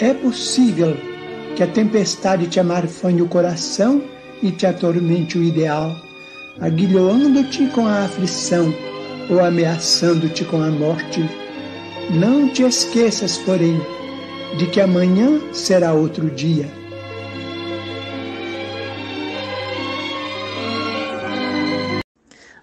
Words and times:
é 0.00 0.14
possível 0.14 0.96
que 1.56 1.62
a 1.62 1.66
tempestade 1.66 2.46
te 2.46 2.60
amarfanhe 2.60 3.20
o 3.20 3.28
coração 3.28 4.02
e 4.42 4.52
te 4.52 4.64
atormente 4.66 5.36
o 5.36 5.42
ideal, 5.42 5.92
aguilhoando-te 6.60 7.66
com 7.68 7.86
a 7.86 8.04
aflição 8.04 8.72
ou 9.28 9.40
ameaçando-te 9.40 10.44
com 10.44 10.62
a 10.62 10.70
morte. 10.70 11.20
Não 12.10 12.48
te 12.48 12.62
esqueças, 12.62 13.38
porém, 13.38 13.80
de 14.56 14.66
que 14.68 14.80
amanhã 14.80 15.40
será 15.52 15.92
outro 15.92 16.30
dia. 16.30 16.66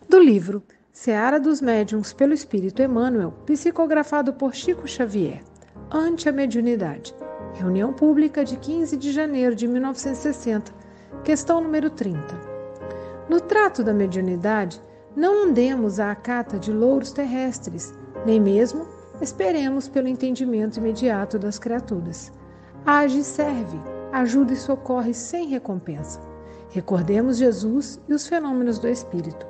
Do 0.07 0.19
livro 0.19 0.63
Seara 0.93 1.39
dos 1.39 1.59
Médiuns 1.61 2.13
pelo 2.13 2.33
Espírito 2.33 2.81
Emmanuel, 2.81 3.31
psicografado 3.45 4.33
por 4.33 4.55
Chico 4.55 4.87
Xavier. 4.87 5.43
Ante 5.91 6.27
a 6.29 6.31
mediunidade. 6.31 7.13
Reunião 7.55 7.93
Pública 7.93 8.43
de 8.43 8.57
15 8.57 8.97
de 8.97 9.13
janeiro 9.13 9.55
de 9.55 9.65
1960, 9.65 10.73
questão 11.23 11.61
número 11.61 11.89
30. 11.89 12.19
No 13.29 13.39
trato 13.39 13.81
da 13.81 13.93
mediunidade, 13.93 14.81
não 15.15 15.45
andemos 15.45 15.97
à 15.97 16.13
cata 16.13 16.59
de 16.59 16.73
louros 16.73 17.13
terrestres, 17.13 17.93
nem 18.25 18.41
mesmo 18.41 18.85
esperemos 19.21 19.87
pelo 19.87 20.09
entendimento 20.09 20.79
imediato 20.79 21.39
das 21.39 21.57
criaturas. 21.57 22.29
Age 22.85 23.19
e 23.19 23.23
serve, 23.23 23.79
ajuda 24.11 24.51
e 24.51 24.57
socorre 24.57 25.13
sem 25.13 25.47
recompensa. 25.47 26.19
Recordemos 26.71 27.37
Jesus 27.37 28.01
e 28.09 28.13
os 28.13 28.27
fenômenos 28.27 28.79
do 28.79 28.89
Espírito. 28.89 29.47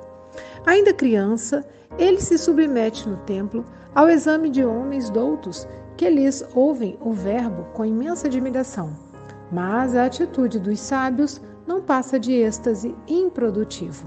Ainda 0.64 0.94
criança, 0.94 1.66
ele 1.98 2.20
se 2.20 2.38
submete 2.38 3.08
no 3.08 3.16
templo 3.16 3.64
ao 3.92 4.08
exame 4.08 4.48
de 4.48 4.64
homens 4.64 5.10
doutos 5.10 5.66
que 5.96 6.08
lhes 6.10 6.46
ouvem 6.54 6.98
o 7.00 7.12
Verbo 7.12 7.64
com 7.72 7.84
imensa 7.84 8.26
admiração. 8.26 8.90
Mas 9.50 9.96
a 9.96 10.04
atitude 10.04 10.58
dos 10.58 10.78
sábios 10.80 11.40
não 11.66 11.80
passa 11.80 12.18
de 12.18 12.32
êxtase 12.32 12.94
improdutivo. 13.08 14.06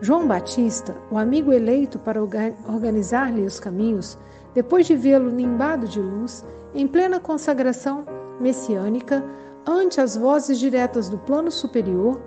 João 0.00 0.26
Batista, 0.26 0.96
o 1.10 1.18
amigo 1.18 1.52
eleito 1.52 1.98
para 1.98 2.20
organizar-lhe 2.20 3.42
os 3.42 3.60
caminhos, 3.60 4.18
depois 4.52 4.86
de 4.86 4.96
vê-lo 4.96 5.30
nimbado 5.30 5.86
de 5.86 6.00
luz, 6.00 6.44
em 6.74 6.86
plena 6.86 7.20
consagração 7.20 8.04
messiânica, 8.40 9.24
ante 9.64 10.00
as 10.00 10.16
vozes 10.16 10.58
diretas 10.58 11.08
do 11.08 11.18
plano 11.18 11.50
superior, 11.50 12.20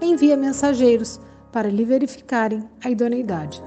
envia 0.00 0.36
mensageiros 0.36 1.20
para 1.50 1.68
lhe 1.68 1.84
verificarem 1.84 2.68
a 2.84 2.90
idoneidade. 2.90 3.62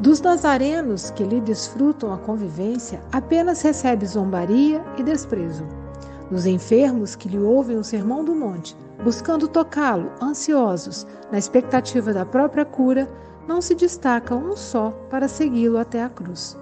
Dos 0.00 0.20
nazarenos 0.20 1.10
que 1.10 1.22
lhe 1.22 1.40
desfrutam 1.40 2.12
a 2.12 2.18
convivência, 2.18 3.00
apenas 3.12 3.62
recebe 3.62 4.06
zombaria 4.06 4.82
e 4.96 5.02
desprezo. 5.02 5.64
Dos 6.30 6.46
enfermos 6.46 7.14
que 7.14 7.28
lhe 7.28 7.38
ouvem 7.38 7.76
o 7.76 7.84
sermão 7.84 8.24
do 8.24 8.34
monte, 8.34 8.76
buscando 9.04 9.46
tocá-lo, 9.46 10.10
ansiosos, 10.20 11.06
na 11.30 11.38
expectativa 11.38 12.12
da 12.12 12.24
própria 12.24 12.64
cura, 12.64 13.08
não 13.46 13.60
se 13.60 13.74
destaca 13.74 14.34
um 14.34 14.56
só 14.56 14.90
para 15.10 15.28
segui-lo 15.28 15.78
até 15.78 16.02
a 16.02 16.08
cruz. 16.08 16.56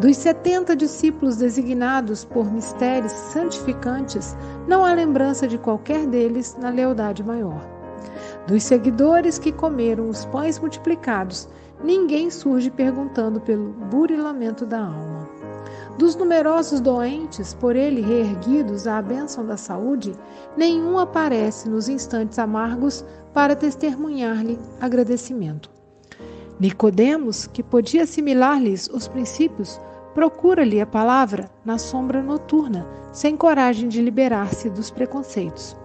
Dos 0.00 0.16
setenta 0.16 0.74
discípulos 0.74 1.36
designados 1.36 2.24
por 2.24 2.50
mistérios 2.50 3.12
santificantes, 3.12 4.36
não 4.66 4.84
há 4.84 4.94
lembrança 4.94 5.46
de 5.46 5.58
qualquer 5.58 6.06
deles 6.06 6.56
na 6.58 6.70
lealdade 6.70 7.22
maior. 7.22 7.60
Dos 8.46 8.62
seguidores 8.62 9.38
que 9.38 9.52
comeram 9.52 10.08
os 10.08 10.24
pães 10.24 10.58
multiplicados, 10.58 11.48
ninguém 11.82 12.30
surge 12.30 12.70
perguntando 12.70 13.40
pelo 13.40 13.70
burilamento 13.90 14.66
da 14.66 14.80
alma. 14.80 15.28
Dos 15.98 16.16
numerosos 16.16 16.80
doentes, 16.80 17.54
por 17.54 17.76
ele 17.76 18.00
reerguidos 18.00 18.86
à 18.86 19.00
bênção 19.02 19.44
da 19.44 19.56
saúde, 19.56 20.14
nenhum 20.56 20.98
aparece 20.98 21.68
nos 21.68 21.88
instantes 21.88 22.38
amargos 22.38 23.04
para 23.34 23.56
testemunhar-lhe 23.56 24.58
agradecimento. 24.80 25.70
Nicodemos, 26.58 27.46
que 27.46 27.62
podia 27.62 28.02
assimilar-lhes 28.02 28.88
os 28.92 29.08
princípios, 29.08 29.80
procura-lhe 30.14 30.80
a 30.80 30.86
palavra 30.86 31.50
na 31.64 31.78
sombra 31.78 32.22
noturna, 32.22 32.86
sem 33.12 33.36
coragem 33.36 33.88
de 33.88 34.02
liberar-se 34.02 34.68
dos 34.68 34.90
preconceitos 34.90 35.79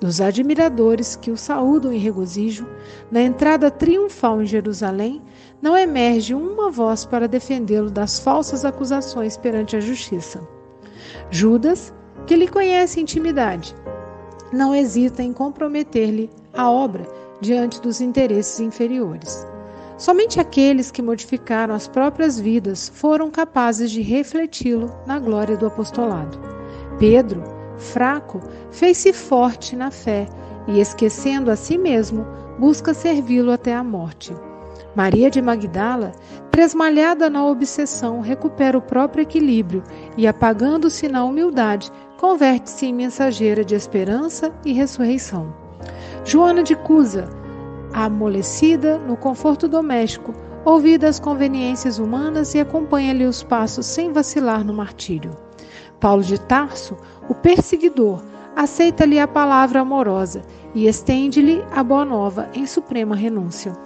dos 0.00 0.20
admiradores 0.20 1.16
que 1.16 1.30
o 1.30 1.36
saúdam 1.36 1.92
em 1.92 1.98
regozijo, 1.98 2.66
na 3.10 3.22
entrada 3.22 3.70
triunfal 3.70 4.42
em 4.42 4.46
Jerusalém, 4.46 5.22
não 5.60 5.76
emerge 5.76 6.34
uma 6.34 6.70
voz 6.70 7.04
para 7.04 7.28
defendê-lo 7.28 7.90
das 7.90 8.18
falsas 8.18 8.64
acusações 8.64 9.36
perante 9.36 9.76
a 9.76 9.80
justiça. 9.80 10.46
Judas, 11.30 11.92
que 12.26 12.36
lhe 12.36 12.48
conhece 12.48 13.00
intimidade, 13.00 13.74
não 14.52 14.74
hesita 14.74 15.22
em 15.22 15.32
comprometer-lhe 15.32 16.30
a 16.52 16.70
obra 16.70 17.06
diante 17.40 17.80
dos 17.80 18.00
interesses 18.00 18.60
inferiores. 18.60 19.46
Somente 19.98 20.38
aqueles 20.38 20.90
que 20.90 21.00
modificaram 21.00 21.74
as 21.74 21.88
próprias 21.88 22.38
vidas 22.38 22.90
foram 22.94 23.30
capazes 23.30 23.90
de 23.90 24.02
refleti-lo 24.02 24.94
na 25.06 25.18
glória 25.18 25.56
do 25.56 25.66
apostolado. 25.66 26.38
Pedro, 26.98 27.42
fraco, 27.78 28.40
fez-se 28.70 29.12
forte 29.12 29.76
na 29.76 29.90
fé 29.90 30.26
e, 30.66 30.80
esquecendo 30.80 31.50
a 31.50 31.56
si 31.56 31.78
mesmo, 31.78 32.26
busca 32.58 32.94
servi-lo 32.94 33.52
até 33.52 33.74
a 33.74 33.84
morte. 33.84 34.34
Maria 34.94 35.30
de 35.30 35.42
Magdala, 35.42 36.12
tresmalhada 36.50 37.28
na 37.28 37.46
obsessão, 37.46 38.20
recupera 38.20 38.78
o 38.78 38.82
próprio 38.82 39.22
equilíbrio 39.22 39.82
e, 40.16 40.26
apagando-se 40.26 41.06
na 41.06 41.22
humildade, 41.22 41.92
converte-se 42.16 42.86
em 42.86 42.94
mensageira 42.94 43.62
de 43.62 43.74
esperança 43.74 44.50
e 44.64 44.72
ressurreição. 44.72 45.54
Joana 46.24 46.62
de 46.62 46.74
Cusa, 46.74 47.28
amolecida 47.92 48.98
no 48.98 49.16
conforto 49.16 49.68
doméstico, 49.68 50.34
ouvida 50.64 51.08
as 51.08 51.20
conveniências 51.20 51.98
humanas 51.98 52.54
e 52.54 52.60
acompanha-lhe 52.60 53.26
os 53.26 53.42
passos 53.42 53.86
sem 53.86 54.12
vacilar 54.12 54.64
no 54.64 54.72
martírio. 54.72 55.45
Paulo 56.00 56.22
de 56.22 56.38
Tarso, 56.40 56.96
o 57.28 57.34
perseguidor, 57.34 58.22
aceita-lhe 58.54 59.18
a 59.18 59.28
palavra 59.28 59.80
amorosa 59.80 60.42
e 60.74 60.86
estende-lhe 60.86 61.64
a 61.72 61.82
boa 61.82 62.04
nova 62.04 62.48
em 62.54 62.66
suprema 62.66 63.14
renúncia. 63.14 63.76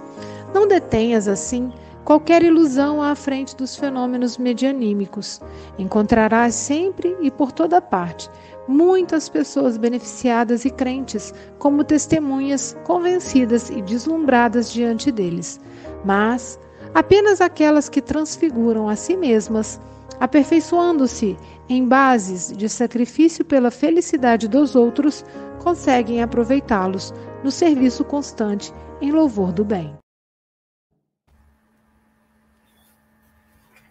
Não 0.53 0.67
detenhas, 0.67 1.29
assim, 1.29 1.73
qualquer 2.05 2.43
ilusão 2.43 3.03
à 3.03 3.15
frente 3.15 3.57
dos 3.57 3.77
fenômenos 3.77 4.39
medianímicos. 4.39 5.41
Encontrarás 5.79 6.55
sempre 6.55 7.17
e 7.21 7.31
por 7.31 7.53
toda 7.53 7.81
parte 7.81 8.29
muitas 8.67 9.29
pessoas 9.29 9.77
beneficiadas 9.77 10.65
e 10.65 10.71
crentes, 10.71 11.35
como 11.59 11.83
testemunhas 11.83 12.77
convencidas 12.85 13.69
e 13.69 13.83
deslumbradas 13.83 14.73
diante 14.73 15.11
deles. 15.11 15.61
Mas 16.05 16.59
apenas 16.95 17.41
aquelas 17.41 17.89
que 17.89 18.01
transfiguram 18.01 18.89
a 18.89 18.97
si 18.97 19.17
mesmas, 19.17 19.81
aperfeiçoando-se 20.19 21.37
em 21.69 21.87
bases 21.87 22.53
de 22.57 22.69
sacrifício 22.69 23.45
pela 23.45 23.71
felicidade 23.71 24.49
dos 24.49 24.75
outros, 24.75 25.25
conseguem 25.59 26.23
aproveitá-los 26.23 27.15
no 27.45 27.51
serviço 27.51 28.05
constante 28.05 28.73
em 29.01 29.13
louvor 29.13 29.53
do 29.53 29.65
bem. 29.65 29.95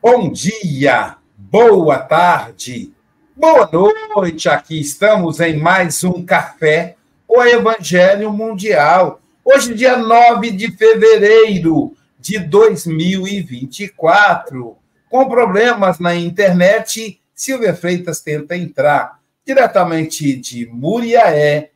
Bom 0.02 0.32
dia, 0.32 1.18
boa 1.38 2.00
tarde, 2.00 2.94
boa 3.36 3.70
noite. 3.72 4.48
Aqui 4.48 4.80
estamos 4.80 5.40
em 5.40 5.58
mais 5.58 6.04
um 6.04 6.26
café 6.26 6.96
o 7.28 7.44
Evangelho 7.44 8.32
Mundial. 8.34 9.22
Hoje, 9.46 9.76
dia 9.76 9.98
9 9.98 10.52
de 10.52 10.72
fevereiro 10.72 11.96
de 12.20 12.40
2024. 12.40 14.78
Com 15.10 15.30
problemas 15.30 16.00
na 16.00 16.16
internet, 16.16 17.22
Silvia 17.34 17.74
Freitas 17.74 18.22
tenta 18.22 18.56
entrar 18.56 19.20
diretamente 19.46 20.36
de 20.36 20.68
Muriaé, 20.68 21.72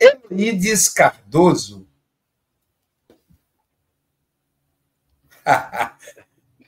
Elides 0.00 0.88
Cardoso. 0.88 1.86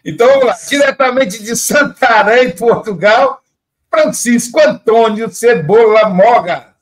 Então 0.05 0.27
vamos 0.27 0.47
lá, 0.47 0.57
diretamente 0.67 1.43
de 1.43 1.55
Santarém, 1.55 2.53
Portugal, 2.53 3.43
Francisco 3.91 4.59
Antônio 4.59 5.31
Cebola 5.31 6.09
Moga. 6.09 6.75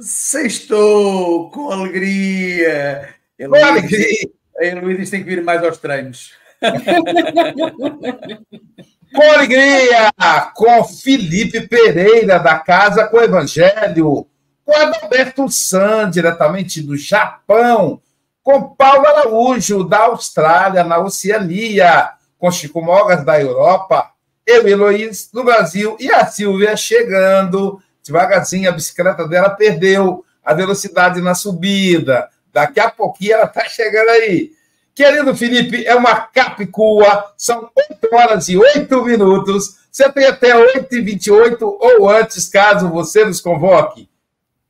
Sextou 0.00 1.48
com 1.50 1.70
alegria. 1.70 3.14
Com 3.38 3.54
alegria. 3.54 4.30
A 4.70 4.80
Luísa 4.80 5.10
tem 5.10 5.24
que 5.24 5.28
vir 5.28 5.42
mais 5.42 5.64
aos 5.64 5.78
treinos. 5.78 6.34
com 9.12 9.22
alegria, 9.22 10.12
com 10.54 10.84
Felipe 10.84 11.66
Pereira, 11.66 12.38
da 12.38 12.58
Casa 12.58 13.06
com 13.06 13.16
o 13.16 13.22
Evangelho, 13.22 14.26
com 14.64 14.72
Adalberto 14.72 15.50
San, 15.50 16.10
diretamente 16.10 16.80
do 16.80 16.96
Japão, 16.96 18.00
com 18.42 18.74
Paulo 18.74 19.06
Araújo, 19.06 19.84
da 19.84 20.04
Austrália, 20.04 20.84
na 20.84 20.98
Oceania, 20.98 22.12
com 22.38 22.50
Chico 22.50 22.80
Mogas 22.80 23.24
da 23.24 23.40
Europa, 23.40 24.10
eu 24.46 24.68
e 24.68 25.10
do 25.32 25.44
Brasil 25.44 25.96
e 26.00 26.10
a 26.10 26.26
Silvia 26.26 26.76
chegando. 26.76 27.80
Devagarzinho, 28.02 28.68
a 28.68 28.72
bicicleta 28.72 29.28
dela 29.28 29.50
perdeu 29.50 30.24
a 30.44 30.52
velocidade 30.52 31.20
na 31.20 31.34
subida. 31.34 32.28
Daqui 32.52 32.80
a 32.80 32.90
pouquinho 32.90 33.34
ela 33.34 33.46
está 33.46 33.64
chegando 33.64 34.10
aí. 34.10 34.52
Querido 34.94 35.34
Felipe, 35.34 35.86
é 35.86 35.94
uma 35.94 36.20
capicua, 36.20 37.32
são 37.36 37.70
8 37.74 38.14
horas 38.14 38.48
e 38.48 38.56
8 38.58 39.04
minutos. 39.04 39.78
Você 39.90 40.10
tem 40.12 40.26
até 40.26 40.54
8 40.54 40.94
e 40.94 41.00
28 41.00 41.64
ou 41.80 42.08
antes, 42.08 42.48
caso 42.48 42.90
você 42.90 43.24
nos 43.24 43.40
convoque. 43.40 44.08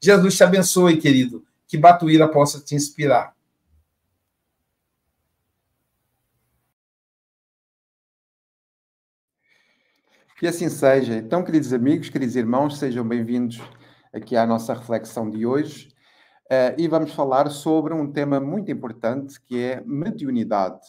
Jesus 0.00 0.36
te 0.36 0.44
abençoe, 0.44 0.96
querido. 0.96 1.44
Que 1.66 1.76
Batuíra 1.76 2.28
possa 2.28 2.60
te 2.60 2.74
inspirar. 2.74 3.34
Que 10.38 10.46
assim 10.48 10.68
seja. 10.68 11.14
Então, 11.14 11.44
queridos 11.44 11.72
amigos, 11.72 12.10
queridos 12.10 12.34
irmãos, 12.34 12.78
sejam 12.78 13.06
bem-vindos 13.06 13.60
aqui 14.12 14.36
à 14.36 14.44
nossa 14.44 14.74
reflexão 14.74 15.30
de 15.30 15.46
hoje. 15.46 15.91
Uh, 16.52 16.76
e 16.76 16.86
vamos 16.86 17.14
falar 17.14 17.48
sobre 17.48 17.94
um 17.94 18.12
tema 18.12 18.38
muito 18.38 18.70
importante 18.70 19.40
que 19.40 19.58
é 19.58 19.82
mediunidade. 19.86 20.80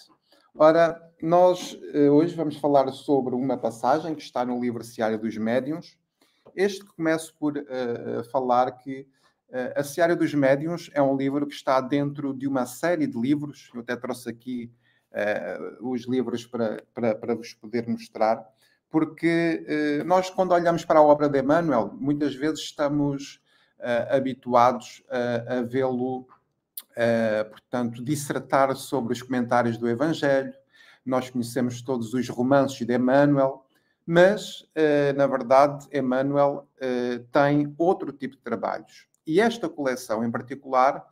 Ora, 0.54 1.01
nós 1.21 1.71
uh, 1.71 2.12
hoje 2.12 2.36
vamos 2.36 2.57
falar 2.57 2.92
sobre 2.92 3.33
uma 3.33 3.57
passagem 3.57 4.13
que 4.13 4.21
está 4.21 4.44
no 4.44 4.60
livro 4.60 4.83
Seara 4.83 5.18
dos 5.18 5.38
Médiuns. 5.38 5.98
Este 6.54 6.83
começo 6.83 7.33
por 7.39 7.56
uh, 7.56 8.30
falar 8.30 8.74
que 8.74 9.07
a 9.74 9.83
Seara 9.83 10.18
dos 10.18 10.33
Médiuns 10.33 10.89
é 10.94 11.01
um 11.01 11.15
livro 11.15 11.48
que 11.48 11.54
está 11.54 11.80
dentro 11.80 12.33
de 12.33 12.45
uma 12.45 12.65
série 12.65 13.07
de 13.07 13.18
livros. 13.18 13.69
Eu 13.74 13.80
até 13.80 13.95
trouxe 13.95 14.27
aqui 14.27 14.69
os 15.80 16.07
livros 16.07 16.45
para, 16.48 16.83
para, 16.92 17.15
para 17.15 17.36
vos 17.36 17.54
poder 17.54 17.88
mostrar 17.88 18.44
porque 18.89 19.63
nós, 20.07 20.31
quando 20.31 20.54
olhamos 20.54 20.83
para 20.86 20.98
a 20.98 21.04
obra 21.04 21.30
de 21.30 21.39
Emmanuel, 21.39 21.95
muitas 22.00 22.33
vezes 22.33 22.62
estamos 22.62 23.43
habituados 24.09 25.03
a, 25.09 25.58
a 25.58 25.62
vê-lo, 25.62 26.19
uh, 26.22 27.50
portanto, 27.50 28.03
dissertar 28.03 28.75
sobre 28.75 29.13
os 29.13 29.22
comentários 29.22 29.77
do 29.77 29.89
Evangelho. 29.89 30.53
Nós 31.05 31.29
conhecemos 31.29 31.81
todos 31.81 32.13
os 32.13 32.29
romances 32.29 32.86
de 32.86 32.96
Emmanuel, 32.96 33.65
mas, 34.05 34.65
na 35.15 35.27
verdade, 35.27 35.88
Emmanuel 35.91 36.67
tem 37.31 37.74
outro 37.77 38.12
tipo 38.13 38.36
de 38.36 38.41
trabalhos. 38.41 39.08
E 39.27 39.41
esta 39.41 39.67
coleção, 39.67 40.24
em 40.24 40.31
particular, 40.31 41.05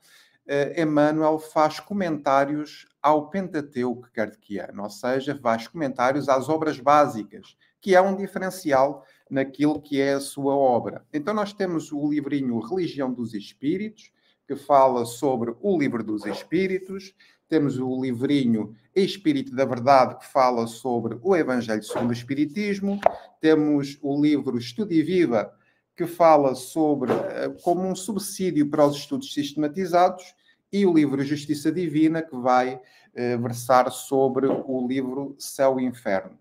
Emmanuel 0.77 1.39
faz 1.39 1.79
comentários 1.79 2.85
ao 3.01 3.29
Pentateuco 3.29 4.09
kardeciano, 4.13 4.83
ou 4.83 4.89
seja, 4.89 5.37
faz 5.41 5.67
comentários 5.67 6.29
às 6.29 6.47
obras 6.47 6.79
básicas 6.79 7.57
que 7.81 7.95
é 7.95 8.01
um 8.01 8.15
diferencial 8.15 9.03
naquilo 9.31 9.81
que 9.81 10.01
é 10.01 10.13
a 10.13 10.19
sua 10.19 10.53
obra. 10.53 11.05
Então, 11.13 11.33
nós 11.33 11.53
temos 11.53 11.89
o 11.93 12.09
livrinho 12.09 12.59
Religião 12.59 13.11
dos 13.11 13.33
Espíritos, 13.33 14.11
que 14.45 14.57
fala 14.57 15.05
sobre 15.05 15.55
o 15.61 15.79
livro 15.79 16.03
dos 16.03 16.25
Espíritos, 16.25 17.15
temos 17.47 17.79
o 17.79 18.01
livrinho 18.01 18.75
Espírito 18.93 19.55
da 19.55 19.63
Verdade, 19.63 20.19
que 20.19 20.27
fala 20.27 20.67
sobre 20.67 21.17
o 21.21 21.33
Evangelho 21.33 21.81
segundo 21.81 22.09
o 22.09 22.13
Espiritismo, 22.13 22.99
temos 23.39 23.97
o 24.01 24.21
livro 24.21 24.57
Estudo 24.57 24.91
e 24.93 25.01
Viva, 25.01 25.53
que 25.95 26.05
fala 26.05 26.53
sobre 26.53 27.13
eh, 27.13 27.55
como 27.63 27.87
um 27.87 27.95
subsídio 27.95 28.69
para 28.69 28.85
os 28.85 28.97
estudos 28.97 29.33
sistematizados, 29.33 30.35
e 30.73 30.85
o 30.85 30.93
livro 30.93 31.23
Justiça 31.23 31.71
Divina, 31.71 32.21
que 32.21 32.35
vai 32.35 32.81
eh, 33.13 33.37
versar 33.37 33.89
sobre 33.91 34.47
o 34.47 34.87
livro 34.87 35.35
Céu 35.37 35.79
e 35.79 35.85
Inferno. 35.85 36.40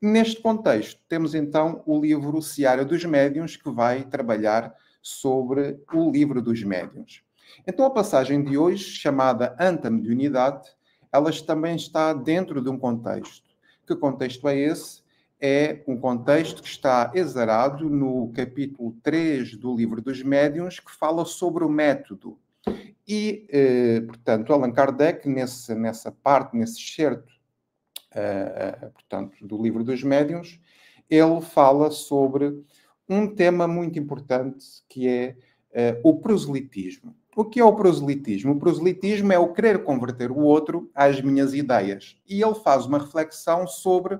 Neste 0.00 0.40
contexto, 0.40 1.00
temos 1.08 1.34
então 1.34 1.82
o 1.84 2.00
livro 2.00 2.40
Seara 2.40 2.84
dos 2.84 3.04
Médiuns, 3.04 3.56
que 3.56 3.68
vai 3.68 4.04
trabalhar 4.04 4.72
sobre 5.02 5.80
o 5.92 6.08
livro 6.08 6.40
dos 6.40 6.62
médiuns. 6.62 7.24
Então, 7.66 7.84
a 7.84 7.90
passagem 7.90 8.44
de 8.44 8.56
hoje, 8.56 8.84
chamada 8.84 9.56
Anta 9.58 9.90
de 9.90 10.08
Unidade, 10.08 10.68
ela 11.12 11.32
também 11.44 11.74
está 11.74 12.12
dentro 12.12 12.62
de 12.62 12.70
um 12.70 12.78
contexto. 12.78 13.48
Que 13.84 13.96
contexto 13.96 14.46
é 14.46 14.56
esse? 14.56 15.02
É 15.40 15.82
um 15.88 15.98
contexto 15.98 16.62
que 16.62 16.68
está 16.68 17.10
exarado 17.12 17.90
no 17.90 18.30
capítulo 18.32 18.94
3 19.02 19.56
do 19.56 19.74
livro 19.74 20.00
dos 20.00 20.22
médiuns, 20.22 20.78
que 20.78 20.92
fala 20.92 21.24
sobre 21.24 21.64
o 21.64 21.68
método. 21.68 22.38
E, 23.06 23.46
eh, 23.48 24.02
portanto, 24.02 24.52
Allan 24.52 24.70
Kardec, 24.70 25.28
nesse, 25.28 25.74
nessa 25.74 26.12
parte, 26.12 26.56
nesse 26.56 26.78
excerto 26.78 27.37
uh, 27.37 27.37
portanto, 28.94 29.46
do 29.46 29.60
livro 29.62 29.84
dos 29.84 30.02
médiuns, 30.02 30.60
ele 31.10 31.40
fala 31.40 31.90
sobre 31.90 32.62
um 33.08 33.26
tema 33.26 33.66
muito 33.66 33.98
importante 33.98 34.64
que 34.88 35.08
é 35.08 35.36
uh, 35.70 36.00
o 36.04 36.20
proselitismo. 36.20 37.16
O 37.34 37.44
que 37.44 37.60
é 37.60 37.64
o 37.64 37.74
proselitismo? 37.74 38.52
O 38.52 38.58
proselitismo 38.58 39.32
é 39.32 39.38
o 39.38 39.52
querer 39.52 39.84
converter 39.84 40.30
o 40.30 40.38
outro 40.38 40.90
às 40.94 41.20
minhas 41.20 41.54
ideias. 41.54 42.16
E 42.28 42.42
ele 42.42 42.54
faz 42.56 42.84
uma 42.84 42.98
reflexão 42.98 43.66
sobre 43.66 44.18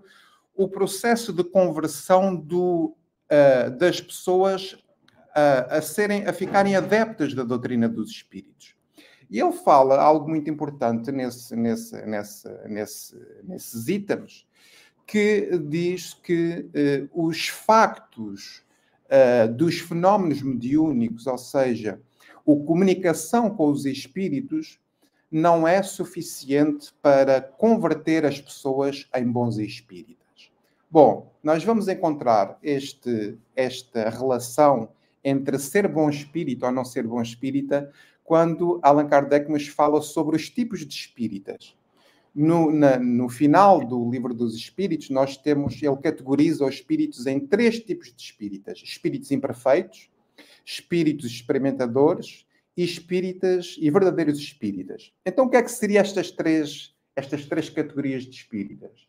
o 0.55 0.69
processo 0.69 1.33
de 1.33 1.45
conversão 1.45 2.35
do, 2.35 2.97
uh, 3.31 3.77
das 3.77 4.01
pessoas 4.01 4.73
uh, 4.73 5.67
a, 5.69 5.83
serem, 5.83 6.27
a 6.27 6.33
ficarem 6.33 6.77
adeptas 6.77 7.35
da 7.35 7.43
doutrina 7.43 7.89
dos 7.89 8.11
espíritos. 8.11 8.78
E 9.31 9.41
ele 9.41 9.53
fala 9.53 10.01
algo 10.01 10.29
muito 10.29 10.49
importante 10.49 11.13
nesse, 11.13 11.55
nesse, 11.55 11.97
nesse, 12.07 12.49
nesse, 12.67 13.17
nesses 13.45 13.89
itens, 13.89 14.47
que 15.07 15.59
diz 15.69 16.15
que 16.15 16.69
eh, 16.75 17.09
os 17.15 17.49
factos 17.49 18.63
eh, 19.09 19.47
dos 19.49 19.79
fenómenos 19.81 20.43
mediúnicos, 20.43 21.27
ou 21.27 21.39
seja, 21.39 22.01
a 22.41 22.67
comunicação 22.67 23.51
com 23.51 23.71
os 23.71 23.85
espíritos, 23.85 24.79
não 25.31 25.69
é 25.69 25.83
suficiente 25.83 26.93
para 27.03 27.41
converter 27.41 28.25
as 28.25 28.41
pessoas 28.41 29.09
em 29.15 29.31
bons 29.31 29.59
espíritas. 29.59 30.19
Bom, 30.91 31.33
nós 31.43 31.63
vamos 31.65 31.87
encontrar 31.89 32.59
este, 32.63 33.37
esta 33.55 34.09
relação 34.09 34.89
entre 35.23 35.59
ser 35.59 35.87
bom 35.87 36.09
espírito 36.09 36.65
ou 36.65 36.73
não 36.73 36.85
ser 36.85 37.07
bom 37.07 37.21
espírita 37.21 37.91
quando 38.29 38.79
Allan 38.83 39.09
Kardec 39.09 39.51
nos 39.51 39.67
fala 39.67 40.03
sobre 40.03 40.37
os 40.37 40.51
tipos 40.51 40.87
de 40.87 40.95
espíritas. 40.95 41.75
No, 42.35 42.71
na, 42.71 42.99
no 42.99 43.27
final 43.31 43.83
do 43.83 44.11
livro 44.11 44.35
dos 44.35 44.55
espíritos, 44.55 45.09
nós 45.09 45.39
temos, 45.39 45.83
ele 45.83 45.97
categoriza 45.97 46.67
os 46.67 46.75
espíritos 46.75 47.27
em 47.27 47.41
três 47.41 47.81
tipos 47.81 48.13
de 48.15 48.23
espíritas: 48.23 48.83
espíritos 48.85 49.31
imperfeitos, 49.31 50.11
espíritos 50.65 51.25
experimentadores 51.25 52.45
e 52.77 52.85
espíritas 52.85 53.77
e 53.81 53.91
verdadeiros 53.91 54.39
espíritas. 54.39 55.11
Então, 55.25 55.47
o 55.47 55.51
que 55.51 55.57
é 55.57 55.63
que 55.63 55.73
seriam 55.73 56.03
estas 56.03 56.31
três, 56.31 56.95
estas 57.17 57.47
três 57.47 57.71
categorias 57.71 58.25
de 58.25 58.37
espíritas? 58.37 59.08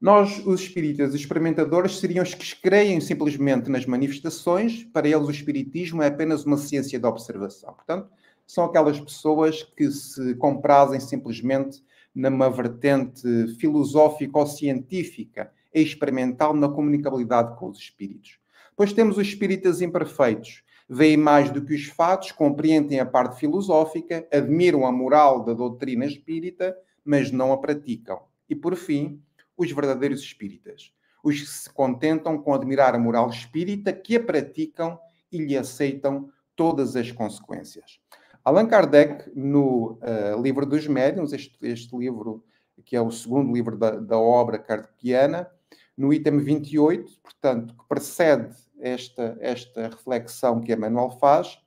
Nós, 0.00 0.46
os 0.46 0.60
espíritas 0.60 1.12
experimentadores, 1.12 1.98
seriam 1.98 2.22
os 2.22 2.32
que 2.32 2.54
creem 2.60 3.00
simplesmente 3.00 3.68
nas 3.68 3.84
manifestações, 3.84 4.84
para 4.84 5.08
eles 5.08 5.26
o 5.26 5.30
espiritismo 5.30 6.00
é 6.00 6.06
apenas 6.06 6.44
uma 6.44 6.56
ciência 6.56 7.00
de 7.00 7.04
observação. 7.04 7.74
Portanto, 7.74 8.08
são 8.46 8.64
aquelas 8.64 9.00
pessoas 9.00 9.64
que 9.64 9.90
se 9.90 10.36
comprazem 10.36 11.00
simplesmente 11.00 11.82
numa 12.14 12.48
vertente 12.48 13.22
filosófica 13.58 14.38
ou 14.38 14.46
científica 14.46 15.50
e 15.74 15.82
experimental 15.82 16.54
na 16.54 16.68
comunicabilidade 16.68 17.58
com 17.58 17.68
os 17.68 17.78
espíritos. 17.78 18.38
Depois 18.70 18.92
temos 18.92 19.18
os 19.18 19.26
espíritas 19.26 19.82
imperfeitos. 19.82 20.62
Veem 20.88 21.16
mais 21.16 21.50
do 21.50 21.64
que 21.64 21.74
os 21.74 21.86
fatos, 21.86 22.30
compreendem 22.30 23.00
a 23.00 23.04
parte 23.04 23.38
filosófica, 23.40 24.26
admiram 24.32 24.86
a 24.86 24.92
moral 24.92 25.44
da 25.44 25.52
doutrina 25.52 26.06
espírita, 26.06 26.76
mas 27.04 27.32
não 27.32 27.52
a 27.52 27.58
praticam. 27.58 28.20
E, 28.48 28.54
por 28.54 28.76
fim, 28.76 29.20
os 29.58 29.70
verdadeiros 29.72 30.20
espíritas, 30.20 30.92
os 31.22 31.40
que 31.40 31.46
se 31.46 31.68
contentam 31.68 32.38
com 32.38 32.54
admirar 32.54 32.94
a 32.94 32.98
moral 32.98 33.28
espírita, 33.28 33.92
que 33.92 34.16
a 34.16 34.24
praticam 34.24 34.98
e 35.30 35.38
lhe 35.38 35.56
aceitam 35.56 36.30
todas 36.54 36.96
as 36.96 37.12
consequências. 37.12 38.00
Allan 38.44 38.66
Kardec, 38.66 39.30
no 39.34 39.98
uh, 40.00 40.40
Livro 40.40 40.64
dos 40.64 40.86
Médiuns, 40.86 41.32
este, 41.32 41.58
este, 41.60 41.94
livro 41.96 42.44
que 42.84 42.96
é 42.96 43.02
o 43.02 43.10
segundo 43.10 43.52
livro 43.52 43.76
da, 43.76 43.90
da 43.90 44.16
obra 44.16 44.56
kardeciana, 44.56 45.50
no 45.96 46.12
item 46.12 46.38
28, 46.38 47.20
portanto, 47.20 47.74
que 47.74 47.88
precede 47.88 48.54
esta, 48.80 49.36
esta 49.40 49.88
reflexão 49.88 50.60
que 50.60 50.72
Emmanuel 50.72 51.10
faz, 51.10 51.58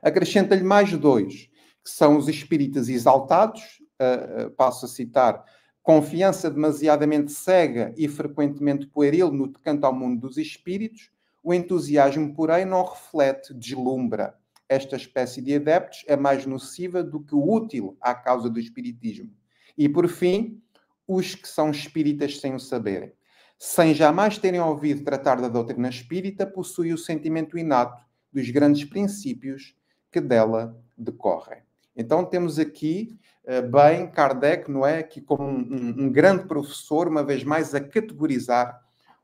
acrescenta-lhe 0.00 0.62
mais 0.62 0.96
dois, 0.96 1.50
que 1.84 1.90
são 1.90 2.16
os 2.16 2.28
espíritas 2.28 2.88
exaltados, 2.88 3.60
uh, 4.00 4.46
uh, 4.46 4.50
passo 4.52 4.86
a 4.86 4.88
citar, 4.88 5.44
confiança 5.82 6.50
demasiadamente 6.50 7.32
cega 7.32 7.94
e 7.96 8.06
frequentemente 8.08 8.86
pueril 8.86 9.30
no 9.32 9.48
tocante 9.48 9.84
ao 9.84 9.94
mundo 9.94 10.20
dos 10.20 10.36
espíritos, 10.36 11.10
o 11.42 11.54
entusiasmo, 11.54 12.34
porém, 12.34 12.64
não 12.64 12.84
reflete, 12.84 13.54
deslumbra. 13.54 14.34
Esta 14.68 14.96
espécie 14.96 15.40
de 15.40 15.54
adeptos 15.54 16.04
é 16.06 16.16
mais 16.16 16.44
nociva 16.44 17.02
do 17.02 17.20
que 17.20 17.34
útil 17.34 17.96
à 18.00 18.14
causa 18.14 18.50
do 18.50 18.60
espiritismo. 18.60 19.30
E, 19.76 19.88
por 19.88 20.08
fim, 20.08 20.60
os 21.06 21.34
que 21.34 21.48
são 21.48 21.70
espíritas 21.70 22.38
sem 22.38 22.54
o 22.54 22.60
saberem. 22.60 23.12
Sem 23.58 23.94
jamais 23.94 24.38
terem 24.38 24.60
ouvido 24.60 25.04
tratar 25.04 25.40
da 25.40 25.48
doutrina 25.48 25.88
espírita, 25.88 26.46
possuem 26.46 26.92
o 26.92 26.98
sentimento 26.98 27.56
inato 27.56 28.04
dos 28.32 28.50
grandes 28.50 28.84
princípios 28.84 29.74
que 30.12 30.20
dela 30.20 30.78
decorrem. 30.96 31.62
Então, 31.98 32.24
temos 32.24 32.60
aqui 32.60 33.18
eh, 33.44 33.60
bem 33.60 34.08
Kardec, 34.08 34.70
não 34.70 34.86
é? 34.86 35.00
Aqui 35.00 35.20
como 35.20 35.42
um, 35.42 35.56
um, 35.58 36.04
um, 36.04 36.12
grande 36.12 36.44
professor, 36.44 37.08
uma 37.08 37.24
vez 37.24 37.42
mais, 37.42 37.74
a 37.74 37.80
categorizar 37.80 38.80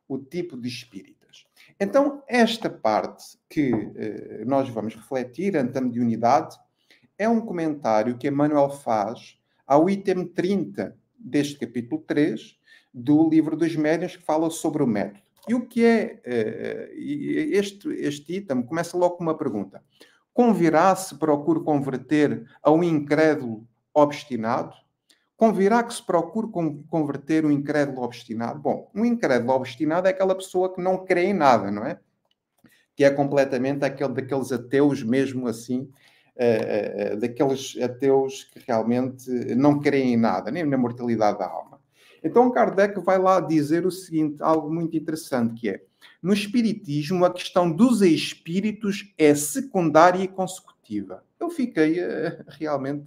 o 0.08 0.18
tipo 0.18 0.56
de 0.56 0.66
espíritas. 0.66 1.46
Então, 1.78 2.20
esta 2.26 2.68
parte 2.68 3.38
que 3.48 3.70
eh, 3.94 4.44
nós 4.44 4.68
vamos 4.68 4.96
refletir 4.96 5.56
ante 5.56 5.78
a 5.78 5.80
mediunidade 5.80 6.58
é 7.16 7.28
um 7.28 7.40
comentário 7.40 8.18
que 8.18 8.26
Emmanuel 8.26 8.70
faz 8.70 9.38
ao 9.64 9.88
item 9.88 10.26
30 10.26 10.96
deste 11.16 11.56
capítulo 11.56 12.02
3 12.04 12.58
do 12.92 13.28
livro 13.28 13.56
dos 13.56 13.76
médiuns, 13.76 14.16
que 14.16 14.24
fala 14.24 14.50
sobre 14.50 14.82
o 14.82 14.86
método. 14.86 15.22
E 15.46 15.54
o 15.54 15.64
que 15.64 15.84
é 15.84 16.20
eh, 16.24 16.90
este, 16.96 17.88
este 17.90 18.34
item? 18.34 18.62
Começa 18.62 18.96
logo 18.96 19.16
com 19.16 19.22
uma 19.22 19.38
pergunta. 19.38 19.80
Convirá 20.34 20.94
se 20.96 21.14
procure 21.16 21.60
converter 21.60 22.44
a 22.60 22.72
um 22.72 22.82
incrédulo 22.82 23.64
obstinado? 23.94 24.74
Convirá 25.36 25.82
que 25.84 25.94
se 25.94 26.04
procure 26.04 26.48
converter 26.90 27.46
um 27.46 27.52
incrédulo 27.52 28.02
obstinado? 28.02 28.58
Bom, 28.58 28.90
um 28.92 29.04
incrédulo 29.04 29.52
obstinado 29.52 30.08
é 30.08 30.10
aquela 30.10 30.34
pessoa 30.34 30.74
que 30.74 30.80
não 30.80 31.04
crê 31.04 31.26
em 31.26 31.32
nada, 31.32 31.70
não 31.70 31.86
é? 31.86 32.00
Que 32.96 33.04
é 33.04 33.10
completamente 33.10 33.84
aquele 33.84 34.12
daqueles 34.12 34.50
ateus 34.50 35.04
mesmo 35.04 35.46
assim, 35.46 35.88
uh, 36.36 37.14
uh, 37.14 37.16
daqueles 37.16 37.76
ateus 37.80 38.42
que 38.44 38.60
realmente 38.66 39.30
não 39.54 39.78
creem 39.78 40.14
em 40.14 40.16
nada, 40.16 40.50
nem 40.50 40.64
na 40.64 40.76
mortalidade 40.76 41.38
da 41.38 41.46
alma. 41.46 41.80
Então 42.24 42.50
Kardec 42.50 42.98
vai 43.00 43.18
lá 43.18 43.38
dizer 43.38 43.86
o 43.86 43.90
seguinte, 43.90 44.42
algo 44.42 44.72
muito 44.72 44.96
interessante, 44.96 45.60
que 45.60 45.68
é, 45.68 45.82
no 46.22 46.32
Espiritismo 46.32 47.24
a 47.24 47.32
questão 47.32 47.70
dos 47.70 48.02
espíritos 48.02 49.12
é 49.18 49.34
secundária 49.34 50.22
e 50.22 50.28
consecutiva. 50.28 51.24
Eu 51.38 51.50
fiquei 51.50 52.00
uh, 52.00 52.44
realmente 52.48 53.06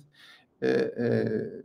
eh, 0.62 0.94
eh, 0.98 1.64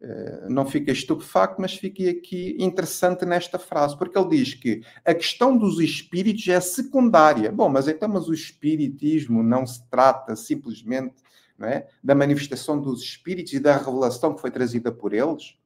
eh, 0.00 0.46
não 0.48 0.64
fiquei 0.64 0.92
estupefacto, 0.92 1.60
mas 1.60 1.74
fiquei 1.74 2.10
aqui 2.10 2.56
interessante 2.60 3.24
nesta 3.24 3.58
frase, 3.58 3.96
porque 3.96 4.16
ele 4.16 4.28
diz 4.28 4.54
que 4.54 4.82
a 5.04 5.14
questão 5.14 5.56
dos 5.56 5.80
espíritos 5.80 6.46
é 6.48 6.60
secundária. 6.60 7.50
Bom, 7.50 7.68
mas 7.68 7.88
então, 7.88 8.08
mas 8.08 8.28
o 8.28 8.34
espiritismo 8.34 9.42
não 9.42 9.66
se 9.66 9.84
trata 9.88 10.36
simplesmente 10.36 11.14
é, 11.60 11.88
da 12.04 12.14
manifestação 12.14 12.80
dos 12.80 13.02
espíritos 13.02 13.52
e 13.52 13.58
da 13.58 13.76
revelação 13.76 14.34
que 14.34 14.40
foi 14.40 14.50
trazida 14.50 14.92
por 14.92 15.12
eles? 15.12 15.56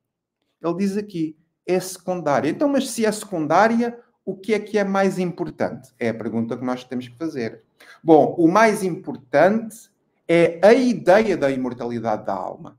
Ele 0.63 0.77
diz 0.77 0.97
aqui, 0.97 1.37
é 1.67 1.79
secundária. 1.79 2.49
Então, 2.49 2.69
mas 2.69 2.89
se 2.89 3.05
é 3.05 3.13
secundária, 3.13 3.99
o 4.25 4.37
que 4.37 4.55
é 4.55 4.59
que 4.59 4.79
é 4.79 4.85
mais 4.85 5.19
importante? 5.19 5.93
É 5.99 6.11
a 6.11 6.15
pergunta 6.15 6.57
que 6.57 6.65
nós 6.65 6.85
temos 6.85 7.09
que 7.09 7.17
fazer. 7.17 7.63
Bom, 8.03 8.35
o 8.39 8.49
mais 8.49 8.83
importante 8.83 9.91
é 10.29 10.61
a 10.63 10.73
ideia 10.73 11.37
da 11.37 11.51
imortalidade 11.51 12.27
da 12.27 12.35
alma. 12.35 12.79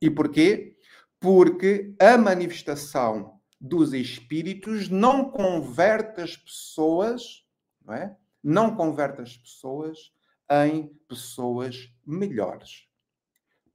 E 0.00 0.10
porquê? 0.10 0.76
Porque 1.18 1.94
a 1.98 2.16
manifestação 2.16 3.38
dos 3.60 3.92
espíritos 3.92 4.88
não 4.88 5.30
converte 5.30 6.20
as 6.20 6.36
pessoas, 6.36 7.44
não 7.84 7.94
é? 7.94 8.16
Não 8.42 8.76
converte 8.76 9.20
as 9.20 9.36
pessoas 9.36 10.12
em 10.50 10.86
pessoas 11.08 11.92
melhores. 12.06 12.86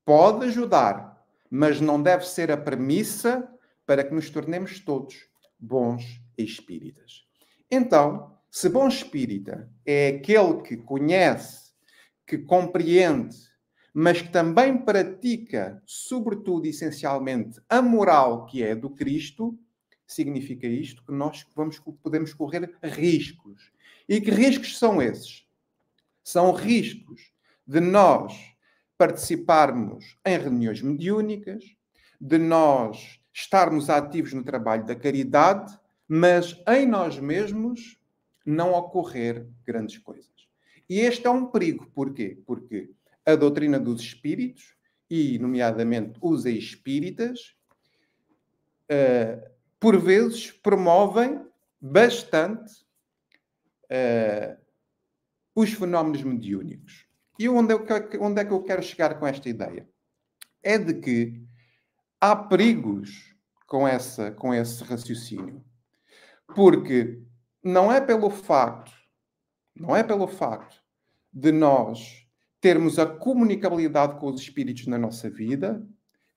Pode 0.05 0.45
ajudar, 0.45 1.21
mas 1.49 1.81
não 1.81 2.01
deve 2.01 2.25
ser 2.25 2.51
a 2.51 2.57
premissa 2.57 3.49
para 3.85 4.03
que 4.03 4.13
nos 4.13 4.29
tornemos 4.29 4.79
todos 4.79 5.27
bons 5.59 6.22
espíritas. 6.37 7.25
Então, 7.69 8.37
se 8.49 8.69
bom 8.69 8.87
espírita 8.87 9.69
é 9.85 10.09
aquele 10.09 10.61
que 10.61 10.77
conhece 10.77 11.73
que 12.25 12.37
compreende, 12.37 13.35
mas 13.93 14.21
que 14.21 14.29
também 14.29 14.77
pratica, 14.77 15.81
sobretudo, 15.85 16.65
essencialmente, 16.65 17.59
a 17.69 17.81
moral 17.81 18.45
que 18.45 18.63
é 18.63 18.75
do 18.75 18.89
Cristo, 18.89 19.57
significa 20.07 20.67
isto 20.67 21.03
que 21.03 21.11
nós 21.11 21.45
vamos, 21.55 21.79
podemos 22.01 22.33
correr 22.33 22.75
riscos. 22.83 23.71
E 24.07 24.19
que 24.19 24.31
riscos 24.31 24.77
são 24.77 25.01
esses? 25.01 25.47
São 26.23 26.51
riscos 26.51 27.31
de 27.65 27.79
nós 27.79 28.33
participarmos 28.97 30.17
em 30.25 30.37
reuniões 30.37 30.81
mediúnicas, 30.81 31.63
de 32.19 32.37
nós 32.37 33.19
estarmos 33.33 33.89
ativos 33.89 34.33
no 34.33 34.43
trabalho 34.43 34.85
da 34.85 34.95
caridade, 34.95 35.77
mas 36.15 36.61
em 36.67 36.85
nós 36.85 37.17
mesmos 37.17 37.97
não 38.45 38.71
ocorrer 38.73 39.47
grandes 39.65 39.97
coisas. 39.97 40.29
E 40.87 40.99
este 40.99 41.25
é 41.25 41.29
um 41.31 41.47
perigo. 41.47 41.89
Porquê? 41.95 42.39
Porque 42.45 42.91
a 43.25 43.33
doutrina 43.33 43.79
dos 43.79 43.99
espíritos, 43.99 44.75
e 45.09 45.39
nomeadamente 45.39 46.19
os 46.21 46.45
espíritas, 46.45 47.55
uh, 48.91 49.49
por 49.79 49.99
vezes 49.99 50.51
promovem 50.51 51.43
bastante 51.81 52.85
uh, 53.85 54.55
os 55.55 55.73
fenómenos 55.73 56.21
mediúnicos. 56.21 57.07
E 57.39 57.49
onde 57.49 57.73
é, 57.73 57.77
onde 58.19 58.39
é 58.39 58.45
que 58.45 58.53
eu 58.53 58.61
quero 58.61 58.83
chegar 58.83 59.17
com 59.17 59.25
esta 59.25 59.49
ideia? 59.49 59.89
É 60.61 60.77
de 60.77 60.93
que 60.93 61.43
há 62.21 62.35
perigos 62.35 63.35
com, 63.65 63.87
essa, 63.87 64.29
com 64.29 64.53
esse 64.53 64.83
raciocínio. 64.83 65.72
Porque 66.55 67.21
não 67.63 67.91
é 67.91 68.01
pelo 68.01 68.29
facto 68.29 68.91
não 69.75 69.95
é 69.95 70.03
pelo 70.03 70.27
facto 70.27 70.81
de 71.31 71.51
nós 71.51 72.27
termos 72.61 72.99
a 72.99 73.05
comunicabilidade 73.05 74.19
com 74.19 74.27
os 74.27 74.39
espíritos 74.39 74.87
na 74.87 74.97
nossa 74.97 75.29
vida, 75.29 75.85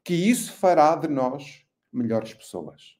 que 0.02 0.14
isso 0.14 0.52
fará 0.52 0.96
de 0.96 1.08
nós 1.08 1.64
melhores 1.92 2.34
pessoas. 2.34 2.96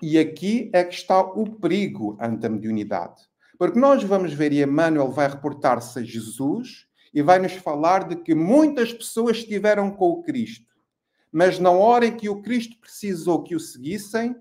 E 0.00 0.18
aqui 0.18 0.70
é 0.72 0.84
que 0.84 0.94
está 0.94 1.20
o 1.20 1.58
perigo 1.58 2.16
ante 2.20 2.46
a 2.46 2.48
mediunidade. 2.48 3.22
Porque 3.58 3.78
nós 3.78 4.02
vamos 4.02 4.32
ver, 4.32 4.52
e 4.52 4.62
Emmanuel 4.62 5.10
vai 5.10 5.28
reportar-se 5.28 5.98
a 5.98 6.02
Jesus 6.02 6.86
e 7.12 7.22
vai 7.22 7.38
nos 7.38 7.52
falar 7.52 8.06
de 8.06 8.16
que 8.16 8.34
muitas 8.34 8.92
pessoas 8.92 9.38
estiveram 9.38 9.90
com 9.90 10.10
o 10.10 10.22
Cristo, 10.22 10.74
mas 11.32 11.58
na 11.58 11.70
hora 11.70 12.06
em 12.06 12.16
que 12.16 12.28
o 12.28 12.42
Cristo 12.42 12.78
precisou 12.80 13.42
que 13.42 13.54
o 13.54 13.60
seguissem, 13.60 14.36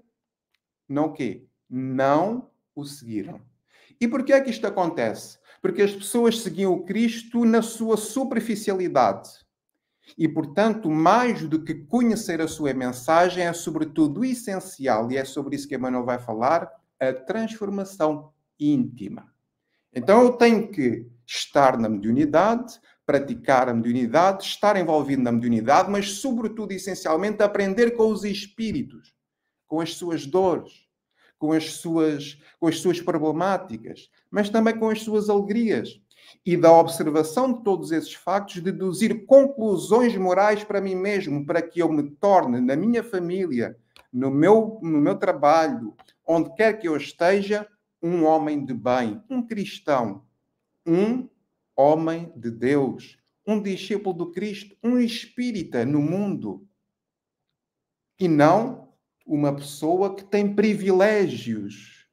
não 0.88 1.12
quê? 1.12 1.46
Não 1.70 2.50
o 2.76 2.84
seguiram. 2.86 3.42
E 4.00 4.08
por 4.08 4.24
que 4.24 4.34
é 4.34 4.42
que 4.42 4.50
isto 4.50 4.68
acontece? 4.68 5.40
Porque 5.62 5.82
as 5.82 5.92
pessoas 5.92 6.42
seguiam 6.42 6.74
o 6.74 6.84
Cristo 6.86 7.46
na 7.46 7.62
sua 7.62 7.98
superficialidade. 7.98 9.30
E, 10.18 10.28
portanto, 10.28 10.90
mais 10.90 11.48
do 11.48 11.64
que 11.64 11.74
conhecer 11.74 12.40
a 12.40 12.48
sua 12.48 12.74
mensagem, 12.74 13.44
é 13.44 13.54
sobretudo 13.54 14.24
essencial, 14.24 15.12
e 15.12 15.18
é 15.18 15.26
sobre 15.26 15.56
isso 15.56 15.68
que 15.68 15.76
Emmanuel 15.76 16.06
vai 16.06 16.20
falar, 16.20 16.70
a 17.00 17.12
transformação 17.12 18.32
íntima. 18.60 19.34
Então 19.92 20.22
eu 20.22 20.34
tenho 20.34 20.70
que 20.70 21.08
estar 21.26 21.78
na 21.80 21.90
mediunidade, 21.90 22.80
praticar 23.06 23.70
a 23.70 23.74
mediunidade, 23.74 24.46
estar 24.46 24.76
envolvido 24.78 25.22
na 25.22 25.32
mediunidade, 25.32 25.90
mas, 25.90 26.20
sobretudo, 26.20 26.72
essencialmente, 26.72 27.42
aprender 27.42 27.92
com 27.92 28.12
os 28.12 28.24
espíritos, 28.24 29.16
com 29.68 29.80
as 29.80 29.96
suas 29.96 30.26
dores, 30.26 30.85
com 31.38 31.52
as 31.52 31.74
suas, 31.74 32.38
com 32.60 32.68
as 32.68 32.80
suas 32.80 33.02
problemáticas, 33.02 34.10
mas 34.30 34.50
também 34.50 34.78
com 34.78 34.90
as 34.90 35.02
suas 35.02 35.30
alegrias. 35.30 36.00
E 36.46 36.58
da 36.58 36.72
observação 36.72 37.54
de 37.54 37.64
todos 37.64 37.92
esses 37.92 38.14
factos, 38.14 38.62
deduzir 38.62 39.26
conclusões 39.26 40.16
morais 40.18 40.64
para 40.64 40.82
mim 40.82 40.96
mesmo, 40.96 41.46
para 41.46 41.62
que 41.62 41.82
eu 41.82 41.92
me 41.92 42.04
torne, 42.04 42.60
na 42.60 42.76
minha 42.76 43.04
família, 43.04 43.78
no 44.12 44.32
meu, 44.32 44.80
no 44.82 45.00
meu 45.00 45.16
trabalho, 45.16 45.94
onde 46.26 46.54
quer 46.56 46.74
que 46.80 46.88
eu 46.88 46.96
esteja, 46.96 47.68
um 48.02 48.24
homem 48.24 48.64
de 48.64 48.74
bem, 48.74 49.22
um 49.30 49.46
cristão, 49.46 50.24
um 50.86 51.28
homem 51.76 52.32
de 52.36 52.50
Deus, 52.52 53.18
um 53.46 53.62
discípulo 53.62 54.16
do 54.16 54.32
Cristo, 54.32 54.76
um 54.84 54.98
espírita 54.98 55.86
no 55.86 56.00
mundo. 56.00 56.68
E 58.20 58.28
não 58.28 58.85
uma 59.26 59.56
pessoa 59.56 60.16
que 60.16 60.24
tem 60.24 60.54
privilégios 60.54 62.06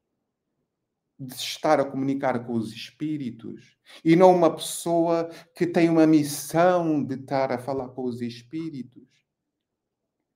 de 1.19 1.35
estar 1.35 1.79
a 1.79 1.85
comunicar 1.85 2.45
com 2.45 2.55
os 2.55 2.73
espíritos. 2.73 3.77
E 4.05 4.17
não 4.17 4.35
uma 4.35 4.55
pessoa 4.55 5.31
que 5.55 5.67
tem 5.67 5.89
uma 5.89 6.07
missão 6.07 7.03
de 7.05 7.15
estar 7.15 7.53
a 7.53 7.59
falar 7.59 7.89
com 7.89 8.05
os 8.05 8.21
espíritos. 8.21 9.03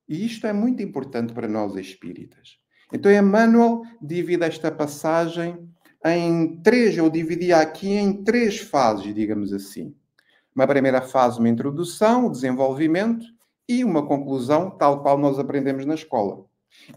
E 0.07 0.25
isto 0.25 0.47
é 0.47 0.53
muito 0.53 0.81
importante 0.81 1.33
para 1.33 1.47
nós 1.47 1.75
espíritas. 1.75 2.59
Então, 2.93 3.11
Emmanuel 3.11 3.81
divide 4.01 4.45
esta 4.45 4.71
passagem 4.71 5.69
em 6.05 6.61
três, 6.61 6.95
eu 6.97 7.09
dividia 7.09 7.57
aqui 7.57 7.89
em 7.89 8.23
três 8.23 8.59
fases, 8.59 9.13
digamos 9.13 9.51
assim. 9.51 9.93
Uma 10.55 10.65
primeira 10.65 11.01
fase, 11.01 11.39
uma 11.39 11.49
introdução, 11.49 12.27
o 12.27 12.31
desenvolvimento 12.31 13.25
e 13.67 13.83
uma 13.83 14.07
conclusão, 14.07 14.71
tal 14.71 15.01
qual 15.01 15.17
nós 15.17 15.37
aprendemos 15.37 15.85
na 15.85 15.95
escola. 15.95 16.46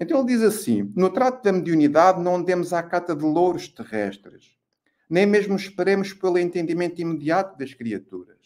Então 0.00 0.18
ele 0.18 0.28
diz 0.28 0.42
assim: 0.42 0.92
no 0.96 1.10
trato 1.10 1.42
da 1.42 1.52
mediunidade 1.52 2.22
não 2.22 2.36
andemos 2.36 2.72
à 2.72 2.82
cata 2.82 3.14
de 3.14 3.24
louros 3.24 3.68
terrestres, 3.68 4.56
nem 5.08 5.26
mesmo 5.26 5.56
esperemos 5.56 6.12
pelo 6.12 6.38
entendimento 6.38 7.00
imediato 7.00 7.58
das 7.58 7.74
criaturas. 7.74 8.38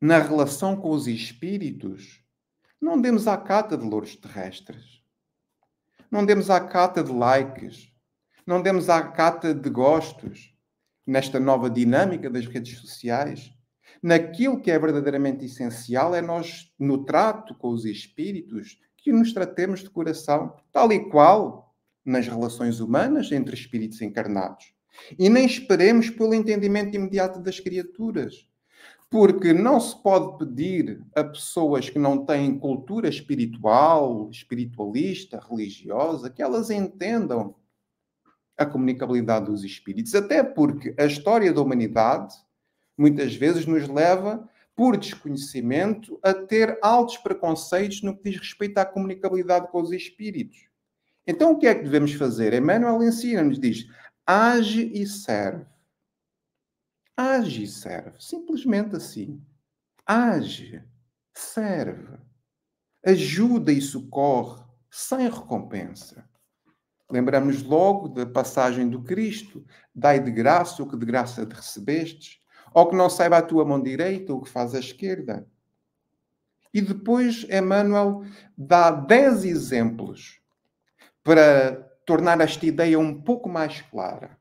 Na 0.00 0.18
relação 0.18 0.76
com 0.76 0.90
os 0.90 1.06
espíritos, 1.06 2.22
não 2.80 3.00
demos 3.00 3.26
à 3.26 3.36
cata 3.36 3.76
de 3.76 3.84
louros 3.84 4.14
terrestres 4.14 4.96
não 6.10 6.24
demos 6.24 6.50
à 6.50 6.60
cata 6.60 7.02
de 7.02 7.12
likes, 7.12 7.92
não 8.46 8.62
demos 8.62 8.88
à 8.88 9.02
cata 9.02 9.52
de 9.52 9.68
gostos 9.68 10.54
nesta 11.06 11.40
nova 11.40 11.68
dinâmica 11.68 12.30
das 12.30 12.46
redes 12.46 12.78
sociais. 12.78 13.52
Naquilo 14.02 14.60
que 14.60 14.70
é 14.70 14.78
verdadeiramente 14.78 15.44
essencial 15.44 16.14
é 16.14 16.20
nós, 16.22 16.72
no 16.78 17.04
trato 17.04 17.54
com 17.54 17.68
os 17.68 17.84
espíritos, 17.84 18.78
que 19.06 19.12
nos 19.12 19.32
tratemos 19.32 19.84
de 19.84 19.88
coração, 19.88 20.56
tal 20.72 20.92
e 20.92 20.98
qual 21.08 21.72
nas 22.04 22.26
relações 22.26 22.80
humanas 22.80 23.30
entre 23.30 23.54
espíritos 23.54 24.02
encarnados. 24.02 24.74
E 25.16 25.28
nem 25.28 25.46
esperemos 25.46 26.10
pelo 26.10 26.34
entendimento 26.34 26.96
imediato 26.96 27.38
das 27.38 27.60
criaturas. 27.60 28.48
Porque 29.08 29.52
não 29.52 29.78
se 29.78 30.02
pode 30.02 30.38
pedir 30.38 31.06
a 31.14 31.22
pessoas 31.22 31.88
que 31.88 32.00
não 32.00 32.26
têm 32.26 32.58
cultura 32.58 33.08
espiritual, 33.08 34.28
espiritualista, 34.28 35.38
religiosa, 35.38 36.28
que 36.28 36.42
elas 36.42 36.68
entendam 36.68 37.54
a 38.58 38.66
comunicabilidade 38.66 39.46
dos 39.46 39.62
espíritos. 39.62 40.16
Até 40.16 40.42
porque 40.42 40.96
a 40.98 41.06
história 41.06 41.52
da 41.52 41.62
humanidade 41.62 42.34
muitas 42.98 43.36
vezes 43.36 43.66
nos 43.66 43.86
leva, 43.86 44.48
por 44.76 44.98
desconhecimento, 44.98 46.20
a 46.22 46.34
ter 46.34 46.78
altos 46.82 47.16
preconceitos 47.16 48.02
no 48.02 48.14
que 48.14 48.30
diz 48.30 48.38
respeito 48.38 48.76
à 48.76 48.84
comunicabilidade 48.84 49.68
com 49.72 49.80
os 49.80 49.90
espíritos. 49.90 50.68
Então, 51.26 51.52
o 51.52 51.58
que 51.58 51.66
é 51.66 51.74
que 51.74 51.82
devemos 51.82 52.12
fazer? 52.12 52.52
Emmanuel 52.52 53.02
ensina-nos, 53.02 53.58
diz, 53.58 53.88
age 54.26 54.92
e 54.94 55.06
serve. 55.06 55.64
Age 57.16 57.64
e 57.64 57.66
serve. 57.66 58.20
Simplesmente 58.20 58.94
assim. 58.94 59.42
Age, 60.04 60.84
serve, 61.34 62.18
ajuda 63.04 63.72
e 63.72 63.80
socorre 63.80 64.62
sem 64.90 65.28
recompensa. 65.28 66.28
Lembramos 67.10 67.62
logo 67.62 68.08
da 68.08 68.26
passagem 68.26 68.88
do 68.88 69.02
Cristo: 69.02 69.64
dai 69.94 70.22
de 70.22 70.30
graça 70.30 70.82
o 70.82 70.88
que 70.88 70.96
de 70.96 71.06
graça 71.06 71.46
te 71.46 71.54
recebestes, 71.54 72.40
ou 72.76 72.86
que 72.86 72.94
não 72.94 73.08
saiba 73.08 73.38
a 73.38 73.42
tua 73.42 73.64
mão 73.64 73.82
direita 73.82 74.34
o 74.34 74.42
que 74.42 74.50
faz 74.50 74.74
a 74.74 74.78
esquerda. 74.78 75.48
E 76.74 76.82
depois 76.82 77.46
Emmanuel 77.48 78.22
dá 78.54 78.90
dez 78.90 79.46
exemplos 79.46 80.42
para 81.24 81.72
tornar 82.04 82.38
esta 82.42 82.66
ideia 82.66 82.98
um 82.98 83.18
pouco 83.18 83.48
mais 83.48 83.80
clara. 83.80 84.38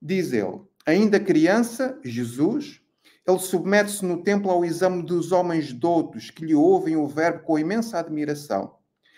Diz 0.00 0.34
ele: 0.34 0.60
Ainda 0.84 1.18
criança, 1.18 1.98
Jesus, 2.04 2.82
ele 3.26 3.38
submete-se 3.38 4.04
no 4.04 4.22
templo 4.22 4.50
ao 4.50 4.62
exame 4.62 5.02
dos 5.02 5.32
homens 5.32 5.72
doutos 5.72 6.30
que 6.30 6.44
lhe 6.44 6.54
ouvem 6.54 6.96
o 6.96 7.08
verbo 7.08 7.44
com 7.44 7.58
imensa 7.58 7.98
admiração. 7.98 8.76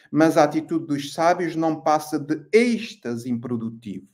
Mas 0.08 0.36
a 0.36 0.44
atitude 0.44 0.86
dos 0.86 1.12
sábios 1.12 1.56
não 1.56 1.80
passa 1.80 2.16
de 2.16 2.46
êxtase 2.52 3.28
improdutivo. 3.28 4.13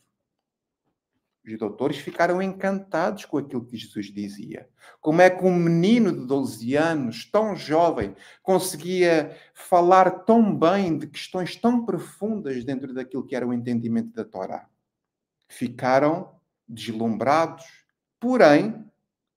Os 1.50 1.58
doutores 1.58 1.98
ficaram 1.98 2.40
encantados 2.40 3.24
com 3.24 3.38
aquilo 3.38 3.64
que 3.64 3.76
Jesus 3.76 4.06
dizia. 4.12 4.68
Como 5.00 5.20
é 5.20 5.28
que 5.28 5.44
um 5.44 5.54
menino 5.54 6.12
de 6.12 6.26
12 6.26 6.76
anos, 6.76 7.24
tão 7.30 7.56
jovem, 7.56 8.14
conseguia 8.42 9.36
falar 9.52 10.10
tão 10.24 10.56
bem 10.56 10.96
de 10.96 11.06
questões 11.06 11.56
tão 11.56 11.84
profundas 11.84 12.64
dentro 12.64 12.94
daquilo 12.94 13.26
que 13.26 13.34
era 13.34 13.46
o 13.46 13.52
entendimento 13.52 14.12
da 14.12 14.24
Torá? 14.24 14.68
Ficaram 15.48 16.34
deslumbrados, 16.68 17.64
porém 18.20 18.84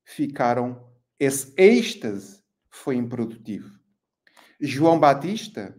ficaram. 0.03 0.91
Esse 1.19 1.53
êxtase 1.57 2.43
foi 2.69 2.95
improdutivo. 2.95 3.79
João 4.59 4.99
Batista, 4.99 5.77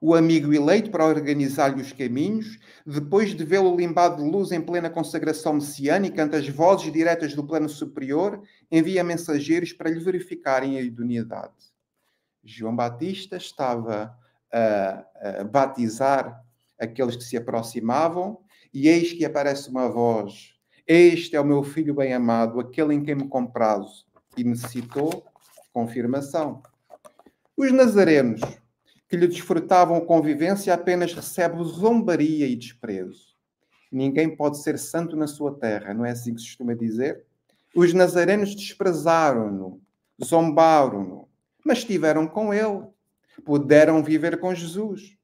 o 0.00 0.14
amigo 0.14 0.52
eleito 0.52 0.90
para 0.90 1.04
organizar-lhe 1.04 1.82
os 1.82 1.92
caminhos, 1.92 2.58
depois 2.86 3.34
de 3.34 3.44
vê-lo 3.44 3.76
limbado 3.76 4.22
de 4.22 4.30
luz 4.30 4.50
em 4.50 4.60
plena 4.60 4.88
consagração 4.88 5.54
messiânica 5.54 6.22
ante 6.24 6.36
as 6.36 6.48
vozes 6.48 6.90
diretas 6.90 7.34
do 7.34 7.46
plano 7.46 7.68
superior, 7.68 8.42
envia 8.70 9.04
mensageiros 9.04 9.72
para 9.72 9.90
lhe 9.90 10.00
verificarem 10.00 10.78
a 10.78 10.82
idoneidade. 10.82 11.72
João 12.42 12.74
Batista 12.74 13.36
estava 13.36 14.16
a, 14.52 15.04
a 15.40 15.44
batizar 15.44 16.42
aqueles 16.78 17.16
que 17.16 17.24
se 17.24 17.36
aproximavam, 17.36 18.38
e 18.72 18.88
eis 18.88 19.12
que 19.12 19.24
aparece 19.24 19.68
uma 19.68 19.88
voz 19.88 20.54
este 20.92 21.36
é 21.36 21.40
o 21.40 21.44
meu 21.44 21.62
filho 21.62 21.94
bem 21.94 22.12
amado, 22.12 22.58
aquele 22.58 22.92
em 22.92 23.00
quem 23.00 23.14
me 23.14 23.28
comprazo. 23.28 24.04
E 24.36 24.42
necessitou 24.42 25.24
confirmação. 25.72 26.64
Os 27.56 27.70
nazarenos, 27.70 28.40
que 29.10 29.16
lhe 29.16 29.26
desfrutavam 29.26 30.00
convivência, 30.00 30.72
apenas 30.72 31.12
recebem 31.12 31.64
zombaria 31.64 32.46
e 32.46 32.54
desprezo. 32.54 33.34
Ninguém 33.90 34.36
pode 34.36 34.62
ser 34.62 34.78
santo 34.78 35.16
na 35.16 35.26
sua 35.26 35.58
terra, 35.58 35.92
não 35.92 36.06
é 36.06 36.12
assim 36.12 36.32
que 36.32 36.40
se 36.40 36.46
costuma 36.46 36.74
dizer? 36.74 37.26
Os 37.74 37.92
nazarenos 37.92 38.54
desprezaram-no, 38.54 39.82
zombaram-no, 40.24 41.28
mas 41.66 41.78
estiveram 41.78 42.24
com 42.28 42.54
ele, 42.54 42.86
puderam 43.44 44.00
viver 44.00 44.38
com 44.38 44.54
Jesus. 44.54 45.16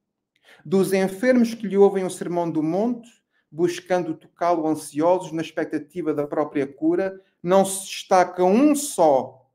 Dos 0.65 0.93
enfermos 0.93 1.55
que 1.55 1.69
lhe 1.69 1.79
ouvem 1.79 2.05
o 2.05 2.11
sermão 2.11 2.51
do 2.51 2.65
monte, 2.65 3.09
buscando 3.49 4.15
tocá-lo 4.15 4.67
ansiosos 4.67 5.31
na 5.31 5.43
expectativa 5.43 6.13
da 6.13 6.27
própria 6.27 6.67
cura, 6.67 7.21
não 7.41 7.65
se 7.65 7.87
destaca 7.87 8.43
um 8.43 8.75
só 8.75 9.49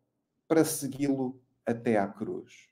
para 0.48 0.64
segui-lo 0.64 1.38
até 1.66 1.98
à 1.98 2.08
cruz. 2.08 2.71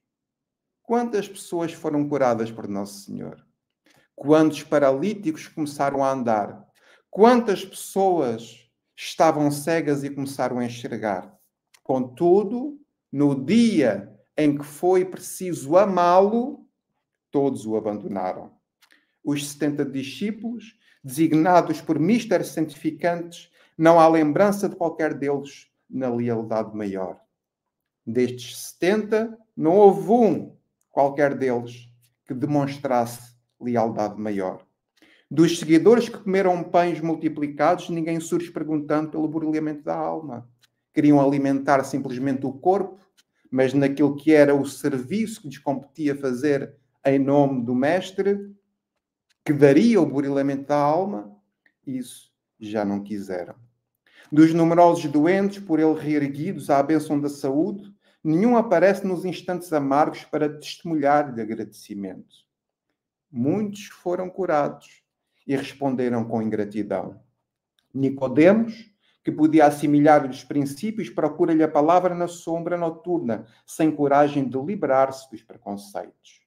Quantas 0.89 1.28
pessoas 1.28 1.71
foram 1.71 2.10
curadas 2.10 2.49
por 2.49 2.67
Nosso 2.67 3.02
Senhor? 3.02 3.45
Quantos 4.15 4.63
paralíticos 4.63 5.47
começaram 5.47 6.04
a 6.04 6.12
andar? 6.12 6.65
Quantas 7.12 7.63
pessoas 7.63 8.67
estavam 8.97 9.52
cegas 9.52 10.04
e 10.04 10.10
começaram 10.10 10.58
a 10.58 10.65
enxergar? 10.65 11.32
Contudo, 11.84 12.82
no 13.12 13.45
dia 13.45 14.12
em 14.36 14.58
que 14.58 14.65
foi 14.65 15.06
preciso 15.06 15.78
amá-lo, 15.78 16.67
todos 17.30 17.67
o 17.67 17.75
abandonaram. 17.75 18.52
Os 19.23 19.47
70 19.47 19.86
discípulos, 19.86 20.75
designados 21.04 21.82
por 21.82 21.99
Mister 21.99 22.43
Santificantes, 22.43 23.52
não 23.78 23.99
há 23.99 24.08
lembrança 24.08 24.67
de 24.67 24.75
qualquer 24.75 25.13
deles 25.13 25.67
na 25.88 26.10
lealdade 26.10 26.75
maior. 26.75 27.21
Destes 28.04 28.58
70, 28.58 29.38
não 29.56 29.75
houve 29.75 30.10
um, 30.10 30.59
qualquer 30.91 31.36
deles, 31.36 31.88
que 32.25 32.34
demonstrasse 32.34 33.34
lealdade 33.60 34.19
maior. 34.19 34.65
Dos 35.30 35.60
seguidores 35.60 36.10
que 36.10 36.17
comeram 36.17 36.63
pães 36.63 36.99
multiplicados, 37.02 37.89
ninguém 37.89 38.19
surge 38.19 38.52
perguntando 38.52 39.12
pelo 39.12 39.28
burlamento 39.28 39.84
da 39.84 39.95
alma. 39.95 40.49
Queriam 40.93 41.21
alimentar 41.21 41.84
simplesmente 41.84 42.45
o 42.45 42.54
corpo, 42.54 42.99
mas 43.52 43.73
naquilo 43.73 44.15
que 44.15 44.34
era 44.34 44.56
o 44.56 44.65
serviço 44.65 45.41
que 45.41 45.47
lhes 45.47 45.58
competia 45.58 46.15
fazer 46.15 46.75
em 47.06 47.19
nome 47.19 47.63
do 47.63 47.75
Mestre, 47.75 48.56
que 49.45 49.54
daria 49.54 50.02
o 50.02 50.06
burilamento 50.06 50.67
da 50.67 50.78
alma, 50.78 51.36
isso 51.86 52.32
já 52.60 52.84
não 52.84 53.02
quiseram. 53.02 53.56
Dos 54.32 54.54
numerosos 54.54 55.06
doentes, 55.12 55.60
por 55.60 55.80
ele 55.80 55.93
reerguidos 55.93 56.69
à 56.69 56.84
bênção 56.84 57.19
da 57.19 57.30
saúde, 57.30 57.91
nenhum 58.23 58.58
aparece 58.58 59.05
nos 59.05 59.25
instantes 59.25 59.71
amargos 59.73 60.23
para 60.25 60.49
testemunhar-lhe 60.49 61.41
agradecimento. 61.41 62.36
Muitos 63.32 63.86
foram 63.86 64.29
curados 64.29 65.03
e 65.45 65.55
responderam 65.55 66.23
com 66.25 66.41
ingratidão. 66.41 67.19
Nicodemos, 67.93 68.91
que 69.23 69.32
podia 69.32 69.65
assimilar 69.65 70.27
os 70.29 70.43
princípios, 70.43 71.10
procura-lhe 71.10 71.63
a 71.63 71.67
palavra 71.67 72.15
na 72.15 72.27
sombra 72.27 72.77
noturna, 72.77 73.45
sem 73.65 73.91
coragem 73.91 74.47
de 74.47 74.58
liberar-se 74.58 75.29
dos 75.29 75.43
preconceitos. 75.43 76.41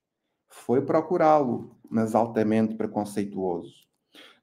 Foi 0.49 0.83
procurá-lo, 0.83 1.77
mas 1.89 2.15
altamente 2.15 2.75
preconceituoso. 2.75 3.75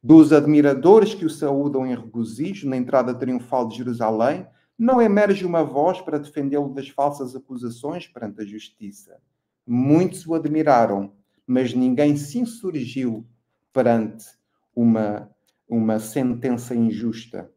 Dos 0.02 0.32
admiradores 0.32 1.14
que 1.14 1.26
o 1.26 1.30
saúdam 1.30 1.86
em 1.86 1.96
regozijo 1.96 2.70
na 2.70 2.78
entrada 2.78 3.14
triunfal 3.14 3.68
de 3.68 3.78
Jerusalém, 3.78 4.48
não 4.80 5.02
emerge 5.02 5.46
uma 5.46 5.62
voz 5.62 6.00
para 6.00 6.18
defendê-lo 6.18 6.74
das 6.74 6.88
falsas 6.88 7.36
acusações 7.36 8.08
perante 8.08 8.42
a 8.42 8.46
justiça. 8.46 9.20
Muitos 9.68 10.26
o 10.26 10.34
admiraram, 10.34 11.12
mas 11.46 11.74
ninguém 11.74 12.16
se 12.16 12.40
insurgiu 12.40 13.28
perante 13.74 14.26
uma, 14.74 15.30
uma 15.68 16.00
sentença 16.00 16.74
injusta. 16.74 17.52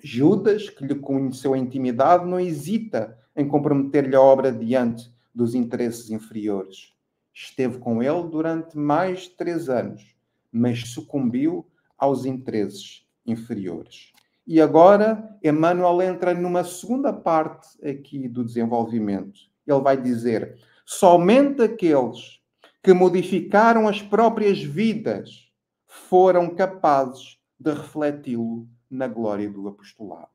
Judas, 0.00 0.70
que 0.70 0.86
lhe 0.86 0.94
conheceu 0.94 1.54
a 1.54 1.58
intimidade, 1.58 2.24
não 2.24 2.38
hesita 2.38 3.18
em 3.34 3.48
comprometer-lhe 3.48 4.14
a 4.14 4.20
obra 4.20 4.52
diante 4.52 5.12
dos 5.34 5.56
interesses 5.56 6.10
inferiores. 6.10 6.94
Esteve 7.32 7.78
com 7.78 8.00
ele 8.00 8.28
durante 8.28 8.78
mais 8.78 9.22
de 9.22 9.30
três 9.30 9.68
anos, 9.68 10.14
mas 10.52 10.88
sucumbiu 10.90 11.66
aos 11.98 12.24
interesses 12.24 13.04
inferiores. 13.26 14.13
E 14.46 14.60
agora 14.60 15.38
Emmanuel 15.42 16.02
entra 16.02 16.34
numa 16.34 16.64
segunda 16.64 17.12
parte 17.12 17.68
aqui 17.86 18.28
do 18.28 18.44
desenvolvimento. 18.44 19.40
Ele 19.66 19.80
vai 19.80 20.00
dizer: 20.00 20.58
somente 20.84 21.62
aqueles 21.62 22.40
que 22.82 22.92
modificaram 22.92 23.88
as 23.88 24.02
próprias 24.02 24.62
vidas 24.62 25.50
foram 25.86 26.54
capazes 26.54 27.38
de 27.58 27.72
refleti-lo 27.72 28.68
na 28.90 29.08
glória 29.08 29.48
do 29.48 29.66
apostolado. 29.66 30.28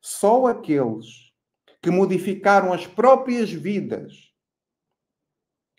Só 0.00 0.46
aqueles 0.46 1.32
que 1.80 1.90
modificaram 1.90 2.72
as 2.72 2.86
próprias 2.86 3.50
vidas 3.50 4.34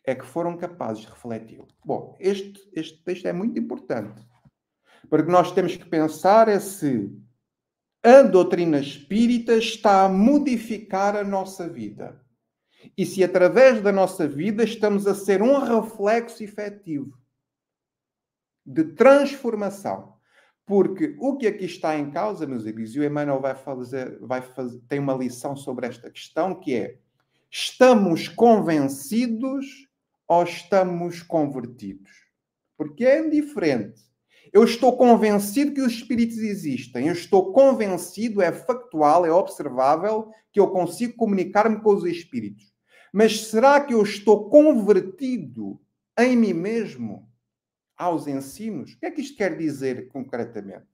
é 0.03 0.15
que 0.15 0.25
foram 0.25 0.57
capazes 0.57 1.03
de 1.03 1.09
refleti-lo. 1.09 1.67
Bom, 1.83 2.15
este, 2.19 2.67
este 2.73 3.03
texto 3.03 3.27
é 3.27 3.33
muito 3.33 3.59
importante. 3.59 4.21
Porque 5.09 5.31
nós 5.31 5.51
temos 5.51 5.75
que 5.75 5.85
pensar 5.85 6.47
é 6.47 6.59
se 6.59 7.11
a 8.05 8.21
doutrina 8.21 8.79
espírita 8.79 9.55
está 9.55 10.05
a 10.05 10.09
modificar 10.09 11.15
a 11.15 11.23
nossa 11.23 11.67
vida. 11.67 12.21
E 12.95 13.03
se 13.03 13.23
através 13.23 13.81
da 13.81 13.91
nossa 13.91 14.27
vida 14.27 14.63
estamos 14.63 15.07
a 15.07 15.15
ser 15.15 15.41
um 15.41 15.57
reflexo 15.57 16.43
efetivo 16.43 17.17
de 18.63 18.83
transformação. 18.83 20.13
Porque 20.67 21.15
o 21.19 21.35
que 21.35 21.47
aqui 21.47 21.65
está 21.65 21.97
em 21.97 22.11
causa, 22.11 22.45
meus 22.45 22.63
amigos, 22.63 22.95
e 22.95 22.99
o 22.99 23.03
Emmanuel 23.03 23.41
vai 23.41 23.55
fazer, 23.55 24.19
vai 24.19 24.41
fazer, 24.41 24.79
tem 24.87 24.99
uma 24.99 25.15
lição 25.15 25.55
sobre 25.55 25.87
esta 25.87 26.09
questão, 26.11 26.53
que 26.53 26.75
é: 26.75 26.99
estamos 27.49 28.27
convencidos 28.27 29.65
ou 30.27 30.43
estamos 30.43 31.23
convertidos? 31.23 32.11
Porque 32.77 33.03
é 33.03 33.19
indiferente. 33.19 34.03
Eu 34.55 34.63
estou 34.63 34.95
convencido 34.95 35.73
que 35.73 35.81
os 35.81 35.91
espíritos 35.91 36.37
existem. 36.37 37.07
Eu 37.07 37.11
estou 37.13 37.51
convencido, 37.51 38.41
é 38.41 38.53
factual, 38.53 39.25
é 39.25 39.29
observável, 39.29 40.31
que 40.49 40.61
eu 40.61 40.69
consigo 40.69 41.17
comunicar-me 41.17 41.81
com 41.81 41.93
os 41.93 42.05
espíritos. 42.05 42.73
Mas 43.11 43.47
será 43.47 43.81
que 43.81 43.93
eu 43.93 44.01
estou 44.01 44.49
convertido 44.49 45.77
em 46.17 46.37
mim 46.37 46.53
mesmo 46.53 47.29
aos 47.97 48.27
ensinos? 48.27 48.93
O 48.93 48.99
que 48.99 49.07
é 49.07 49.11
que 49.11 49.19
isto 49.19 49.35
quer 49.35 49.57
dizer 49.57 50.07
concretamente? 50.07 50.87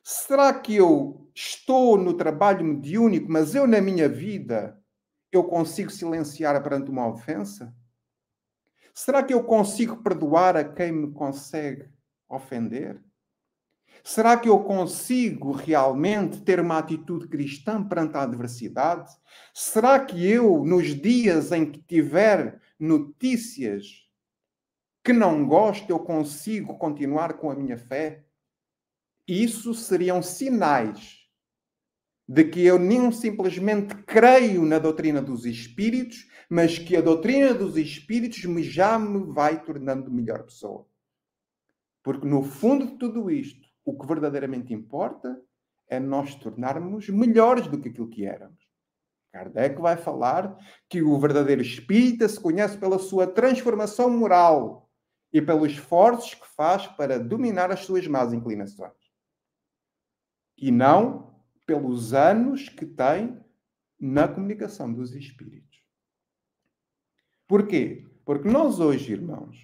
Será 0.00 0.54
que 0.54 0.76
eu 0.76 1.28
estou 1.34 1.96
no 1.96 2.14
trabalho 2.14 2.64
mediúnico, 2.64 3.26
mas 3.28 3.56
eu 3.56 3.66
na 3.66 3.80
minha 3.80 4.08
vida 4.08 4.80
eu 5.32 5.42
consigo 5.42 5.90
silenciar 5.90 6.62
perante 6.62 6.92
uma 6.92 7.08
ofensa? 7.08 7.74
Será 8.94 9.20
que 9.20 9.34
eu 9.34 9.42
consigo 9.42 10.00
perdoar 10.00 10.56
a 10.56 10.62
quem 10.62 10.92
me 10.92 11.12
consegue 11.12 11.91
ofender? 12.34 13.02
Será 14.04 14.36
que 14.36 14.48
eu 14.48 14.58
consigo 14.60 15.52
realmente 15.52 16.40
ter 16.40 16.58
uma 16.58 16.78
atitude 16.78 17.28
cristã 17.28 17.82
perante 17.82 18.16
a 18.16 18.22
adversidade? 18.22 19.10
Será 19.54 20.04
que 20.04 20.26
eu, 20.26 20.64
nos 20.64 20.88
dias 20.88 21.52
em 21.52 21.70
que 21.70 21.80
tiver 21.80 22.60
notícias 22.78 24.08
que 25.04 25.12
não 25.12 25.46
gosto, 25.46 25.88
eu 25.90 26.00
consigo 26.00 26.76
continuar 26.78 27.34
com 27.34 27.50
a 27.50 27.54
minha 27.54 27.78
fé? 27.78 28.24
Isso 29.26 29.72
seriam 29.72 30.20
sinais 30.20 31.22
de 32.28 32.44
que 32.44 32.64
eu 32.64 32.78
nem 32.78 33.10
simplesmente 33.12 33.94
creio 34.04 34.64
na 34.64 34.78
doutrina 34.78 35.20
dos 35.20 35.44
espíritos, 35.44 36.26
mas 36.48 36.78
que 36.78 36.96
a 36.96 37.00
doutrina 37.00 37.54
dos 37.54 37.76
espíritos 37.76 38.40
já 38.64 38.98
me 38.98 39.32
vai 39.32 39.62
tornando 39.62 40.10
melhor 40.10 40.42
pessoa. 40.42 40.86
Porque 42.02 42.26
no 42.26 42.42
fundo 42.42 42.86
de 42.86 42.98
tudo 42.98 43.30
isto, 43.30 43.68
o 43.84 43.96
que 43.98 44.06
verdadeiramente 44.06 44.72
importa 44.72 45.40
é 45.88 46.00
nós 46.00 46.34
tornarmos 46.34 47.08
melhores 47.08 47.66
do 47.66 47.80
que 47.80 47.88
aquilo 47.88 48.08
que 48.08 48.24
éramos. 48.24 48.62
Kardec 49.32 49.80
vai 49.80 49.96
falar 49.96 50.56
que 50.88 51.02
o 51.02 51.18
verdadeiro 51.18 51.62
espírita 51.62 52.28
se 52.28 52.40
conhece 52.40 52.76
pela 52.76 52.98
sua 52.98 53.26
transformação 53.26 54.10
moral 54.10 54.90
e 55.32 55.40
pelos 55.40 55.72
esforços 55.72 56.34
que 56.34 56.46
faz 56.46 56.86
para 56.86 57.18
dominar 57.18 57.70
as 57.70 57.80
suas 57.80 58.06
más 58.06 58.32
inclinações. 58.32 58.92
E 60.58 60.70
não 60.70 61.34
pelos 61.66 62.12
anos 62.12 62.68
que 62.68 62.84
tem 62.84 63.40
na 63.98 64.28
comunicação 64.28 64.92
dos 64.92 65.14
espíritos. 65.14 65.80
Porquê? 67.48 68.10
Porque 68.24 68.48
nós 68.48 68.80
hoje, 68.80 69.12
irmãos, 69.12 69.56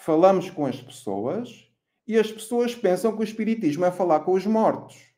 falamos 0.00 0.48
com 0.50 0.64
as 0.66 0.80
pessoas 0.80 1.70
e 2.06 2.18
as 2.18 2.32
pessoas 2.32 2.74
pensam 2.74 3.14
que 3.14 3.20
o 3.20 3.24
Espiritismo 3.24 3.84
é 3.84 3.92
falar 3.92 4.20
com 4.20 4.32
os 4.32 4.46
mortos. 4.46 5.14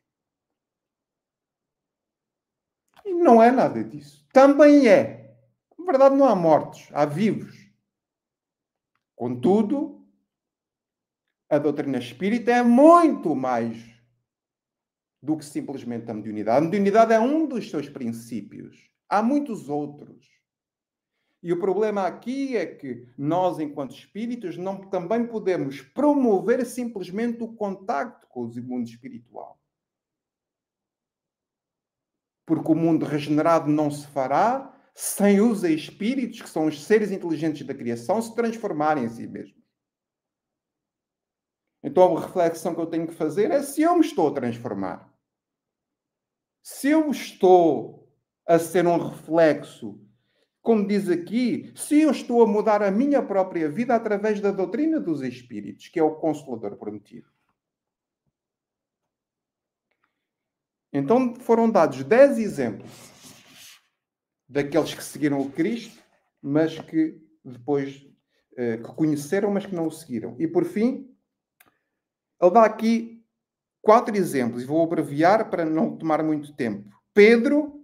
E 3.05 3.13
não 3.13 3.41
é 3.41 3.49
nada 3.49 3.83
disso. 3.83 4.27
Também 4.31 4.87
é. 4.87 5.35
Na 5.77 5.85
verdade, 5.85 6.15
não 6.15 6.25
há 6.25 6.35
mortos, 6.35 6.89
há 6.91 7.05
vivos. 7.05 7.55
Contudo, 9.15 10.05
a 11.49 11.57
doutrina 11.57 11.97
espírita 11.97 12.51
é 12.51 12.61
muito 12.61 13.35
mais 13.35 13.77
do 15.21 15.37
que 15.37 15.45
simplesmente 15.45 16.11
a 16.11 16.13
mediunidade. 16.13 16.57
A 16.57 16.61
mediunidade 16.61 17.13
é 17.13 17.19
um 17.19 17.47
dos 17.47 17.69
seus 17.69 17.87
princípios. 17.87 18.89
Há 19.07 19.23
muitos 19.23 19.69
outros 19.69 20.32
E 21.43 21.51
o 21.51 21.59
problema 21.59 22.07
aqui 22.07 22.55
é 22.55 22.65
que 22.65 23.05
nós, 23.17 23.59
enquanto 23.59 23.93
espíritos, 23.93 24.55
não 24.57 24.77
também 24.89 25.27
podemos 25.27 25.81
promover 25.81 26.65
simplesmente 26.65 27.43
o 27.43 27.53
contacto 27.53 28.25
com 28.27 28.45
o 28.45 28.63
mundo 28.63 28.87
espiritual. 28.87 29.59
Porque 32.45 32.71
o 32.71 32.75
mundo 32.75 33.05
regenerado 33.05 33.69
não 33.69 33.91
se 33.91 34.07
fará 34.07 34.73
sem 34.95 35.41
os 35.41 35.65
espíritos, 35.65 36.41
que 36.41 36.49
são 36.49 36.67
os 36.67 36.81
seres 36.81 37.11
inteligentes 37.11 37.67
da 37.67 37.73
criação, 37.73 38.21
se 38.21 38.33
transformarem 38.33 39.03
em 39.03 39.09
si 39.09 39.27
mesmos. 39.27 39.61
Então 41.83 42.15
a 42.15 42.21
reflexão 42.21 42.73
que 42.73 42.79
eu 42.79 42.87
tenho 42.87 43.07
que 43.07 43.13
fazer 43.13 43.51
é 43.51 43.61
se 43.61 43.81
eu 43.81 43.95
me 43.95 44.05
estou 44.05 44.29
a 44.29 44.33
transformar. 44.33 45.13
Se 46.61 46.87
eu 46.87 47.11
estou 47.11 48.09
a 48.47 48.57
ser 48.57 48.87
um 48.87 48.97
reflexo 48.97 49.99
como 50.63 50.87
diz 50.87 51.09
aqui, 51.09 51.73
se 51.75 52.01
eu 52.01 52.09
estou 52.09 52.41
a 52.41 52.47
mudar 52.47 52.81
a 52.81 52.89
minha 52.89 53.21
própria 53.21 53.69
vida 53.69 53.93
através 53.93 54.39
da 54.39 54.49
doutrina 54.49 54.97
dos 54.97 55.21
Espíritos, 55.21 55.89
que 55.89 55.99
é 55.99 56.03
o 56.03 56.15
Consolador 56.15 56.77
prometido. 56.77 57.27
Então 60.93 61.35
foram 61.35 61.69
dados 61.69 62.01
dez 62.05 62.37
exemplos 62.37 62.89
daqueles 64.47 64.93
que 64.93 65.03
seguiram 65.03 65.41
o 65.41 65.51
Cristo, 65.51 66.01
mas 66.41 66.79
que 66.79 67.21
depois 67.43 68.07
eh, 68.55 68.77
que 68.77 68.95
conheceram, 68.95 69.51
mas 69.51 69.65
que 69.65 69.75
não 69.75 69.87
o 69.87 69.91
seguiram. 69.91 70.35
E 70.39 70.47
por 70.47 70.63
fim, 70.63 71.13
ele 72.41 72.51
dá 72.51 72.63
aqui 72.63 73.21
quatro 73.81 74.15
exemplos, 74.15 74.63
e 74.63 74.65
vou 74.65 74.81
abreviar 74.81 75.49
para 75.49 75.65
não 75.65 75.97
tomar 75.97 76.23
muito 76.23 76.55
tempo. 76.55 76.89
Pedro, 77.13 77.82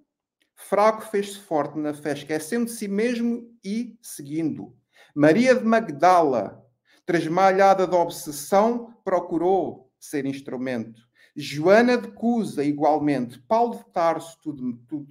Fraco 0.61 1.01
fez-se 1.03 1.39
forte 1.39 1.79
na 1.79 1.93
fé, 1.93 2.11
esquecendo 2.11 2.65
de 2.65 2.71
si 2.71 2.87
mesmo 2.87 3.49
e 3.63 3.97
seguindo. 4.01 4.75
Maria 5.15 5.55
de 5.55 5.63
Magdala, 5.63 6.61
tresmalhada 7.05 7.87
da 7.87 7.97
obsessão, 7.97 8.93
procurou 9.03 9.89
ser 9.97 10.25
instrumento. 10.25 11.01
Joana 11.33 11.97
de 11.97 12.09
Cusa, 12.09 12.61
igualmente. 12.63 13.39
Paulo 13.39 13.77
de 13.77 13.85
Tarso, 13.91 14.37
tudo, 14.43 14.73
tudo 14.85 15.07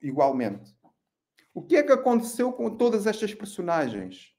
igualmente. 0.00 0.72
O 1.52 1.60
que 1.60 1.76
é 1.76 1.82
que 1.82 1.92
aconteceu 1.92 2.52
com 2.52 2.76
todas 2.76 3.04
estas 3.04 3.34
personagens? 3.34 4.32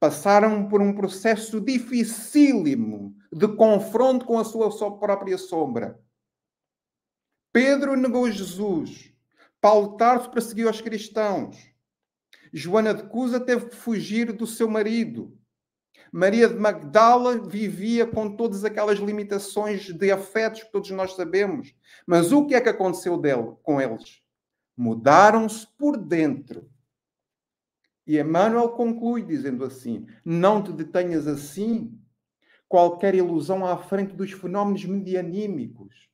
Passaram 0.00 0.66
por 0.66 0.80
um 0.80 0.94
processo 0.94 1.60
dificílimo 1.60 3.14
de 3.30 3.46
confronto 3.48 4.24
com 4.24 4.38
a 4.38 4.44
sua 4.44 4.98
própria 4.98 5.36
sombra. 5.36 6.02
Pedro 7.52 7.94
negou 7.96 8.30
Jesus. 8.30 9.17
Paulo 9.60 9.96
Tarso 9.96 10.30
perseguiu 10.30 10.70
os 10.70 10.80
cristãos. 10.80 11.56
Joana 12.52 12.94
de 12.94 13.02
Cusa 13.04 13.40
teve 13.40 13.66
que 13.66 13.76
fugir 13.76 14.32
do 14.32 14.46
seu 14.46 14.68
marido. 14.68 15.36
Maria 16.12 16.48
de 16.48 16.54
Magdala 16.54 17.38
vivia 17.38 18.06
com 18.06 18.34
todas 18.34 18.64
aquelas 18.64 18.98
limitações 18.98 19.92
de 19.92 20.10
afetos 20.10 20.62
que 20.62 20.72
todos 20.72 20.90
nós 20.90 21.14
sabemos. 21.14 21.74
Mas 22.06 22.32
o 22.32 22.46
que 22.46 22.54
é 22.54 22.60
que 22.60 22.68
aconteceu 22.68 23.18
dele, 23.18 23.56
com 23.62 23.80
eles? 23.80 24.22
Mudaram-se 24.76 25.66
por 25.76 25.96
dentro. 25.96 26.70
E 28.06 28.18
Emmanuel 28.18 28.70
conclui 28.70 29.22
dizendo 29.22 29.64
assim: 29.64 30.06
Não 30.24 30.62
te 30.62 30.72
detenhas 30.72 31.26
assim 31.26 32.00
qualquer 32.66 33.14
ilusão 33.14 33.66
à 33.66 33.76
frente 33.76 34.14
dos 34.14 34.32
fenómenos 34.32 34.84
medianímicos. 34.84 36.07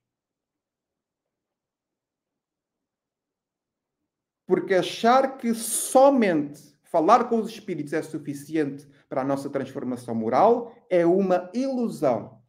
Porque 4.47 4.75
achar 4.75 5.39
que 5.39 5.55
somente 5.55 6.75
falar 6.85 7.29
com 7.29 7.39
os 7.39 7.51
espíritos 7.51 7.93
é 7.93 8.03
suficiente 8.03 8.87
para 9.09 9.23
a 9.23 9.25
nossa 9.25 9.49
transformação 9.49 10.15
moral 10.15 10.75
é 10.91 11.05
uma 11.07 11.51
ilusão. 11.55 12.43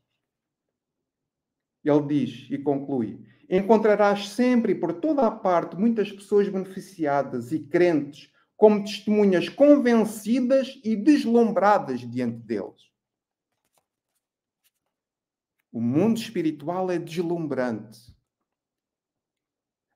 Ele 1.83 2.01
diz 2.07 2.47
e 2.49 2.57
conclui: 2.57 3.25
Encontrarás 3.49 4.29
sempre 4.29 4.71
e 4.71 4.75
por 4.75 4.93
toda 4.93 5.27
a 5.27 5.31
parte 5.31 5.75
muitas 5.75 6.11
pessoas 6.11 6.49
beneficiadas 6.49 7.51
e 7.51 7.59
crentes, 7.59 8.31
como 8.57 8.83
testemunhas 8.83 9.49
convencidas 9.49 10.79
e 10.83 10.95
deslumbradas 10.95 12.01
diante 12.01 12.39
deles. 12.39 12.91
O 15.71 15.81
mundo 15.81 16.17
espiritual 16.17 16.89
é 16.89 16.97
deslumbrante. 16.97 18.14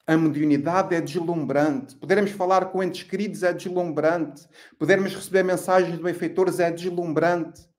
A 0.09 0.17
mediunidade 0.17 0.95
é 0.95 0.99
deslumbrante. 0.99 1.95
Podermos 1.95 2.31
falar 2.31 2.71
com 2.71 2.81
entes 2.81 3.03
queridos 3.03 3.43
é 3.43 3.53
deslumbrante. 3.53 4.49
Podermos 4.79 5.13
receber 5.13 5.43
mensagens 5.43 5.95
de 5.95 6.01
benfeitores 6.01 6.59
é 6.59 6.71
deslumbrante. 6.71 7.69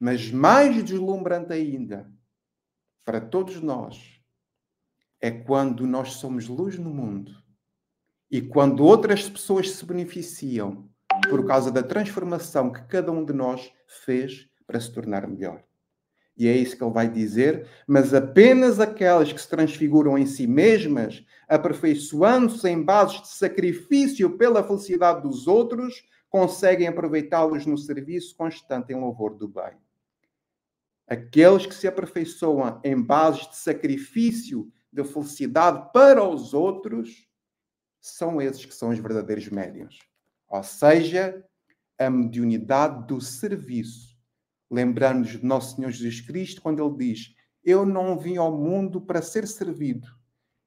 Mas 0.00 0.30
mais 0.30 0.82
deslumbrante 0.82 1.52
ainda, 1.52 2.10
para 3.04 3.20
todos 3.20 3.60
nós, 3.60 4.18
é 5.20 5.30
quando 5.30 5.86
nós 5.86 6.14
somos 6.14 6.48
luz 6.48 6.78
no 6.78 6.88
mundo 6.88 7.32
e 8.30 8.40
quando 8.40 8.82
outras 8.82 9.28
pessoas 9.28 9.72
se 9.72 9.84
beneficiam 9.84 10.88
por 11.28 11.46
causa 11.46 11.70
da 11.70 11.82
transformação 11.82 12.72
que 12.72 12.82
cada 12.86 13.12
um 13.12 13.22
de 13.26 13.34
nós 13.34 13.70
fez 13.86 14.48
para 14.66 14.80
se 14.80 14.90
tornar 14.90 15.28
melhor. 15.28 15.62
E 16.36 16.48
é 16.48 16.56
isso 16.56 16.76
que 16.76 16.82
ele 16.82 16.92
vai 16.92 17.08
dizer, 17.08 17.68
mas 17.86 18.12
apenas 18.12 18.80
aquelas 18.80 19.32
que 19.32 19.40
se 19.40 19.48
transfiguram 19.48 20.18
em 20.18 20.26
si 20.26 20.46
mesmas, 20.46 21.24
aperfeiçoando-se 21.48 22.68
em 22.68 22.82
bases 22.82 23.22
de 23.22 23.28
sacrifício 23.28 24.36
pela 24.36 24.64
felicidade 24.64 25.22
dos 25.22 25.46
outros, 25.46 26.04
conseguem 26.28 26.88
aproveitá-los 26.88 27.64
no 27.64 27.78
serviço 27.78 28.36
constante 28.36 28.92
em 28.92 29.00
louvor 29.00 29.36
do 29.36 29.46
bem. 29.46 29.74
Aqueles 31.06 31.66
que 31.66 31.74
se 31.74 31.86
aperfeiçoam 31.86 32.80
em 32.82 33.00
bases 33.00 33.48
de 33.48 33.56
sacrifício 33.56 34.68
de 34.92 35.04
felicidade 35.04 35.92
para 35.92 36.26
os 36.26 36.52
outros 36.52 37.28
são 38.00 38.42
esses 38.42 38.64
que 38.64 38.74
são 38.74 38.88
os 38.88 38.98
verdadeiros 38.98 39.48
médiuns. 39.48 40.00
Ou 40.48 40.62
seja, 40.62 41.44
a 41.98 42.10
mediunidade 42.10 43.06
do 43.06 43.20
serviço 43.20 44.13
lembrando-nos 44.70 45.30
de 45.30 45.44
Nosso 45.44 45.76
Senhor 45.76 45.90
Jesus 45.90 46.20
Cristo, 46.20 46.62
quando 46.62 46.84
ele 46.84 46.96
diz: 46.96 47.34
Eu 47.64 47.84
não 47.86 48.18
vim 48.18 48.36
ao 48.36 48.56
mundo 48.56 49.00
para 49.00 49.22
ser 49.22 49.46
servido, 49.46 50.08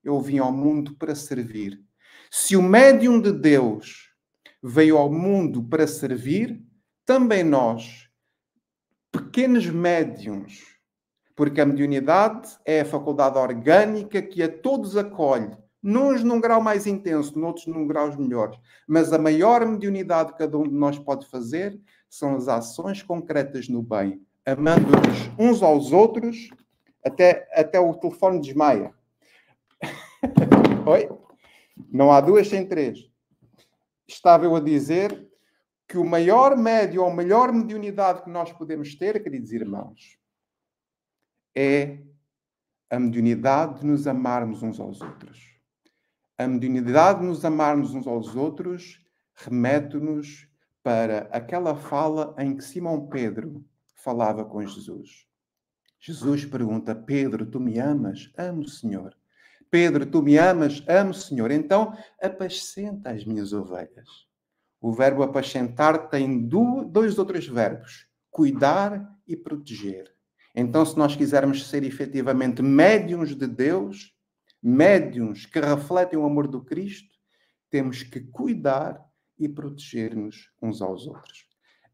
eu 0.03 0.19
vim 0.19 0.39
ao 0.39 0.51
mundo 0.51 0.95
para 0.95 1.15
servir. 1.15 1.81
Se 2.31 2.55
o 2.55 2.61
médium 2.61 3.21
de 3.21 3.31
Deus 3.31 4.11
veio 4.61 4.97
ao 4.97 5.11
mundo 5.11 5.63
para 5.63 5.87
servir, 5.87 6.61
também 7.05 7.43
nós, 7.43 8.09
pequenos 9.11 9.65
médiums, 9.67 10.61
porque 11.35 11.61
a 11.61 11.65
mediunidade 11.65 12.57
é 12.65 12.81
a 12.81 12.85
faculdade 12.85 13.37
orgânica 13.37 14.21
que 14.21 14.41
a 14.43 14.49
todos 14.49 14.97
acolhe, 14.97 15.55
uns 15.83 16.23
num 16.23 16.41
grau 16.41 16.61
mais 16.61 16.85
intenso, 16.85 17.39
noutros 17.39 17.67
num 17.67 17.87
grau 17.87 18.15
melhores. 18.17 18.59
Mas 18.87 19.13
a 19.13 19.17
maior 19.17 19.65
mediunidade 19.65 20.33
que 20.33 20.39
cada 20.39 20.57
um 20.57 20.63
de 20.63 20.73
nós 20.73 20.99
pode 20.99 21.27
fazer 21.29 21.79
são 22.09 22.35
as 22.35 22.47
ações 22.47 23.03
concretas 23.03 23.67
no 23.67 23.81
bem, 23.81 24.21
amando-nos 24.45 25.29
uns 25.37 25.61
aos 25.61 25.91
outros, 25.91 26.49
até, 27.05 27.47
até 27.53 27.79
o 27.79 27.93
telefone 27.93 28.41
desmaia. 28.41 28.93
Oi? 30.85 31.09
Não 31.91 32.11
há 32.11 32.21
duas 32.21 32.47
sem 32.47 32.67
três. 32.67 33.09
Estava 34.07 34.45
eu 34.45 34.55
a 34.55 34.59
dizer 34.59 35.27
que 35.87 35.97
o 35.97 36.05
maior 36.05 36.57
médio 36.57 37.01
ou 37.01 37.09
a 37.09 37.13
melhor 37.13 37.51
mediunidade 37.51 38.23
que 38.23 38.29
nós 38.29 38.51
podemos 38.51 38.95
ter, 38.95 39.21
queridos 39.23 39.51
irmãos, 39.53 40.17
é 41.55 41.99
a 42.89 42.99
mediunidade 42.99 43.81
de 43.81 43.85
nos 43.85 44.07
amarmos 44.07 44.63
uns 44.63 44.79
aos 44.79 45.01
outros. 45.01 45.55
A 46.37 46.47
mediunidade 46.47 47.21
de 47.21 47.25
nos 47.25 47.43
amarmos 47.43 47.93
uns 47.93 48.07
aos 48.07 48.35
outros 48.35 49.01
remete-nos 49.33 50.47
para 50.87 51.27
aquela 51.33 51.75
fala 51.75 52.33
em 52.37 52.55
que 52.55 52.63
Simão 52.63 53.07
Pedro 53.07 53.61
falava 53.93 54.45
com 54.45 54.65
Jesus. 54.65 55.27
Jesus 55.99 56.45
pergunta: 56.45 56.95
Pedro, 56.95 57.45
tu 57.45 57.59
me 57.59 57.77
amas? 57.77 58.31
Amo, 58.37 58.65
Senhor. 58.65 59.13
Pedro, 59.69 60.05
tu 60.05 60.21
me 60.21 60.37
amas? 60.37 60.81
Amo, 60.87 61.13
Senhor. 61.13 61.51
Então, 61.51 61.93
apacenta 62.21 63.09
as 63.09 63.25
minhas 63.25 63.51
ovelhas. 63.51 64.07
O 64.79 64.93
verbo 64.93 65.23
apacentar 65.23 66.07
tem 66.07 66.47
dois 66.47 67.19
outros 67.19 67.45
verbos: 67.45 68.07
cuidar 68.31 69.13
e 69.27 69.35
proteger. 69.35 70.09
Então, 70.55 70.85
se 70.85 70.97
nós 70.97 71.17
quisermos 71.17 71.67
ser 71.67 71.83
efetivamente 71.83 72.61
médiums 72.61 73.35
de 73.35 73.45
Deus, 73.45 74.15
médiums 74.63 75.45
que 75.45 75.59
refletem 75.59 76.17
o 76.17 76.25
amor 76.25 76.47
do 76.47 76.63
Cristo, 76.63 77.13
temos 77.69 78.03
que 78.03 78.21
cuidar 78.21 79.05
e 79.39 79.47
proteger-nos 79.47 80.51
uns 80.61 80.81
aos 80.81 81.07
outros. 81.07 81.45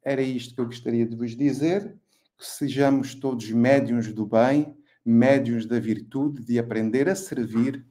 Era 0.03 0.21
isto 0.21 0.55
que 0.55 0.61
eu 0.61 0.65
gostaria 0.65 1.05
de 1.05 1.15
vos 1.15 1.35
dizer, 1.35 1.95
que 2.37 2.45
sejamos 2.45 3.15
todos 3.15 3.49
médiuns 3.51 4.11
do 4.13 4.25
bem, 4.25 4.75
médiuns 5.05 5.65
da 5.65 5.79
virtude, 5.79 6.43
de 6.43 6.59
aprender 6.59 7.07
a 7.09 7.15
servir 7.15 7.85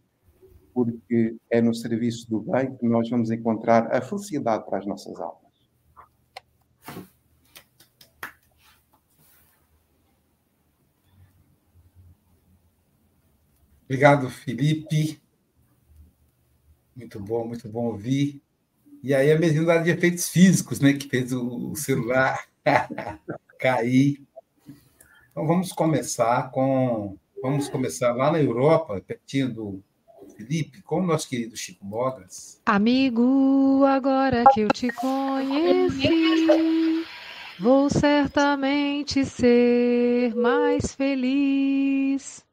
porque 0.75 1.37
é 1.51 1.61
no 1.61 1.75
serviço 1.75 2.29
do 2.31 2.41
bem 2.41 2.75
que 2.77 2.87
nós 2.87 3.09
vamos 3.09 3.31
encontrar 3.31 3.95
a 3.95 4.01
felicidade 4.01 4.65
para 4.65 4.79
as 4.79 4.87
nossas 4.87 5.19
almas. 5.21 5.43
Obrigado, 13.85 14.31
Felipe. 14.31 15.21
Muito 16.97 17.21
bom, 17.21 17.47
muito 17.47 17.69
bom 17.69 17.87
ouvir. 17.87 18.43
E 19.03 19.13
aí 19.13 19.33
a 19.33 19.39
mediunidade 19.39 19.85
de 19.85 19.91
efeitos 19.91 20.29
físicos, 20.29 20.79
né, 20.79 20.93
que 20.93 21.09
fez 21.09 21.33
o 21.33 21.75
celular 21.75 22.47
cair. 23.59 24.23
Então 25.31 25.47
vamos 25.47 25.73
começar 25.73 26.51
com 26.51 27.17
vamos 27.43 27.69
começar 27.69 28.13
lá 28.13 28.31
na 28.31 28.41
Europa, 28.41 29.03
pertinho 29.05 29.53
do 29.53 29.83
Felipe, 30.37 30.81
com 30.83 31.01
o 31.01 31.07
nosso 31.07 31.29
querido 31.29 31.57
Chico 31.57 31.85
Mogas. 31.85 32.61
Amigo, 32.65 33.85
agora 33.85 34.45
que 34.55 34.61
eu 34.61 34.69
te 34.69 34.89
conheci, 34.93 36.07
vou 37.59 37.91
certamente 37.91 39.25
ser 39.25 40.33
mais 40.37 40.95
feliz 40.95 42.45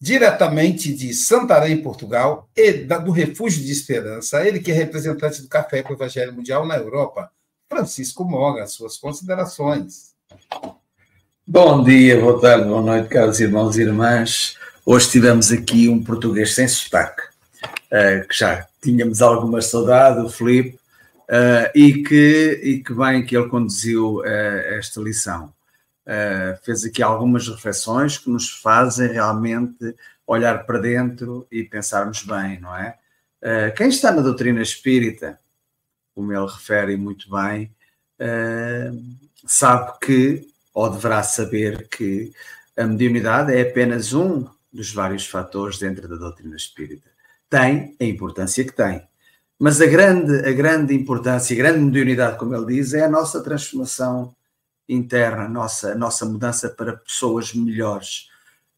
diretamente 0.00 0.94
de 0.94 1.12
Santarém, 1.12 1.82
Portugal, 1.82 2.48
e 2.56 2.72
do 2.72 3.10
Refúgio 3.10 3.62
de 3.62 3.70
Esperança, 3.70 4.46
ele 4.46 4.58
que 4.58 4.70
é 4.70 4.74
representante 4.74 5.42
do 5.42 5.48
Café 5.48 5.82
com 5.82 5.92
o 5.92 5.96
Evangelho 5.96 6.32
Mundial 6.32 6.66
na 6.66 6.76
Europa, 6.76 7.30
Francisco 7.68 8.24
Moga, 8.24 8.66
suas 8.66 8.96
considerações. 8.96 10.14
Bom 11.46 11.84
dia, 11.84 12.18
boa 12.18 12.40
tarde, 12.40 12.66
boa 12.66 12.80
noite, 12.80 13.08
caros 13.08 13.40
irmãos 13.40 13.76
e 13.76 13.82
irmãs. 13.82 14.56
Hoje 14.86 15.10
tivemos 15.10 15.52
aqui 15.52 15.88
um 15.88 16.02
português 16.02 16.54
sem 16.54 16.66
sotaque, 16.66 17.22
uh, 17.62 18.26
que 18.26 18.38
já 18.38 18.66
tínhamos 18.82 19.20
alguma 19.20 19.60
saudade, 19.60 20.24
o 20.24 20.30
Filipe, 20.30 20.78
uh, 21.28 21.70
e, 21.74 22.02
que, 22.02 22.60
e 22.62 22.82
que 22.82 22.94
bem 22.94 23.24
que 23.24 23.36
ele 23.36 23.48
conduziu 23.48 24.20
uh, 24.20 24.24
esta 24.24 25.00
lição. 25.00 25.52
Uh, 26.06 26.56
fez 26.64 26.84
aqui 26.84 27.02
algumas 27.02 27.46
reflexões 27.46 28.18
que 28.18 28.30
nos 28.30 28.50
fazem 28.50 29.08
realmente 29.08 29.94
olhar 30.26 30.64
para 30.64 30.78
dentro 30.78 31.46
e 31.50 31.62
pensarmos 31.62 32.22
bem, 32.22 32.58
não 32.60 32.74
é? 32.76 32.96
Uh, 33.42 33.74
quem 33.76 33.88
está 33.88 34.10
na 34.10 34.22
doutrina 34.22 34.60
espírita, 34.62 35.38
como 36.14 36.32
ele 36.32 36.46
refere 36.46 36.96
muito 36.96 37.30
bem, 37.30 37.74
uh, 38.20 39.16
sabe 39.46 39.98
que, 40.00 40.48
ou 40.74 40.90
deverá 40.90 41.22
saber 41.22 41.88
que 41.88 42.32
a 42.76 42.86
mediunidade 42.86 43.54
é 43.54 43.62
apenas 43.62 44.12
um 44.12 44.46
dos 44.72 44.92
vários 44.92 45.26
fatores 45.26 45.78
dentro 45.78 46.08
da 46.08 46.16
doutrina 46.16 46.56
espírita. 46.56 47.08
Tem 47.48 47.96
a 48.00 48.04
importância 48.04 48.64
que 48.64 48.72
tem. 48.72 49.06
Mas 49.58 49.80
a 49.80 49.86
grande, 49.86 50.48
a 50.48 50.52
grande 50.52 50.94
importância, 50.94 51.54
a 51.54 51.58
grande 51.58 51.80
mediunidade, 51.80 52.38
como 52.38 52.54
ele 52.54 52.74
diz, 52.74 52.94
é 52.94 53.04
a 53.04 53.10
nossa 53.10 53.42
transformação 53.42 54.34
interna, 54.90 55.48
nossa, 55.48 55.94
nossa 55.94 56.26
mudança 56.26 56.68
para 56.68 56.96
pessoas 56.96 57.54
melhores. 57.54 58.28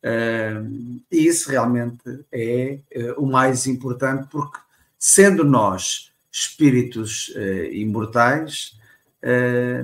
Uh, 0.02 1.00
e 1.10 1.26
isso 1.26 1.50
realmente 1.50 2.24
é 2.30 2.78
uh, 2.94 3.22
o 3.22 3.26
mais 3.26 3.66
importante, 3.66 4.28
porque 4.30 4.58
sendo 4.98 5.44
nós 5.44 6.12
espíritos 6.30 7.28
uh, 7.36 7.72
imortais, 7.72 8.80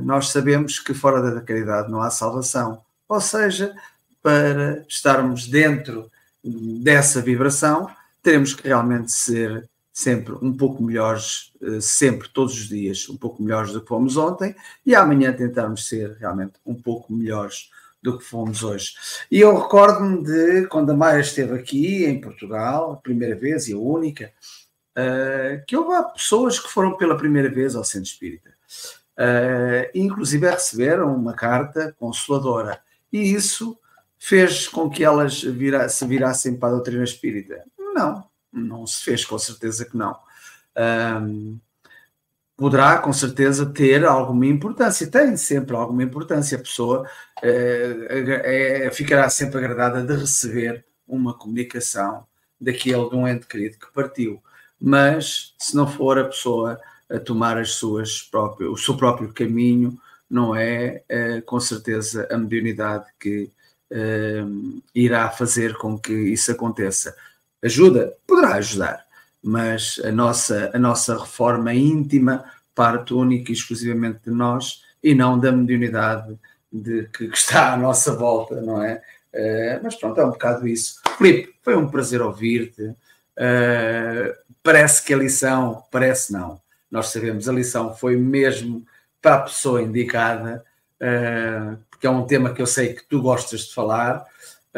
nós 0.02 0.30
sabemos 0.30 0.80
que 0.80 0.92
fora 0.92 1.22
da 1.22 1.40
caridade 1.40 1.88
não 1.88 2.02
há 2.02 2.10
salvação. 2.10 2.82
Ou 3.08 3.20
seja, 3.20 3.72
para 4.20 4.84
estarmos 4.88 5.46
dentro 5.46 6.10
dessa 6.42 7.22
vibração, 7.22 7.88
teremos 8.20 8.52
que 8.52 8.66
realmente 8.66 9.12
ser 9.12 9.68
sempre 9.98 10.32
um 10.40 10.56
pouco 10.56 10.80
melhores, 10.80 11.52
eh, 11.60 11.80
sempre, 11.80 12.28
todos 12.28 12.54
os 12.54 12.68
dias, 12.68 13.08
um 13.08 13.16
pouco 13.16 13.42
melhores 13.42 13.72
do 13.72 13.80
que 13.80 13.88
fomos 13.88 14.16
ontem 14.16 14.54
e 14.86 14.94
amanhã 14.94 15.32
tentarmos 15.32 15.88
ser 15.88 16.16
realmente 16.20 16.52
um 16.64 16.72
pouco 16.72 17.12
melhores 17.12 17.68
do 18.00 18.16
que 18.16 18.22
fomos 18.22 18.62
hoje. 18.62 18.92
E 19.28 19.40
eu 19.40 19.60
recordo-me 19.60 20.22
de 20.22 20.68
quando 20.68 20.90
a 20.90 20.96
Maia 20.96 21.18
esteve 21.18 21.52
aqui 21.52 22.04
em 22.04 22.20
Portugal, 22.20 22.92
a 22.92 22.96
primeira 22.96 23.34
vez 23.34 23.66
e 23.66 23.72
a 23.72 23.76
única, 23.76 24.32
uh, 24.96 25.66
que 25.66 25.76
houve 25.76 26.12
pessoas 26.12 26.60
que 26.60 26.68
foram 26.70 26.96
pela 26.96 27.16
primeira 27.16 27.48
vez 27.48 27.74
ao 27.74 27.82
Centro 27.82 28.08
Espírita. 28.08 28.50
Uh, 29.18 29.90
inclusive 29.96 30.48
receberam 30.48 31.12
uma 31.12 31.34
carta 31.34 31.92
consoladora. 31.98 32.80
E 33.12 33.32
isso 33.32 33.76
fez 34.16 34.68
com 34.68 34.88
que 34.88 35.02
elas 35.02 35.42
vira, 35.42 35.88
se 35.88 36.06
virassem 36.06 36.56
para 36.56 36.68
a 36.68 36.72
doutrina 36.74 37.02
espírita? 37.02 37.64
Não, 37.76 38.27
não 38.52 38.86
se 38.86 39.02
fez, 39.04 39.24
com 39.24 39.38
certeza 39.38 39.84
que 39.84 39.96
não. 39.96 40.16
Um, 40.76 41.58
poderá, 42.56 42.98
com 42.98 43.12
certeza, 43.12 43.66
ter 43.66 44.04
alguma 44.04 44.46
importância, 44.46 45.10
tem 45.10 45.36
sempre 45.36 45.76
alguma 45.76 46.02
importância. 46.02 46.56
A 46.56 46.60
pessoa 46.60 47.08
é, 47.42 48.90
ficará 48.92 49.28
sempre 49.30 49.58
agradada 49.58 50.02
de 50.02 50.20
receber 50.20 50.84
uma 51.06 51.32
comunicação 51.34 52.26
daquele 52.60 53.08
de 53.08 53.16
um 53.16 53.26
ente 53.26 53.46
querido 53.46 53.78
que 53.78 53.92
partiu. 53.92 54.42
Mas, 54.80 55.54
se 55.58 55.76
não 55.76 55.86
for 55.86 56.18
a 56.18 56.24
pessoa 56.24 56.80
a 57.10 57.18
tomar 57.18 57.56
as 57.58 57.72
suas 57.72 58.22
próprias, 58.22 58.70
o 58.70 58.76
seu 58.76 58.96
próprio 58.96 59.32
caminho, 59.32 59.98
não 60.28 60.54
é, 60.54 61.02
é 61.08 61.40
com 61.40 61.58
certeza 61.58 62.28
a 62.30 62.36
mediunidade 62.36 63.06
que 63.18 63.50
irá 64.94 65.30
fazer 65.30 65.76
com 65.78 65.98
que 65.98 66.12
isso 66.12 66.52
aconteça. 66.52 67.16
Ajuda? 67.62 68.14
Poderá 68.26 68.54
ajudar, 68.54 69.04
mas 69.42 70.00
a 70.04 70.12
nossa, 70.12 70.70
a 70.72 70.78
nossa 70.78 71.18
reforma 71.18 71.74
íntima 71.74 72.44
parte 72.74 73.12
única 73.12 73.50
e 73.50 73.54
exclusivamente 73.54 74.20
de 74.24 74.30
nós 74.30 74.84
e 75.02 75.14
não 75.14 75.38
da 75.38 75.50
mediunidade 75.50 76.38
de, 76.72 77.08
que, 77.08 77.28
que 77.28 77.36
está 77.36 77.72
à 77.72 77.76
nossa 77.76 78.14
volta, 78.14 78.60
não 78.60 78.82
é? 78.82 79.02
Uh, 79.34 79.80
mas 79.82 79.96
pronto, 79.96 80.20
é 80.20 80.24
um 80.24 80.30
bocado 80.30 80.66
isso. 80.66 81.00
Filipe, 81.16 81.54
foi 81.62 81.76
um 81.76 81.88
prazer 81.88 82.22
ouvir-te. 82.22 82.82
Uh, 82.82 84.34
parece 84.62 85.04
que 85.04 85.12
a 85.12 85.16
lição, 85.16 85.82
parece 85.90 86.32
não, 86.32 86.60
nós 86.90 87.08
sabemos, 87.08 87.48
a 87.48 87.52
lição 87.52 87.94
foi 87.94 88.16
mesmo 88.16 88.84
para 89.20 89.36
a 89.36 89.40
pessoa 89.42 89.82
indicada, 89.82 90.64
uh, 91.00 91.78
porque 91.90 92.06
é 92.06 92.10
um 92.10 92.26
tema 92.26 92.54
que 92.54 92.62
eu 92.62 92.66
sei 92.66 92.94
que 92.94 93.04
tu 93.04 93.20
gostas 93.20 93.62
de 93.62 93.74
falar, 93.74 94.24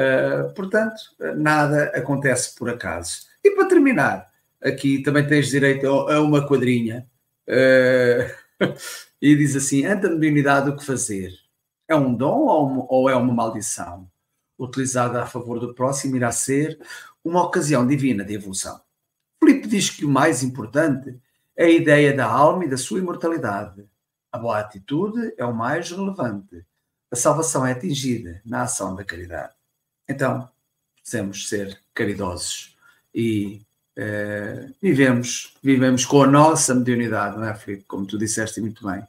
Uh, 0.01 0.55
portanto, 0.55 0.97
nada 1.37 1.93
acontece 1.95 2.55
por 2.55 2.71
acaso. 2.71 3.27
E 3.45 3.51
para 3.51 3.69
terminar, 3.69 4.31
aqui 4.63 5.03
também 5.03 5.27
tens 5.27 5.49
direito 5.49 5.87
a, 5.87 6.23
uma 6.23 6.47
quadrinha. 6.47 7.07
Uh, 7.47 8.33
e 9.21 9.37
diz 9.37 9.55
assim: 9.55 9.85
ante 9.85 10.07
a 10.07 10.11
mediunidade, 10.11 10.71
o 10.71 10.77
que 10.77 10.87
fazer? 10.87 11.33
É 11.87 11.95
um 11.95 12.15
dom 12.15 12.47
ou, 12.47 12.87
ou 12.89 13.11
é 13.11 13.15
uma 13.15 13.35
maldição? 13.35 14.11
Utilizada 14.59 15.23
a 15.23 15.27
favor 15.27 15.59
do 15.61 15.75
próximo, 15.75 16.17
irá 16.17 16.33
ser 16.33 16.81
uma 17.23 17.43
ocasião 17.43 17.87
divina 17.87 18.25
de 18.25 18.35
evolução. 18.35 18.81
Filipe 19.43 19.69
diz 19.69 19.91
que 19.91 20.05
o 20.05 20.09
mais 20.09 20.43
importante 20.43 21.19
é 21.57 21.65
a 21.65 21.71
ideia 21.71 22.15
da 22.15 22.27
alma 22.27 22.65
e 22.65 22.69
da 22.69 22.77
sua 22.77 23.01
imortalidade. 23.01 23.85
A 24.33 24.39
boa 24.39 24.59
atitude 24.59 25.35
é 25.37 25.45
o 25.45 25.55
mais 25.55 25.91
relevante. 25.91 26.65
A 27.11 27.17
salvação 27.17 27.67
é 27.67 27.73
atingida 27.73 28.41
na 28.45 28.63
ação 28.63 28.95
da 28.95 29.05
caridade. 29.05 29.60
Então, 30.11 30.49
precisamos 30.97 31.49
ser 31.49 31.81
caridosos 31.95 32.77
e 33.15 33.63
uh, 33.97 34.75
vivemos, 34.83 35.57
vivemos 35.63 36.05
com 36.05 36.25
a 36.25 36.27
nossa 36.27 36.75
mediunidade, 36.75 37.37
não 37.37 37.45
é, 37.45 37.55
Filipe? 37.55 37.85
Como 37.85 38.05
tu 38.05 38.19
disseste 38.19 38.61
muito 38.61 38.85
bem. 38.85 39.01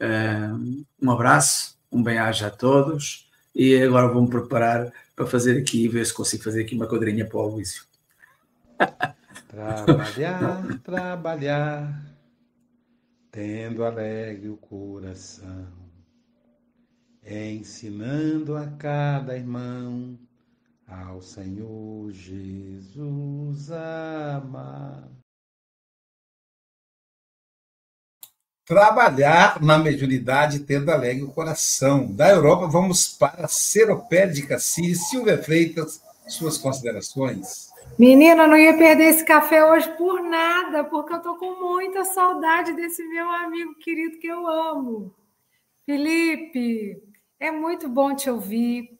Uh, 0.00 0.86
um 1.02 1.10
abraço, 1.10 1.78
um 1.92 2.02
bem-aja 2.02 2.46
a 2.46 2.50
todos 2.50 3.30
e 3.54 3.76
agora 3.82 4.08
vou-me 4.08 4.30
preparar 4.30 4.90
para 5.14 5.26
fazer 5.26 5.60
aqui, 5.60 5.86
ver 5.86 6.06
se 6.06 6.14
consigo 6.14 6.42
fazer 6.42 6.62
aqui 6.62 6.74
uma 6.74 6.88
quadrinha 6.88 7.26
para 7.26 7.38
o 7.38 7.48
Luísio. 7.48 7.84
Trabalhar, 9.48 10.80
trabalhar, 10.82 12.02
tendo 13.30 13.84
alegre 13.84 14.48
o 14.48 14.56
coração 14.56 15.81
ensinando 17.24 18.56
a 18.56 18.66
cada 18.66 19.36
irmão 19.36 20.18
ao 20.86 21.22
Senhor 21.22 22.10
Jesus 22.12 23.70
amar. 23.70 25.08
Trabalhar 28.64 29.60
na 29.60 29.78
mediunidade 29.78 30.60
tendo 30.60 30.90
alegre 30.90 31.24
o 31.24 31.32
coração. 31.32 32.12
Da 32.12 32.30
Europa, 32.30 32.66
vamos 32.66 33.08
para 33.08 33.48
Seropé 33.48 34.26
de 34.26 34.46
Cassis. 34.46 35.08
Silvia 35.08 35.42
Freitas, 35.42 36.00
suas 36.28 36.58
considerações. 36.58 37.70
Menina, 37.98 38.46
não 38.46 38.56
ia 38.56 38.76
perder 38.76 39.08
esse 39.08 39.24
café 39.24 39.64
hoje 39.64 39.88
por 39.96 40.22
nada, 40.22 40.84
porque 40.84 41.12
eu 41.12 41.20
tô 41.20 41.36
com 41.36 41.60
muita 41.60 42.04
saudade 42.04 42.72
desse 42.72 43.02
meu 43.08 43.28
amigo 43.28 43.74
querido 43.74 44.18
que 44.18 44.28
eu 44.28 44.46
amo. 44.46 45.14
Felipe, 45.84 47.11
é 47.42 47.50
muito 47.50 47.88
bom 47.88 48.14
te 48.14 48.30
ouvir. 48.30 48.96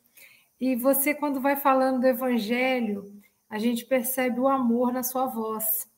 E 0.60 0.74
você, 0.74 1.14
quando 1.14 1.40
vai 1.40 1.54
falando 1.54 2.00
do 2.00 2.06
Evangelho, 2.08 3.12
a 3.48 3.56
gente 3.56 3.84
percebe 3.84 4.40
o 4.40 4.48
amor 4.48 4.92
na 4.92 5.04
sua 5.04 5.26
voz. 5.26 5.88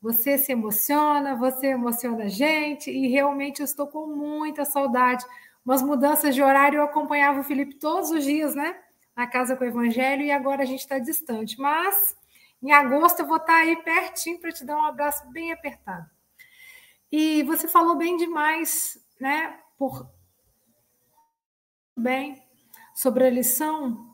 Você 0.00 0.38
se 0.38 0.52
emociona, 0.52 1.34
você 1.34 1.66
emociona 1.66 2.24
a 2.24 2.28
gente, 2.28 2.88
e 2.92 3.08
realmente 3.08 3.58
eu 3.58 3.64
estou 3.64 3.88
com 3.88 4.06
muita 4.06 4.64
saudade. 4.64 5.24
Umas 5.64 5.82
mudanças 5.82 6.32
de 6.32 6.40
horário, 6.40 6.78
eu 6.78 6.84
acompanhava 6.84 7.40
o 7.40 7.44
Felipe 7.44 7.74
todos 7.74 8.12
os 8.12 8.22
dias, 8.22 8.54
né? 8.54 8.78
Na 9.16 9.26
casa 9.26 9.56
com 9.56 9.64
o 9.64 9.66
Evangelho, 9.66 10.22
e 10.22 10.30
agora 10.30 10.62
a 10.62 10.66
gente 10.66 10.80
está 10.80 10.96
distante. 11.00 11.58
Mas 11.58 12.16
em 12.62 12.70
agosto 12.70 13.20
eu 13.20 13.26
vou 13.26 13.38
estar 13.38 13.56
aí 13.56 13.74
pertinho 13.82 14.38
para 14.38 14.52
te 14.52 14.64
dar 14.64 14.76
um 14.76 14.84
abraço 14.84 15.28
bem 15.32 15.50
apertado. 15.50 16.08
E 17.10 17.42
você 17.42 17.66
falou 17.66 17.96
bem 17.96 18.16
demais, 18.16 18.96
né? 19.20 19.58
Por 19.76 20.08
bem 22.00 22.42
sobre 22.94 23.24
a 23.24 23.30
lição. 23.30 24.08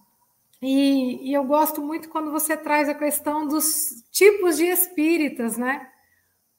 E, 0.61 1.31
e, 1.31 1.33
eu 1.33 1.45
gosto 1.45 1.83
muito 1.83 2.09
quando 2.09 2.31
você 2.31 2.57
traz 2.57 2.89
a 2.89 2.95
questão 2.95 3.47
dos 3.47 4.05
tipos 4.11 4.57
de 4.57 4.65
espíritas, 4.65 5.57
né? 5.57 5.89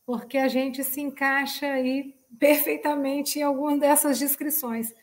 Porque 0.06 0.38
a 0.38 0.48
gente 0.48 0.84
se 0.84 1.02
encaixa 1.02 1.66
aí 1.68 2.16
perfeitamente 2.40 3.40
em 3.40 3.44
alguma 3.44 3.78
dessas 3.78 4.18
descrições. 4.18 4.94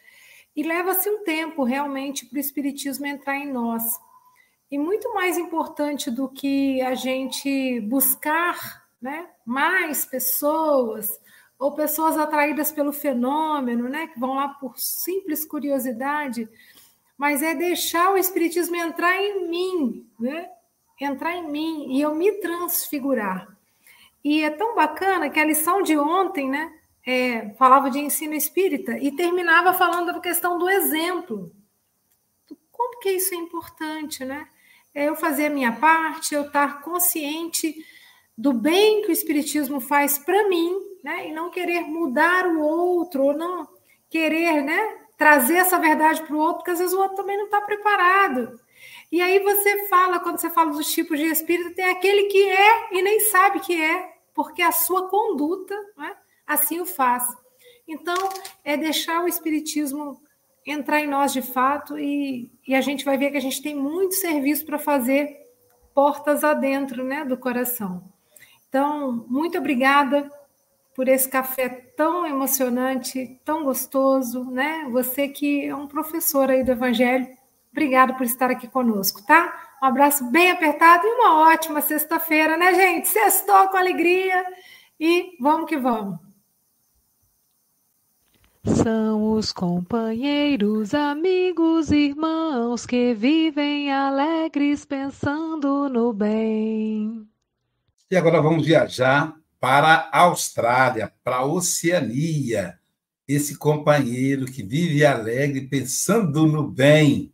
E 0.57 0.62
leva-se 0.62 1.11
um 1.11 1.25
tempo 1.25 1.64
realmente 1.64 2.27
para 2.27 2.37
o 2.37 2.41
espiritismo 2.41 3.07
entrar 3.07 3.37
em 3.37 3.53
nós. 3.53 3.83
E 4.70 4.79
muito 4.79 5.12
mais 5.12 5.37
importante 5.37 6.11
do 6.11 6.29
que 6.29 6.81
a 6.81 6.95
gente 6.95 7.81
buscar 7.81 8.85
né, 9.03 9.29
mais 9.45 10.05
pessoas 10.05 11.20
ou 11.59 11.72
pessoas 11.72 12.16
atraídas 12.18 12.72
pelo 12.72 12.92
fenômeno, 12.92 13.88
né, 13.88 14.09
que 14.09 14.18
vão 14.18 14.34
lá 14.34 14.48
por 14.48 14.78
simples 14.78 15.44
curiosidade, 15.44 16.48
mas 17.16 17.42
é 17.42 17.55
deixar 17.55 18.12
o 18.12 18.18
espiritismo 18.18 18.76
entrar 18.76 19.16
em 19.22 19.48
mim, 19.48 20.07
né? 20.18 20.50
Entrar 21.00 21.36
em 21.36 21.48
mim 21.48 21.96
e 21.96 22.00
eu 22.00 22.14
me 22.14 22.32
transfigurar. 22.32 23.48
E 24.22 24.42
é 24.42 24.50
tão 24.50 24.74
bacana 24.74 25.30
que 25.30 25.38
a 25.38 25.44
lição 25.44 25.82
de 25.82 25.96
ontem, 25.96 26.48
né, 26.48 26.72
é, 27.07 27.50
falava 27.50 27.90
de 27.90 27.98
ensino 27.98 28.34
espírita 28.34 28.98
e 28.98 29.12
terminava 29.12 29.74
falando 29.74 30.12
da 30.12 30.20
questão 30.20 30.59
do 30.59 30.68
exemplo. 30.68 31.52
Como 32.72 32.98
que 33.00 33.11
isso 33.11 33.34
é 33.34 33.36
importante, 33.36 34.24
né? 34.24 34.48
É 34.94 35.09
eu 35.09 35.16
fazer 35.16 35.46
a 35.46 35.50
minha 35.50 35.72
parte, 35.72 36.34
eu 36.34 36.46
estar 36.46 36.80
consciente 36.82 37.74
do 38.36 38.52
bem 38.52 39.02
que 39.02 39.09
o 39.09 39.12
espiritismo 39.12 39.80
faz 39.80 40.18
para 40.18 40.48
mim, 40.48 40.76
né? 41.05 41.28
E 41.28 41.32
não 41.32 41.50
querer 41.50 41.82
mudar 41.82 42.46
o 42.46 42.61
outro, 42.61 43.24
ou 43.24 43.36
não 43.36 43.68
querer, 44.09 44.62
né, 44.62 44.96
trazer 45.18 45.57
essa 45.57 45.78
verdade 45.78 46.22
para 46.22 46.34
o 46.34 46.38
outro, 46.38 46.57
porque 46.59 46.70
às 46.70 46.78
vezes 46.78 46.94
o 46.94 47.00
outro 47.00 47.16
também 47.16 47.36
não 47.36 47.44
está 47.44 47.61
preparado. 47.61 48.59
E 49.12 49.20
aí 49.20 49.38
você 49.40 49.86
fala, 49.88 50.18
quando 50.18 50.38
você 50.38 50.48
fala 50.48 50.72
dos 50.72 50.90
tipos 50.90 51.18
de 51.18 51.26
espírito, 51.26 51.74
tem 51.74 51.84
aquele 51.84 52.24
que 52.24 52.42
é 52.48 52.94
e 52.94 53.02
nem 53.02 53.20
sabe 53.20 53.61
que 53.61 53.80
é, 53.80 54.14
porque 54.32 54.62
a 54.62 54.72
sua 54.72 55.09
conduta 55.09 55.74
né, 55.96 56.16
assim 56.46 56.80
o 56.80 56.86
faz. 56.86 57.24
Então, 57.86 58.16
é 58.64 58.76
deixar 58.76 59.22
o 59.22 59.28
espiritismo 59.28 60.22
entrar 60.66 61.00
em 61.00 61.07
nós 61.07 61.32
de 61.32 61.42
fato 61.42 61.98
e, 61.98 62.50
e 62.66 62.74
a 62.74 62.80
gente 62.80 63.05
vai 63.05 63.18
ver 63.18 63.30
que 63.30 63.36
a 63.36 63.40
gente 63.40 63.61
tem 63.61 63.74
muito 63.74 64.14
serviço 64.14 64.64
para 64.64 64.78
fazer 64.78 65.36
portas 65.94 66.42
adentro 66.42 67.05
né, 67.05 67.24
do 67.24 67.36
coração. 67.36 68.02
Então, 68.68 69.24
muito 69.28 69.59
obrigada 69.59 70.30
por 70.95 71.09
esse 71.09 71.28
café 71.28 71.68
tão 71.68 72.24
emocionante, 72.24 73.40
tão 73.45 73.64
gostoso, 73.64 74.45
né? 74.45 74.88
Você 74.92 75.28
que 75.28 75.66
é 75.66 75.74
um 75.74 75.88
professor 75.88 76.51
aí 76.51 76.62
do 76.62 76.70
Evangelho, 76.70 77.26
obrigado 77.72 78.14
por 78.14 78.24
estar 78.24 78.51
aqui 78.51 78.68
conosco, 78.68 79.24
tá? 79.26 79.76
Um 79.82 79.86
abraço 79.86 80.30
bem 80.30 80.53
apertado 80.53 81.05
e 81.05 81.11
uma 81.11 81.51
ótima 81.51 81.80
sexta-feira, 81.80 82.57
né, 82.57 82.72
gente? 82.74 83.09
Sextou 83.09 83.68
com 83.68 83.76
alegria 83.76 84.47
e 84.99 85.36
vamos 85.40 85.68
que 85.68 85.76
vamos. 85.76 86.18
São 88.64 89.32
os 89.32 89.53
companheiros, 89.53 90.95
amigos, 90.95 91.90
irmãos 91.90 92.86
que 92.86 93.12
vivem 93.12 93.92
alegres 93.92 94.86
pensando 94.86 95.88
no 95.90 96.14
bem. 96.14 97.28
E 98.11 98.16
agora 98.16 98.40
vamos 98.40 98.64
viajar 98.64 99.34
para 99.64 100.10
a 100.12 100.24
Austrália, 100.24 101.10
para 101.24 101.36
a 101.36 101.46
Oceania. 101.46 102.78
Esse 103.26 103.56
companheiro 103.56 104.44
que 104.44 104.62
vive 104.62 105.06
alegre, 105.06 105.66
pensando 105.66 106.46
no 106.46 106.68
bem. 106.68 107.32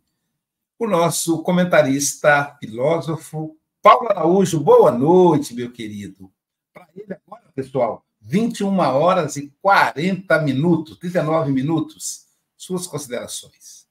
O 0.79 0.87
nosso 0.87 1.43
comentarista, 1.43 2.55
filósofo, 2.57 3.57
Paulo 3.81 4.07
Araújo. 4.07 4.61
Boa 4.61 4.93
noite, 4.93 5.53
meu 5.53 5.73
querido. 5.73 6.31
Para 6.73 6.87
ele 6.95 7.13
agora, 7.13 7.51
pessoal, 7.53 8.05
21 8.21 8.79
horas 8.79 9.35
e 9.35 9.53
40 9.61 10.41
minutos, 10.41 10.97
39 10.99 11.51
minutos. 11.51 12.27
Suas 12.55 12.87
considerações. 12.87 13.89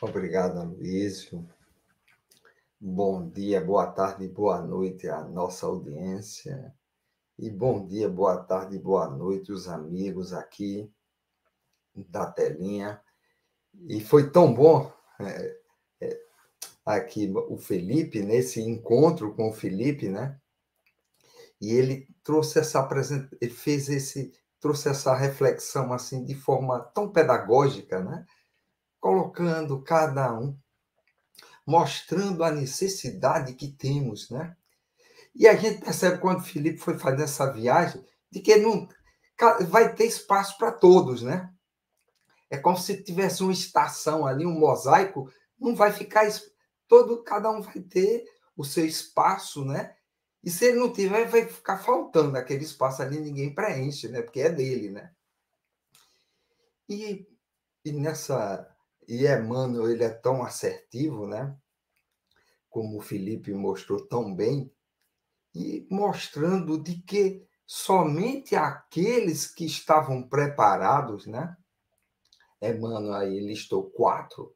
Obrigado, 0.00 0.60
Aloysio. 0.60 1.46
Bom 2.80 3.28
dia, 3.28 3.60
boa 3.60 3.86
tarde, 3.86 4.26
boa 4.28 4.62
noite 4.62 5.06
à 5.10 5.22
nossa 5.24 5.66
audiência. 5.66 6.72
E 7.36 7.50
bom 7.50 7.84
dia, 7.84 8.08
boa 8.08 8.36
tarde, 8.36 8.78
boa 8.78 9.08
noite, 9.08 9.50
os 9.50 9.66
amigos 9.66 10.32
aqui 10.32 10.88
da 11.92 12.30
telinha. 12.30 13.02
E 13.88 14.00
foi 14.00 14.30
tão 14.30 14.54
bom 14.54 14.92
é, 15.18 15.60
é, 16.00 16.20
aqui 16.86 17.28
o 17.48 17.58
Felipe, 17.58 18.22
nesse 18.22 18.60
encontro 18.60 19.34
com 19.34 19.48
o 19.48 19.52
Felipe, 19.52 20.08
né? 20.08 20.40
E 21.60 21.72
ele 21.72 22.08
trouxe 22.22 22.60
essa 22.60 22.78
apresentação, 22.78 23.36
ele 23.40 23.52
fez 23.52 23.88
esse, 23.88 24.32
trouxe 24.60 24.88
essa 24.88 25.12
reflexão 25.12 25.92
assim 25.92 26.24
de 26.24 26.36
forma 26.36 26.78
tão 26.94 27.10
pedagógica, 27.10 27.98
né? 27.98 28.24
Colocando 29.00 29.82
cada 29.82 30.32
um, 30.38 30.56
mostrando 31.66 32.44
a 32.44 32.52
necessidade 32.52 33.54
que 33.54 33.72
temos, 33.72 34.30
né? 34.30 34.56
E 35.34 35.48
a 35.48 35.56
gente 35.56 35.80
percebe 35.80 36.18
quando 36.18 36.38
o 36.38 36.44
Felipe 36.44 36.78
foi 36.78 36.98
fazer 36.98 37.24
essa 37.24 37.50
viagem, 37.50 38.04
de 38.30 38.40
que 38.40 38.56
não 38.56 38.88
vai 39.68 39.94
ter 39.94 40.06
espaço 40.06 40.56
para 40.56 40.70
todos, 40.70 41.22
né? 41.22 41.52
É 42.48 42.56
como 42.56 42.76
se 42.76 43.02
tivesse 43.02 43.42
uma 43.42 43.52
estação 43.52 44.26
ali, 44.26 44.46
um 44.46 44.58
mosaico, 44.58 45.30
não 45.58 45.74
vai 45.74 45.92
ficar 45.92 46.28
todo, 46.86 47.22
cada 47.22 47.50
um 47.50 47.60
vai 47.60 47.80
ter 47.80 48.24
o 48.56 48.64
seu 48.64 48.86
espaço, 48.86 49.64
né? 49.64 49.96
E 50.42 50.50
se 50.50 50.66
ele 50.66 50.78
não 50.78 50.92
tiver, 50.92 51.26
vai 51.26 51.46
ficar 51.46 51.78
faltando 51.78 52.36
aquele 52.36 52.64
espaço 52.64 53.02
ali, 53.02 53.18
ninguém 53.18 53.54
preenche, 53.54 54.08
né? 54.08 54.22
Porque 54.22 54.40
é 54.40 54.50
dele, 54.50 54.90
né? 54.90 55.12
E, 56.88 57.26
e 57.84 57.92
nessa 57.92 58.70
e 59.08 59.26
Emmanuel, 59.26 59.90
ele 59.90 60.04
é 60.04 60.10
tão 60.10 60.42
assertivo, 60.42 61.26
né? 61.26 61.56
Como 62.70 62.98
o 62.98 63.02
Felipe 63.02 63.52
mostrou 63.52 64.06
tão 64.06 64.34
bem, 64.34 64.72
e 65.54 65.86
mostrando 65.90 66.82
de 66.82 67.00
que 67.02 67.46
somente 67.66 68.56
aqueles 68.56 69.46
que 69.46 69.64
estavam 69.64 70.22
preparados, 70.28 71.26
né? 71.26 71.56
Emmanuel 72.60 73.14
aí 73.14 73.40
listou 73.40 73.90
quatro, 73.90 74.54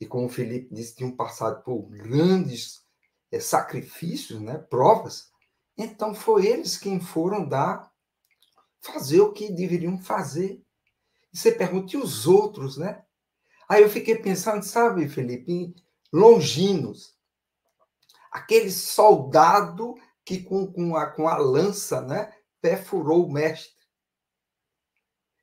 e 0.00 0.06
como 0.06 0.26
o 0.26 0.30
Felipe 0.30 0.74
disse, 0.74 0.96
tinham 0.96 1.14
passado 1.14 1.62
por 1.62 1.82
grandes 1.88 2.84
é, 3.30 3.40
sacrifícios, 3.40 4.40
né? 4.40 4.58
provas, 4.58 5.30
então 5.76 6.14
foi 6.14 6.46
eles 6.46 6.76
quem 6.76 7.00
foram 7.00 7.46
dar, 7.46 7.90
fazer 8.80 9.20
o 9.20 9.32
que 9.32 9.52
deveriam 9.52 9.98
fazer. 9.98 10.62
E 11.32 11.36
você 11.36 11.52
pergunta, 11.52 11.94
e 11.94 11.98
os 11.98 12.26
outros, 12.26 12.78
né? 12.78 13.04
Aí 13.68 13.82
eu 13.82 13.90
fiquei 13.90 14.16
pensando, 14.16 14.62
sabe, 14.62 15.08
Felipe, 15.08 15.74
longinos, 16.12 17.14
aquele 18.30 18.70
soldado 18.70 19.94
que 20.26 20.42
com, 20.42 20.70
com, 20.70 20.96
a, 20.96 21.06
com 21.06 21.28
a 21.28 21.38
lança 21.38 22.00
né, 22.00 22.34
perfurou 22.60 23.24
o 23.24 23.32
mestre. 23.32 23.72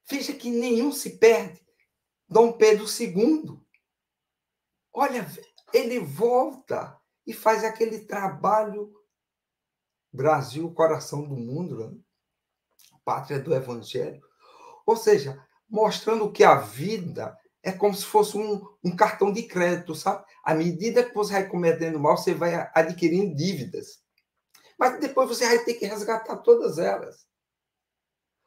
Veja 0.09 0.33
que 0.33 0.51
nenhum 0.51 0.91
se 0.91 1.17
perde. 1.17 1.65
Dom 2.27 2.51
Pedro 2.51 2.85
II. 2.85 3.57
Olha, 4.91 5.25
ele 5.73 5.99
volta 5.99 6.99
e 7.25 7.33
faz 7.33 7.63
aquele 7.63 7.99
trabalho. 7.99 8.93
Brasil, 10.11 10.71
coração 10.73 11.27
do 11.27 11.35
mundo, 11.35 11.89
né? 11.89 11.97
pátria 13.03 13.39
do 13.39 13.55
evangelho. 13.55 14.21
Ou 14.85 14.95
seja, 14.95 15.43
mostrando 15.67 16.31
que 16.31 16.43
a 16.43 16.55
vida 16.55 17.35
é 17.63 17.71
como 17.71 17.95
se 17.95 18.05
fosse 18.05 18.37
um, 18.37 18.61
um 18.83 18.95
cartão 18.95 19.31
de 19.31 19.43
crédito, 19.43 19.95
sabe? 19.95 20.23
À 20.43 20.53
medida 20.53 21.03
que 21.03 21.15
você 21.15 21.33
vai 21.33 21.47
cometendo 21.47 21.99
mal, 21.99 22.15
você 22.17 22.33
vai 22.33 22.69
adquirindo 22.75 23.33
dívidas 23.33 24.02
mas 24.77 24.99
depois 24.99 25.29
você 25.29 25.45
vai 25.45 25.59
ter 25.63 25.75
que 25.75 25.85
resgatar 25.85 26.37
todas 26.37 26.77
elas. 26.77 27.27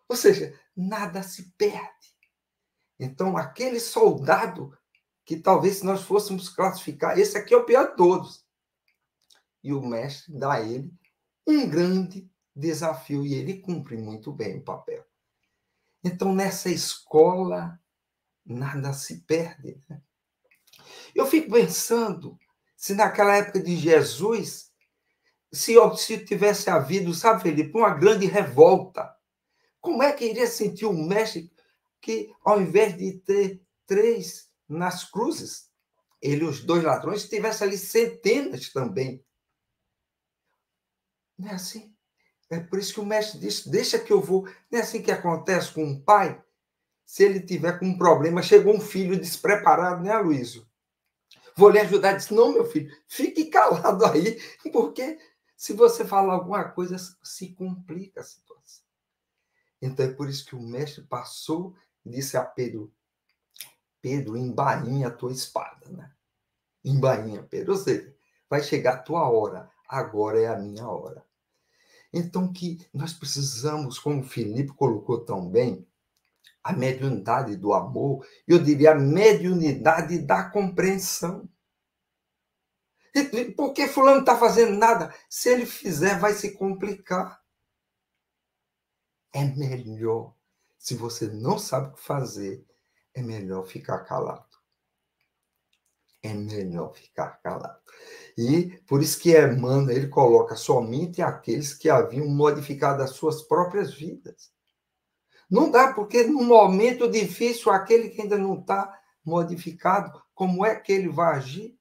Ou 0.08 0.16
seja, 0.16 0.58
nada 0.76 1.22
se 1.22 1.52
perde. 1.52 2.16
Então, 2.98 3.36
aquele 3.36 3.80
soldado 3.80 4.76
que 5.24 5.36
talvez 5.36 5.78
se 5.78 5.84
nós 5.84 6.02
fôssemos 6.02 6.48
classificar, 6.48 7.18
esse 7.18 7.36
aqui 7.36 7.52
é 7.52 7.56
o 7.56 7.64
pior 7.64 7.90
de 7.90 7.96
todos. 7.96 8.46
e 9.62 9.72
o 9.72 9.82
mestre 9.82 10.32
dá 10.38 10.52
a 10.54 10.60
ele 10.60 10.92
um 11.44 11.68
grande 11.68 12.30
desafio 12.54 13.26
e 13.26 13.34
ele 13.34 13.60
cumpre 13.60 13.96
muito 13.96 14.32
bem 14.32 14.58
o 14.58 14.64
papel. 14.64 15.04
Então, 16.04 16.32
nessa 16.32 16.70
escola, 16.70 17.78
nada 18.44 18.92
se 18.92 19.22
perde. 19.22 19.82
Né? 19.88 20.00
Eu 21.14 21.26
fico 21.26 21.50
pensando 21.50 22.38
se 22.76 22.94
naquela 22.94 23.36
época 23.36 23.60
de 23.60 23.76
Jesus, 23.76 24.70
se, 25.56 25.74
se 25.96 26.18
tivesse 26.24 26.70
havido, 26.70 27.12
sabe, 27.14 27.42
Felipe, 27.42 27.76
uma 27.76 27.94
grande 27.94 28.26
revolta, 28.26 29.14
como 29.80 30.02
é 30.02 30.12
que 30.12 30.24
iria 30.24 30.46
sentir 30.46 30.86
o 30.86 30.92
mestre 30.92 31.50
que, 32.00 32.32
ao 32.44 32.60
invés 32.60 32.96
de 32.96 33.12
ter 33.18 33.62
três 33.86 34.50
nas 34.68 35.04
cruzes, 35.04 35.70
ele 36.20 36.44
os 36.44 36.60
dois 36.60 36.82
ladrões, 36.82 37.28
tivesse 37.28 37.62
ali 37.62 37.78
centenas 37.78 38.70
também? 38.70 39.24
Não 41.38 41.50
é 41.50 41.54
assim? 41.54 41.94
É 42.50 42.60
por 42.60 42.78
isso 42.78 42.94
que 42.94 43.00
o 43.00 43.06
mestre 43.06 43.38
disse: 43.38 43.68
deixa 43.68 43.98
que 43.98 44.12
eu 44.12 44.20
vou. 44.20 44.48
Não 44.70 44.78
é 44.78 44.82
assim 44.82 45.02
que 45.02 45.10
acontece 45.10 45.72
com 45.72 45.84
um 45.84 46.00
pai? 46.00 46.42
Se 47.04 47.24
ele 47.24 47.40
tiver 47.40 47.78
com 47.78 47.86
um 47.86 47.98
problema, 47.98 48.42
chegou 48.42 48.74
um 48.74 48.80
filho 48.80 49.18
despreparado, 49.18 50.02
né, 50.02 50.16
Luísio? 50.18 50.66
Vou 51.56 51.70
lhe 51.70 51.78
ajudar. 51.78 52.14
Disse: 52.14 52.34
não, 52.34 52.52
meu 52.52 52.64
filho, 52.64 52.90
fique 53.06 53.46
calado 53.46 54.04
aí, 54.06 54.40
porque 54.72 55.18
se 55.56 55.72
você 55.72 56.04
falar 56.04 56.34
alguma 56.34 56.64
coisa, 56.64 56.96
se 57.22 57.48
complica 57.54 58.20
a 58.20 58.24
situação. 58.24 58.84
Então 59.80 60.04
é 60.04 60.12
por 60.12 60.28
isso 60.28 60.44
que 60.44 60.54
o 60.54 60.60
mestre 60.60 61.02
passou 61.04 61.74
e 62.04 62.10
disse 62.10 62.36
a 62.36 62.44
Pedro: 62.44 62.92
Pedro, 64.00 64.36
embainha 64.36 65.08
a 65.08 65.10
tua 65.10 65.32
espada, 65.32 65.88
né? 65.88 66.12
Embainha, 66.84 67.42
Pedro. 67.42 67.72
Ou 67.72 67.78
seja, 67.78 68.14
vai 68.48 68.62
chegar 68.62 68.94
a 68.94 69.02
tua 69.02 69.28
hora, 69.28 69.70
agora 69.88 70.40
é 70.40 70.46
a 70.46 70.58
minha 70.58 70.88
hora. 70.88 71.24
Então, 72.12 72.52
que 72.52 72.86
nós 72.94 73.12
precisamos, 73.12 73.98
como 73.98 74.20
o 74.20 74.24
Felipe 74.24 74.72
colocou 74.72 75.24
tão 75.24 75.48
bem, 75.48 75.86
a 76.62 76.72
mediunidade 76.72 77.56
do 77.56 77.72
amor, 77.72 78.26
eu 78.46 78.58
diria 78.58 78.92
a 78.92 78.94
mediunidade 78.94 80.18
da 80.18 80.48
compreensão. 80.50 81.48
Por 83.56 83.72
que 83.72 83.88
fulano 83.88 84.20
está 84.20 84.36
fazendo 84.36 84.76
nada? 84.76 85.14
Se 85.28 85.48
ele 85.48 85.66
fizer, 85.66 86.18
vai 86.18 86.32
se 86.34 86.52
complicar. 86.52 87.40
É 89.32 89.44
melhor, 89.44 90.34
se 90.78 90.94
você 90.94 91.26
não 91.28 91.58
sabe 91.58 91.88
o 91.88 91.92
que 91.92 92.02
fazer, 92.02 92.64
é 93.14 93.22
melhor 93.22 93.66
ficar 93.66 94.00
calado. 94.00 94.44
É 96.22 96.32
melhor 96.32 96.94
ficar 96.94 97.40
calado. 97.42 97.78
E 98.36 98.78
por 98.86 99.02
isso 99.02 99.18
que 99.18 99.36
Emmanuel 99.36 99.96
ele 99.96 100.08
coloca 100.08 100.56
somente 100.56 101.22
aqueles 101.22 101.72
que 101.72 101.88
haviam 101.88 102.26
modificado 102.28 103.02
as 103.02 103.10
suas 103.10 103.42
próprias 103.42 103.94
vidas. 103.94 104.50
Não 105.48 105.70
dá, 105.70 105.92
porque 105.92 106.24
no 106.24 106.42
momento 106.42 107.10
difícil, 107.10 107.70
aquele 107.70 108.10
que 108.10 108.22
ainda 108.22 108.36
não 108.36 108.58
está 108.58 109.00
modificado, 109.24 110.20
como 110.34 110.66
é 110.66 110.74
que 110.74 110.92
ele 110.92 111.08
vai 111.08 111.36
agir? 111.36 111.78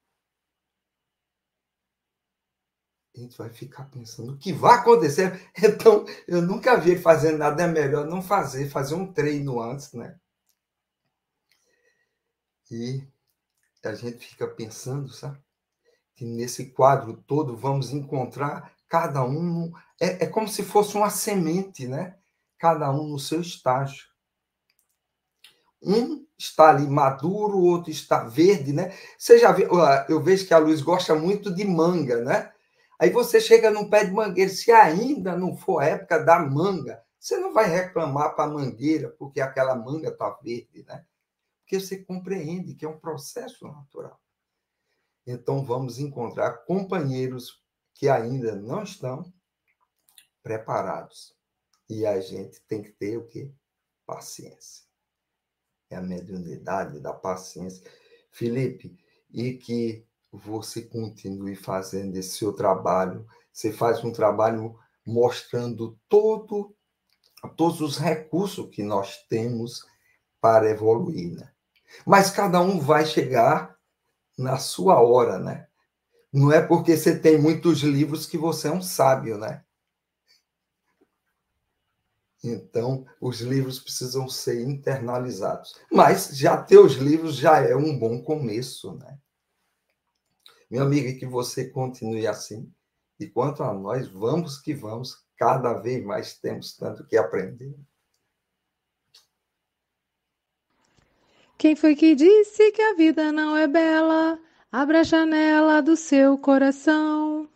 A 3.15 3.19
gente 3.19 3.37
vai 3.37 3.49
ficar 3.49 3.85
pensando 3.85 4.33
o 4.33 4.37
que 4.37 4.51
vai 4.51 4.77
acontecer. 4.77 5.49
Então, 5.63 6.05
eu 6.27 6.41
nunca 6.41 6.77
vi 6.77 6.97
fazendo 6.97 7.37
nada, 7.37 7.63
é 7.63 7.67
melhor 7.67 8.05
não 8.05 8.21
fazer, 8.21 8.69
fazer 8.69 8.95
um 8.95 9.11
treino 9.11 9.61
antes, 9.61 9.93
né? 9.93 10.17
E 12.69 13.07
a 13.83 13.93
gente 13.93 14.25
fica 14.25 14.47
pensando, 14.47 15.07
sabe? 15.09 15.45
que 16.15 16.25
nesse 16.25 16.67
quadro 16.67 17.21
todo 17.27 17.55
vamos 17.57 17.91
encontrar 17.91 18.73
cada 18.87 19.23
um. 19.23 19.71
É, 19.99 20.23
é 20.23 20.27
como 20.27 20.47
se 20.47 20.63
fosse 20.63 20.95
uma 20.95 21.09
semente, 21.09 21.87
né? 21.87 22.15
Cada 22.57 22.89
um 22.91 23.09
no 23.09 23.19
seu 23.19 23.41
estágio. 23.41 24.05
Um 25.81 26.25
está 26.37 26.69
ali 26.69 26.87
maduro, 26.87 27.57
o 27.57 27.65
outro 27.65 27.91
está 27.91 28.23
verde, 28.23 28.73
né? 28.73 28.93
Você 29.17 29.37
já 29.37 29.51
viu, 29.51 29.69
eu 30.09 30.21
vejo 30.21 30.47
que 30.47 30.53
a 30.53 30.57
Luz 30.57 30.81
gosta 30.81 31.13
muito 31.15 31.53
de 31.53 31.65
manga, 31.65 32.21
né? 32.23 32.51
Aí 32.99 33.09
você 33.09 33.41
chega 33.41 33.69
num 33.69 33.89
pé 33.89 34.05
de 34.05 34.11
mangueira, 34.11 34.49
se 34.49 34.71
ainda 34.71 35.37
não 35.37 35.55
for 35.55 35.81
a 35.81 35.85
época 35.85 36.23
da 36.23 36.39
manga, 36.39 37.03
você 37.19 37.37
não 37.37 37.53
vai 37.53 37.67
reclamar 37.67 38.35
para 38.35 38.45
a 38.45 38.53
mangueira 38.53 39.09
porque 39.09 39.41
aquela 39.41 39.75
manga 39.75 40.09
está 40.09 40.29
verde, 40.41 40.83
né? 40.87 41.05
Porque 41.61 41.79
você 41.79 41.97
compreende 41.97 42.75
que 42.75 42.85
é 42.85 42.89
um 42.89 42.99
processo 42.99 43.67
natural. 43.67 44.19
Então, 45.25 45.65
vamos 45.65 45.97
encontrar 45.97 46.65
companheiros 46.65 47.63
que 47.95 48.07
ainda 48.07 48.55
não 48.55 48.83
estão 48.83 49.33
preparados. 50.43 51.35
E 51.89 52.05
a 52.05 52.19
gente 52.19 52.61
tem 52.67 52.83
que 52.83 52.91
ter 52.91 53.17
o 53.17 53.25
quê? 53.25 53.51
Paciência. 54.05 54.85
É 55.89 55.95
a 55.95 56.01
mediunidade 56.01 56.99
da 56.99 57.13
paciência. 57.13 57.89
Felipe, 58.31 58.95
e 59.31 59.53
que 59.53 60.05
você 60.35 60.81
continue 60.81 61.55
fazendo 61.55 62.15
esse 62.15 62.37
seu 62.37 62.53
trabalho. 62.53 63.25
Você 63.51 63.71
faz 63.71 64.03
um 64.03 64.11
trabalho 64.11 64.77
mostrando 65.05 65.97
todo, 66.09 66.75
todos 67.55 67.81
os 67.81 67.97
recursos 67.97 68.69
que 68.69 68.83
nós 68.83 69.25
temos 69.29 69.85
para 70.41 70.69
evoluir. 70.69 71.33
Né? 71.33 71.49
Mas 72.05 72.31
cada 72.31 72.59
um 72.61 72.79
vai 72.79 73.05
chegar 73.05 73.75
na 74.37 74.57
sua 74.57 75.01
hora, 75.01 75.39
né? 75.39 75.67
Não 76.31 76.51
é 76.51 76.61
porque 76.61 76.97
você 76.97 77.17
tem 77.17 77.37
muitos 77.37 77.79
livros 77.79 78.25
que 78.25 78.37
você 78.37 78.67
é 78.67 78.71
um 78.71 78.81
sábio, 78.81 79.37
né? 79.37 79.63
Então, 82.43 83.05
os 83.19 83.39
livros 83.39 83.79
precisam 83.79 84.27
ser 84.27 84.61
internalizados. 84.61 85.75
Mas 85.91 86.37
já 86.37 86.61
ter 86.61 86.77
os 86.77 86.93
livros 86.93 87.35
já 87.35 87.59
é 87.59 87.75
um 87.75 87.97
bom 87.97 88.21
começo, 88.21 88.95
né? 88.95 89.17
Meu 90.69 90.83
amigo, 90.83 91.17
que 91.19 91.25
você 91.25 91.69
continue 91.69 92.25
assim. 92.27 92.71
E 93.19 93.27
quanto 93.27 93.63
a 93.63 93.73
nós, 93.73 94.07
vamos 94.07 94.59
que 94.59 94.73
vamos, 94.73 95.23
cada 95.37 95.73
vez 95.73 96.03
mais 96.03 96.33
temos 96.33 96.75
tanto 96.75 97.05
que 97.05 97.15
aprender. 97.17 97.75
Quem 101.57 101.75
foi 101.75 101.95
que 101.95 102.15
disse 102.15 102.71
que 102.71 102.81
a 102.81 102.93
vida 102.93 103.31
não 103.31 103.55
é 103.55 103.67
bela? 103.67 104.37
Abra 104.71 105.01
a 105.01 105.03
janela 105.03 105.81
do 105.81 105.95
seu 105.95 106.37
coração. 106.37 107.47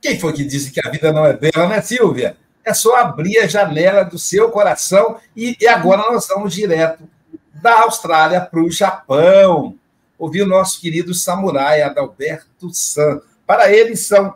Quem 0.00 0.20
foi 0.20 0.32
que 0.32 0.44
disse 0.44 0.70
que 0.70 0.86
a 0.86 0.90
vida 0.90 1.12
não 1.12 1.24
é 1.24 1.32
bela, 1.32 1.68
né, 1.68 1.82
Silvia? 1.82 2.36
É 2.64 2.72
só 2.72 2.96
abrir 2.96 3.38
a 3.38 3.46
janela 3.48 4.04
do 4.04 4.18
seu 4.18 4.50
coração 4.50 5.18
e, 5.34 5.56
e 5.60 5.66
agora 5.66 6.12
nós 6.12 6.28
vamos 6.28 6.54
direto 6.54 7.08
da 7.54 7.82
Austrália 7.82 8.40
para 8.40 8.60
o 8.60 8.70
Japão. 8.70 9.76
Ouvir 10.18 10.42
o 10.42 10.46
nosso 10.46 10.80
querido 10.80 11.14
samurai 11.14 11.82
Adalberto 11.82 12.72
San. 12.72 13.20
Para 13.46 13.72
ele 13.72 13.96
são 13.96 14.34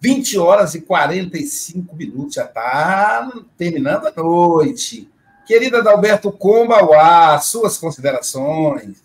20 0.00 0.38
horas 0.38 0.74
e 0.74 0.80
45 0.80 1.94
minutos, 1.94 2.34
já 2.34 2.44
está 2.44 3.30
terminando 3.56 4.06
a 4.06 4.12
noite. 4.16 5.10
Querida 5.46 5.78
Adalberto 5.78 6.30
Combauá, 6.30 7.38
suas 7.38 7.76
considerações. 7.76 9.02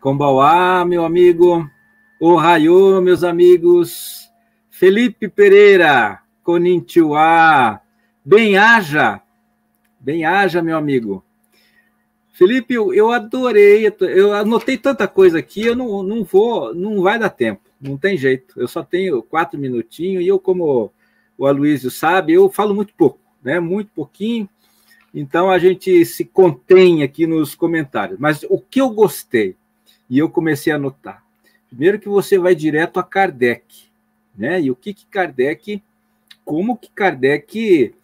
Combauá, 0.00 0.84
meu 0.84 1.04
amigo. 1.04 1.66
Ohayô, 2.20 3.00
meus 3.00 3.24
amigos. 3.24 4.28
Felipe 4.68 5.28
Pereira, 5.28 6.20
Konnichiwa. 6.42 7.80
Bem-haja. 8.24 9.22
Bem-haja, 9.98 10.60
meu 10.60 10.76
amigo. 10.76 11.24
Felipe, 12.34 12.74
eu 12.74 13.10
adorei, 13.10 13.90
eu 14.00 14.34
anotei 14.34 14.76
tanta 14.76 15.08
coisa 15.08 15.38
aqui, 15.38 15.64
eu 15.64 15.74
não, 15.74 16.02
não 16.02 16.22
vou, 16.22 16.74
não 16.74 17.00
vai 17.00 17.18
dar 17.18 17.30
tempo, 17.30 17.62
não 17.80 17.96
tem 17.96 18.18
jeito. 18.18 18.60
Eu 18.60 18.68
só 18.68 18.82
tenho 18.82 19.22
quatro 19.22 19.58
minutinhos 19.58 20.22
e 20.22 20.28
eu, 20.28 20.38
como 20.38 20.92
o 21.38 21.46
Aloysio 21.46 21.90
sabe, 21.90 22.32
eu 22.32 22.50
falo 22.50 22.74
muito 22.74 22.92
pouco 22.94 23.24
né? 23.44 23.60
Muito 23.60 23.90
pouquinho. 23.94 24.48
Então 25.12 25.50
a 25.50 25.58
gente 25.58 26.04
se 26.06 26.24
contém 26.24 27.02
aqui 27.02 27.26
nos 27.26 27.54
comentários. 27.54 28.18
Mas 28.18 28.42
o 28.48 28.58
que 28.58 28.80
eu 28.80 28.88
gostei, 28.90 29.54
e 30.08 30.18
eu 30.18 30.28
comecei 30.28 30.72
a 30.72 30.78
notar, 30.78 31.22
primeiro 31.68 32.00
que 32.00 32.08
você 32.08 32.38
vai 32.38 32.54
direto 32.54 32.98
a 32.98 33.04
Kardec, 33.04 33.84
né? 34.34 34.60
E 34.62 34.70
o 34.70 34.76
que, 34.76 34.94
que 34.94 35.06
Kardec, 35.06 35.82
como 36.44 36.76
que 36.76 36.90
Kardec 36.90 37.94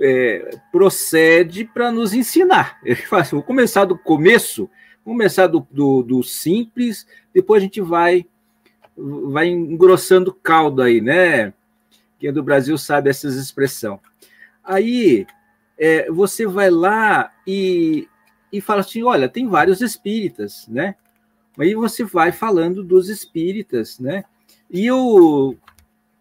é, 0.00 0.58
procede 0.70 1.64
para 1.64 1.90
nos 1.90 2.14
ensinar. 2.14 2.78
Ele 2.84 2.96
fala 3.06 3.22
assim, 3.22 3.36
vou 3.36 3.42
começar 3.42 3.84
do 3.84 3.98
começo, 3.98 4.70
começar 5.04 5.46
do, 5.46 5.66
do, 5.70 6.02
do 6.02 6.22
simples, 6.22 7.06
depois 7.32 7.62
a 7.62 7.64
gente 7.64 7.80
vai 7.80 8.26
vai 9.00 9.46
engrossando 9.46 10.34
caldo 10.34 10.82
aí, 10.82 11.00
né? 11.00 11.52
Quem 12.18 12.30
é 12.30 12.32
do 12.32 12.42
Brasil 12.42 12.76
sabe 12.76 13.08
essas 13.08 13.36
expressões. 13.36 14.00
Aí 14.64 15.24
é, 15.78 16.10
você 16.10 16.46
vai 16.46 16.68
lá 16.68 17.32
e, 17.46 18.08
e 18.52 18.60
fala 18.60 18.80
assim: 18.80 19.02
olha, 19.04 19.28
tem 19.28 19.46
vários 19.46 19.80
espíritas, 19.80 20.66
né? 20.68 20.96
Aí 21.56 21.74
você 21.74 22.04
vai 22.04 22.32
falando 22.32 22.82
dos 22.82 23.08
espíritas, 23.08 23.98
né? 23.98 24.24
E 24.70 24.86
eu, 24.86 25.56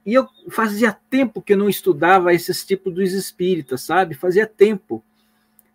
e 0.08 0.14
eu 0.14 0.26
fazia 0.50 0.98
tempo 1.10 1.42
que 1.42 1.52
eu 1.52 1.58
não 1.58 1.68
estudava 1.68 2.34
esses 2.34 2.66
tipos 2.66 2.94
dos 2.94 3.12
espíritas, 3.12 3.82
sabe? 3.82 4.16
Fazia 4.16 4.48
tempo. 4.48 5.04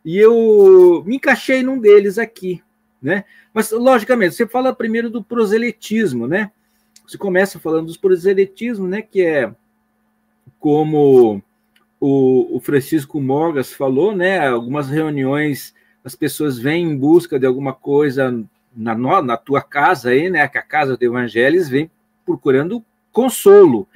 E 0.03 0.17
eu 0.17 1.03
me 1.05 1.17
encaixei 1.17 1.63
num 1.63 1.79
deles 1.79 2.17
aqui, 2.17 2.63
né? 3.01 3.27
Mas, 3.53 3.71
logicamente, 3.71 4.35
você 4.35 4.47
fala 4.47 4.75
primeiro 4.75 5.11
do 5.11 5.23
proselitismo, 5.23 6.27
né? 6.27 6.51
Você 7.07 7.19
começa 7.19 7.61
falando 7.61 7.89
dos 7.89 7.99
proselitismos, 7.99 8.89
né? 8.89 9.03
Que 9.03 9.21
é 9.21 9.55
como 10.59 11.43
o, 12.01 12.57
o 12.57 12.59
Francisco 12.59 13.21
Morgas 13.21 13.71
falou, 13.71 14.17
né? 14.17 14.49
Algumas 14.49 14.89
reuniões, 14.89 15.75
as 16.03 16.15
pessoas 16.15 16.59
vêm 16.59 16.85
em 16.85 16.97
busca 16.97 17.39
de 17.39 17.45
alguma 17.45 17.75
coisa 17.75 18.43
na, 18.75 18.95
na 19.21 19.37
tua 19.37 19.61
casa 19.61 20.09
aí, 20.09 20.31
né? 20.31 20.49
Que 20.49 20.57
a 20.57 20.63
casa 20.63 20.97
do 20.97 21.05
Evangelho, 21.05 21.63
vêm 21.67 21.91
procurando 22.25 22.83
consolo. 23.13 23.87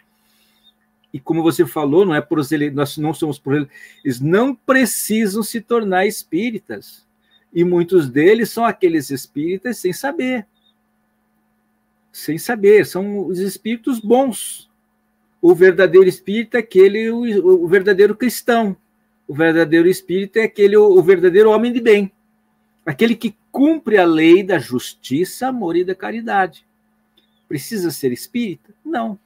E 1.17 1.21
como 1.21 1.43
você 1.43 1.65
falou, 1.65 2.05
não 2.05 2.15
é 2.15 2.21
proselitismo, 2.21 2.77
nós 2.77 2.99
não 2.99 3.15
somos 3.15 3.39
proselitistas, 3.39 3.81
eles 4.05 4.21
não 4.21 4.55
precisam 4.55 5.43
se 5.43 5.63
tornar 5.63 6.05
espíritas. 6.05 7.07
E 7.55 7.65
muitos 7.65 8.11
deles 8.11 8.51
são 8.51 8.67
aqueles 8.67 9.09
espíritas 9.09 9.79
sem 9.79 9.95
saber. 9.95 10.47
Sem 12.13 12.37
saber, 12.37 12.85
são 12.85 13.27
os 13.27 13.39
espíritos 13.39 13.99
bons, 13.99 14.69
o 15.41 15.55
verdadeiro 15.55 16.07
espírito 16.07 16.57
é 16.57 16.61
aquele, 16.61 17.11
o, 17.11 17.65
o 17.65 17.67
verdadeiro 17.67 18.15
cristão. 18.15 18.77
O 19.27 19.35
verdadeiro 19.35 19.89
espírito 19.89 20.37
é 20.37 20.43
aquele, 20.43 20.77
o, 20.77 20.85
o 20.85 21.03
verdadeiro 21.03 21.51
homem 21.51 21.73
de 21.73 21.81
bem. 21.81 22.13
Aquele 22.85 23.15
que 23.17 23.35
cumpre 23.51 23.97
a 23.97 24.05
lei 24.05 24.43
da 24.43 24.59
justiça, 24.59 25.49
amor 25.49 25.77
e 25.77 25.85
da 25.85 25.95
caridade. 25.95 26.67
Precisa 27.49 27.91
ser 27.91 28.13
espírita? 28.13 28.75
Não. 28.85 29.19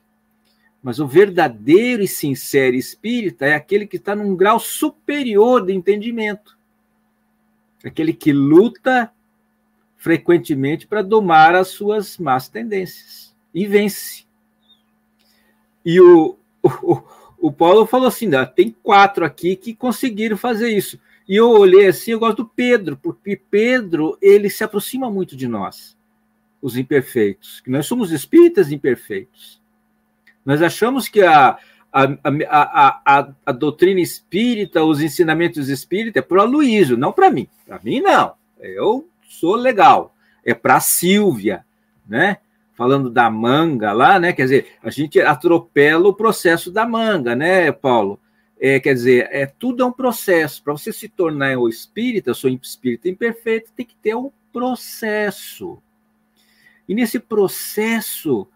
Mas 0.83 0.99
o 0.99 1.07
verdadeiro 1.07 2.03
e 2.03 2.09
sincero 2.09 2.75
espírita 2.75 3.47
é 3.47 3.55
aquele 3.55 3.87
que 3.87 3.97
está 3.97 4.15
num 4.17 4.35
grau 4.35 4.59
superior 4.59 5.65
de 5.65 5.75
entendimento. 5.75 6.57
Aquele 7.85 8.13
que 8.13 8.33
luta 8.33 9.13
frequentemente 9.97 10.87
para 10.87 11.03
domar 11.03 11.55
as 11.55 11.69
suas 11.69 12.17
más 12.17 12.49
tendências 12.49 13.35
e 13.55 13.67
vence. 13.67 14.25
E 15.85 16.01
o, 16.01 16.39
o, 16.83 17.03
o 17.39 17.53
Paulo 17.53 17.87
falou 17.87 18.09
assim: 18.09 18.31
tem 18.55 18.75
quatro 18.83 19.25
aqui 19.25 19.57
que 19.57 19.75
conseguiram 19.75 20.37
fazer 20.37 20.71
isso. 20.71 20.99
E 21.29 21.37
eu 21.37 21.49
olhei 21.51 21.87
assim, 21.87 22.11
eu 22.11 22.19
gosto 22.19 22.39
do 22.39 22.49
Pedro, 22.49 22.97
porque 22.97 23.37
Pedro 23.37 24.19
ele 24.21 24.51
se 24.51 24.65
aproxima 24.65 25.09
muito 25.09 25.37
de 25.37 25.47
nós, 25.47 25.97
os 26.61 26.77
imperfeitos, 26.77 27.61
que 27.61 27.71
nós 27.71 27.87
somos 27.87 28.11
espíritas 28.11 28.73
imperfeitos. 28.73 29.60
Nós 30.45 30.63
achamos 30.63 31.09
que 31.09 31.23
a, 31.23 31.59
a, 31.93 32.05
a, 32.49 33.03
a, 33.05 33.29
a 33.47 33.53
doutrina 33.53 34.01
espírita, 34.01 34.85
os 34.85 35.01
ensinamentos 35.01 35.69
espíritas 35.69 36.23
é 36.23 36.27
para 36.27 36.45
o 36.45 36.97
não 36.97 37.13
para 37.13 37.31
mim. 37.31 37.49
Para 37.67 37.81
mim, 37.83 38.01
não. 38.01 38.35
Eu 38.59 39.09
sou 39.29 39.55
legal. 39.55 40.15
É 40.45 40.55
para 40.55 40.77
a 40.77 40.81
Silvia, 40.81 41.65
né? 42.09 42.39
falando 42.81 43.11
da 43.11 43.29
manga 43.29 43.93
lá, 43.93 44.19
né? 44.19 44.33
Quer 44.33 44.45
dizer, 44.45 44.67
a 44.83 44.89
gente 44.89 45.21
atropela 45.21 46.09
o 46.09 46.15
processo 46.15 46.73
da 46.73 46.87
manga, 46.87 47.37
né, 47.37 47.71
Paulo? 47.71 48.19
É, 48.59 48.81
quer 48.81 48.95
dizer, 48.95 49.29
é 49.31 49.45
tudo 49.45 49.83
é 49.83 49.87
um 49.87 49.93
processo. 49.93 50.65
Para 50.65 50.73
você 50.73 50.91
se 50.91 51.07
tornar 51.07 51.59
o 51.59 51.69
espírita, 51.69 52.33
sou 52.33 52.49
espírita 52.49 53.07
imperfeito, 53.07 53.71
tem 53.77 53.85
que 53.85 53.95
ter 53.97 54.17
um 54.17 54.33
processo. 54.51 55.77
E 56.89 56.95
nesse 56.95 57.21
processo 57.21 58.49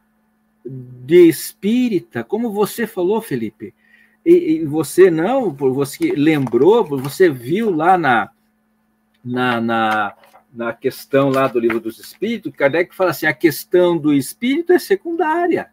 de 0.64 1.28
espírita, 1.28 2.24
como 2.24 2.50
você 2.50 2.86
falou, 2.86 3.20
Felipe, 3.20 3.74
e, 4.24 4.32
e 4.32 4.64
você 4.64 5.10
não, 5.10 5.52
você 5.52 6.12
lembrou, 6.12 6.84
você 6.84 7.28
viu 7.28 7.70
lá 7.70 7.98
na, 7.98 8.30
na, 9.22 9.60
na 9.60 10.14
na 10.54 10.72
questão 10.72 11.30
lá 11.30 11.48
do 11.48 11.58
livro 11.58 11.80
dos 11.80 11.98
Espíritos, 11.98 12.52
Kardec 12.54 12.94
fala 12.94 13.10
assim: 13.10 13.26
a 13.26 13.34
questão 13.34 13.98
do 13.98 14.14
espírito 14.14 14.72
é 14.72 14.78
secundária. 14.78 15.68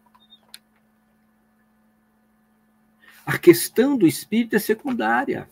A 3.24 3.38
questão 3.38 3.96
do 3.96 4.06
espírito 4.06 4.56
é 4.56 4.58
secundária. 4.58 5.48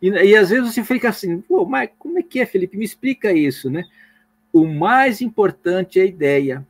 E, 0.00 0.08
e 0.08 0.36
às 0.36 0.50
vezes 0.50 0.72
você 0.72 0.84
fica 0.84 1.08
assim, 1.08 1.40
pô, 1.40 1.66
mas 1.66 1.90
como 1.98 2.20
é 2.20 2.22
que 2.22 2.38
é, 2.38 2.46
Felipe? 2.46 2.76
Me 2.76 2.84
explica 2.84 3.32
isso, 3.32 3.68
né? 3.68 3.84
O 4.52 4.64
mais 4.64 5.20
importante 5.20 5.98
é 5.98 6.04
a 6.04 6.06
ideia. 6.06 6.66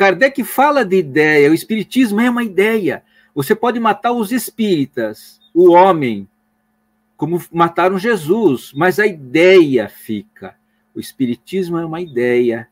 Kardec 0.00 0.42
fala 0.44 0.82
de 0.82 0.96
ideia, 0.96 1.50
o 1.50 1.52
espiritismo 1.52 2.22
é 2.22 2.30
uma 2.30 2.42
ideia. 2.42 3.04
Você 3.34 3.54
pode 3.54 3.78
matar 3.78 4.12
os 4.12 4.32
espíritas, 4.32 5.38
o 5.52 5.72
homem, 5.72 6.26
como 7.18 7.38
mataram 7.52 7.98
Jesus, 7.98 8.72
mas 8.74 8.98
a 8.98 9.06
ideia 9.06 9.90
fica. 9.90 10.56
O 10.94 11.00
Espiritismo 11.00 11.76
é 11.76 11.84
uma 11.84 12.00
ideia. 12.00 12.66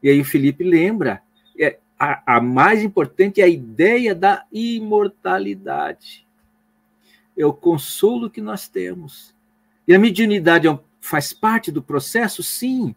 E 0.00 0.08
aí 0.08 0.20
o 0.20 0.24
Felipe 0.24 0.62
lembra, 0.62 1.24
é, 1.58 1.76
a, 1.98 2.36
a 2.36 2.40
mais 2.40 2.84
importante 2.84 3.40
é 3.40 3.44
a 3.44 3.48
ideia 3.48 4.14
da 4.14 4.44
imortalidade. 4.52 6.24
É 7.36 7.44
o 7.44 7.52
consolo 7.52 8.30
que 8.30 8.40
nós 8.40 8.68
temos. 8.68 9.34
E 9.88 9.92
a 9.92 9.98
mediunidade 9.98 10.68
é 10.68 10.78
faz 11.00 11.32
parte 11.32 11.72
do 11.72 11.82
processo? 11.82 12.44
Sim, 12.44 12.94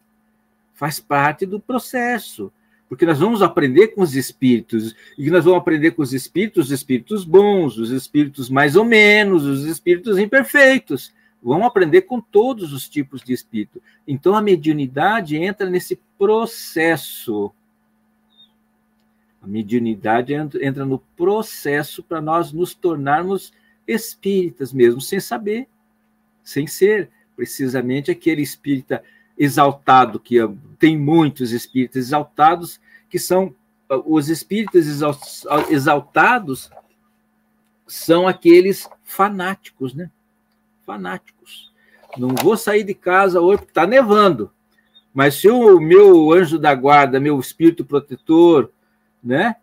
faz 0.75 0.99
parte 0.99 1.47
do 1.47 1.59
processo 1.59 2.53
porque 2.89 3.05
nós 3.05 3.19
vamos 3.19 3.43
aprender 3.43 3.89
com 3.89 4.01
os 4.01 4.15
espíritos, 4.15 4.95
e 5.15 5.29
nós 5.29 5.45
vamos 5.45 5.59
aprender 5.59 5.91
com 5.91 6.01
os 6.01 6.11
espíritos, 6.11 6.65
os 6.65 6.71
espíritos 6.71 7.23
bons, 7.23 7.77
os 7.77 7.91
espíritos 7.91 8.49
mais 8.49 8.75
ou 8.75 8.83
menos, 8.83 9.45
os 9.45 9.63
espíritos 9.65 10.17
imperfeitos. 10.17 11.13
Vamos 11.41 11.67
aprender 11.67 12.01
com 12.01 12.19
todos 12.19 12.73
os 12.73 12.89
tipos 12.89 13.21
de 13.21 13.31
espírito. 13.31 13.81
Então 14.07 14.35
a 14.35 14.41
mediunidade 14.41 15.37
entra 15.37 15.69
nesse 15.69 15.99
processo. 16.17 17.51
A 19.41 19.47
mediunidade 19.47 20.33
entra 20.33 20.83
no 20.83 20.97
processo 21.15 22.01
para 22.01 22.19
nós 22.19 22.51
nos 22.51 22.73
tornarmos 22.73 23.53
espíritas 23.87 24.73
mesmo, 24.73 24.99
sem 24.99 25.19
saber, 25.19 25.67
sem 26.43 26.65
ser 26.65 27.09
precisamente 27.35 28.11
aquele 28.11 28.41
espírita 28.41 29.01
exaltado, 29.39 30.19
que 30.19 30.35
tem 30.77 30.97
muitos 30.97 31.53
espíritos 31.53 31.95
exaltados, 31.95 32.79
que 33.09 33.17
são 33.17 33.55
os 34.05 34.29
espíritos 34.29 34.85
exaltados 35.69 36.69
são 37.87 38.27
aqueles 38.27 38.87
fanáticos, 39.03 39.95
né? 39.95 40.11
Fanáticos. 40.85 41.73
Não 42.17 42.29
vou 42.29 42.55
sair 42.55 42.83
de 42.83 42.93
casa 42.93 43.41
hoje 43.41 43.59
porque 43.59 43.71
está 43.71 43.87
nevando. 43.87 44.51
Mas 45.11 45.35
se 45.35 45.49
o 45.49 45.79
meu 45.79 46.31
anjo 46.31 46.59
da 46.59 46.73
guarda, 46.75 47.19
meu 47.19 47.39
espírito 47.39 47.83
protetor, 47.83 48.71
né, 49.23 49.55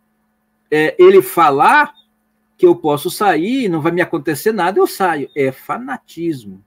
é, 0.71 0.97
ele 0.99 1.23
falar 1.23 1.95
que 2.59 2.67
eu 2.67 2.75
posso 2.75 3.11
sair, 3.11 3.69
não 3.69 3.81
vai 3.81 3.93
me 3.93 4.01
acontecer 4.01 4.53
nada, 4.53 4.79
eu 4.81 4.87
saio. 4.87 5.31
É 5.37 5.53
fanatismo. 5.53 6.65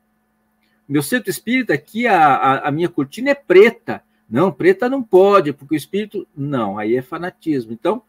Meu 0.90 1.04
centro 1.04 1.30
espírita 1.30 1.72
aqui, 1.72 2.08
a, 2.08 2.18
a, 2.18 2.68
a, 2.68 2.72
minha 2.72 2.90
cortina 2.90 3.30
é 3.30 3.36
preta. 3.36 4.02
Não, 4.28 4.52
preta 4.52 4.90
não 4.90 5.04
pode, 5.04 5.54
porque 5.54 5.76
o 5.76 5.78
espírito. 5.78 6.28
Não, 6.36 6.80
aí 6.80 6.96
é 6.96 7.02
fanatismo. 7.04 7.72
Então, 7.72 8.02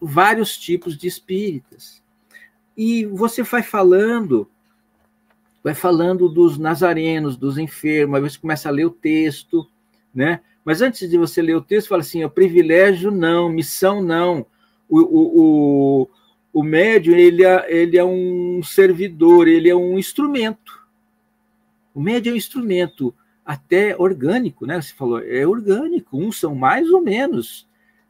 vários 0.00 0.56
tipos 0.56 0.96
de 0.96 1.08
espíritas. 1.08 2.00
E 2.76 3.04
você 3.06 3.42
vai 3.42 3.64
falando, 3.64 4.48
vai 5.64 5.74
falando 5.74 6.28
dos 6.28 6.58
nazarenos, 6.58 7.36
dos 7.36 7.58
enfermos, 7.58 8.14
aí 8.14 8.22
você 8.22 8.38
começa 8.38 8.68
a 8.68 8.72
ler 8.72 8.84
o 8.84 8.90
texto, 8.90 9.68
né? 10.14 10.40
Mas 10.64 10.82
antes 10.82 11.10
de 11.10 11.18
você 11.18 11.42
ler 11.42 11.56
o 11.56 11.60
texto, 11.60 11.88
fala 11.88 12.02
assim: 12.02 12.22
o 12.22 12.30
privilégio 12.30 13.10
não, 13.10 13.48
missão 13.48 14.00
não. 14.00 14.46
O, 14.88 15.00
o, 15.00 15.40
o, 16.02 16.10
o 16.52 16.62
médium 16.62 17.16
ele 17.16 17.44
é, 17.44 17.66
ele 17.68 17.98
é 17.98 18.04
um 18.04 18.62
servidor, 18.62 19.48
ele 19.48 19.68
é 19.68 19.74
um 19.74 19.98
instrumento. 19.98 20.79
O 21.94 22.00
médio 22.00 22.30
é 22.30 22.34
um 22.34 22.36
instrumento 22.36 23.14
até 23.44 23.96
orgânico, 23.96 24.66
né? 24.66 24.80
Você 24.80 24.94
falou, 24.94 25.20
é 25.20 25.46
orgânico, 25.46 26.18
uns 26.18 26.38
são 26.38 26.54
mais 26.54 26.88
ou 26.90 27.00
menos. 27.00 27.68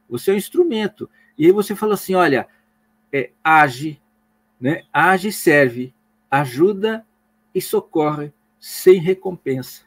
Você 0.08 0.30
é 0.30 0.34
um 0.34 0.36
instrumento. 0.36 1.08
E 1.38 1.46
aí 1.46 1.52
você 1.52 1.74
fala 1.74 1.94
assim: 1.94 2.14
olha, 2.14 2.46
é, 3.12 3.30
age, 3.42 4.00
né? 4.60 4.82
age, 4.92 5.32
serve, 5.32 5.94
ajuda 6.30 7.06
e 7.54 7.60
socorre 7.60 8.32
sem 8.58 9.00
recompensa. 9.00 9.84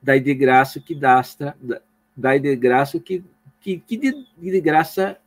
Dai 0.00 0.20
de 0.20 0.34
graça 0.34 0.80
que 0.80 0.94
dasta, 0.94 1.56
dai 2.16 2.40
de 2.40 2.54
graça 2.56 2.98
que, 2.98 3.22
que, 3.60 3.78
que 3.78 3.96
de, 3.96 4.26
de 4.38 4.60
graça 4.60 5.18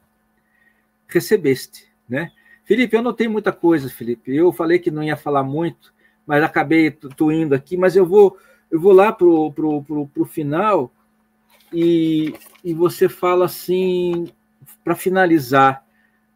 recebeste, 1.08 1.88
né? 2.08 2.32
Felipe, 2.64 2.96
eu 2.96 3.02
não 3.02 3.14
tenho 3.14 3.32
muita 3.32 3.52
coisa, 3.52 3.90
Felipe. 3.90 4.34
Eu 4.34 4.52
falei 4.52 4.80
que 4.80 4.90
não 4.90 5.04
ia 5.04 5.18
falar 5.18 5.44
muito, 5.44 5.94
mas 6.26 6.44
acabei 6.44 6.96
indo 7.32 7.54
aqui, 7.56 7.78
mas 7.78 7.96
eu 7.96 8.06
vou 8.06 8.38
eu 8.70 8.80
vou 8.80 8.94
lá 8.94 9.12
pro, 9.12 9.52
pro, 9.52 9.84
pro, 9.84 10.08
pro 10.08 10.26
final 10.26 10.92
e, 11.74 12.34
e 12.64 12.74
você 12.74 13.10
fala 13.10 13.46
assim, 13.46 14.28
para 14.84 14.96
finalizar, 14.96 15.86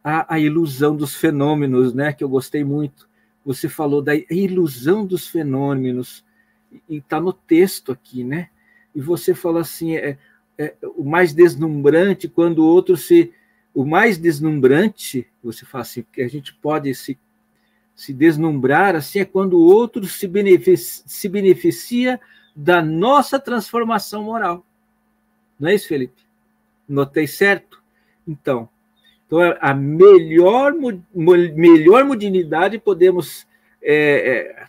a, 0.05 0.35
a 0.35 0.39
ilusão 0.39 0.95
dos 0.95 1.15
fenômenos, 1.15 1.91
né? 1.91 2.13
Que 2.13 2.23
eu 2.23 2.29
gostei 2.29 2.63
muito. 2.63 3.09
Você 3.43 3.67
falou 3.67 4.03
da 4.03 4.13
ilusão 4.29 5.03
dos 5.03 5.27
fenômenos, 5.27 6.23
e 6.87 6.97
está 6.97 7.19
no 7.19 7.33
texto 7.33 7.91
aqui, 7.91 8.23
né? 8.23 8.49
E 8.93 9.01
você 9.01 9.33
fala 9.33 9.61
assim, 9.61 9.95
é, 9.95 10.17
é, 10.59 10.75
o 10.95 11.03
mais 11.03 11.33
deslumbrante 11.33 12.27
quando 12.27 12.59
o 12.59 12.67
outro 12.67 12.95
se. 12.95 13.33
O 13.73 13.83
mais 13.83 14.17
deslumbrante, 14.17 15.27
você 15.43 15.65
fala 15.65 15.81
assim, 15.81 16.05
que 16.13 16.21
a 16.21 16.29
gente 16.29 16.53
pode 16.53 16.93
se, 16.95 17.17
se 17.95 18.13
deslumbrar 18.13 18.95
assim, 18.95 19.19
é 19.19 19.25
quando 19.25 19.53
o 19.53 19.63
outro 19.65 20.05
se 20.05 20.27
beneficia, 20.27 21.03
se 21.07 21.29
beneficia 21.29 22.19
da 22.55 22.81
nossa 22.81 23.39
transformação 23.39 24.23
moral. 24.23 24.65
Não 25.59 25.69
é 25.69 25.75
isso, 25.75 25.87
Felipe? 25.87 26.21
Notei 26.87 27.25
certo? 27.25 27.81
Então, 28.27 28.67
então 29.25 29.39
a 29.59 29.73
melhor, 29.73 30.73
melhor 31.13 32.03
modernidade 32.03 32.77
podemos 32.77 33.47
é, 33.81 34.67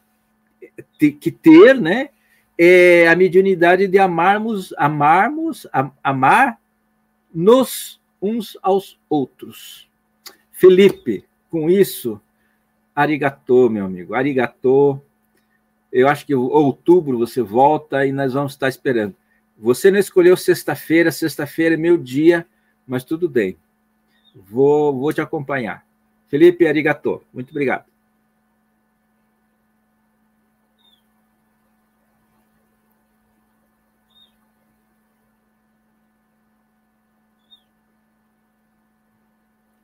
é, 0.63 0.79
ter, 0.99 1.13
que 1.13 1.31
ter, 1.31 1.81
né? 1.81 2.11
É 2.59 3.07
a 3.09 3.15
mediunidade 3.15 3.87
de 3.87 3.99
amarmos, 3.99 4.73
amarmos, 4.79 5.67
amar 6.03 6.59
nos 7.35 8.01
uns 8.21 8.57
aos 8.63 8.99
outros. 9.11 9.89
Felipe, 10.53 11.25
com 11.51 11.69
isso, 11.69 12.21
arigatô, 12.97 13.69
meu 13.69 13.85
amigo, 13.85 14.15
arigatô. 14.15 14.99
Eu 15.93 16.09
acho 16.09 16.27
que 16.27 16.35
outubro 16.35 17.19
você 17.19 17.43
volta 17.43 18.07
e 18.07 18.13
nós 18.13 18.33
vamos 18.33 18.53
estar 18.53 18.69
esperando. 18.69 19.15
Você 19.59 19.91
não 19.91 19.99
escolheu 19.99 20.37
sexta-feira, 20.37 21.13
sexta-feira 21.13 21.75
é 21.75 21.79
meu 21.79 21.99
dia, 21.99 22.47
mas 22.87 23.05
tudo 23.05 23.29
bem. 23.29 23.57
Vou, 24.35 24.99
vou 24.99 25.13
te 25.13 25.21
acompanhar. 25.21 25.87
Felipe 26.29 26.67
Arigato, 26.67 27.23
muito 27.33 27.51
obrigado. 27.51 27.85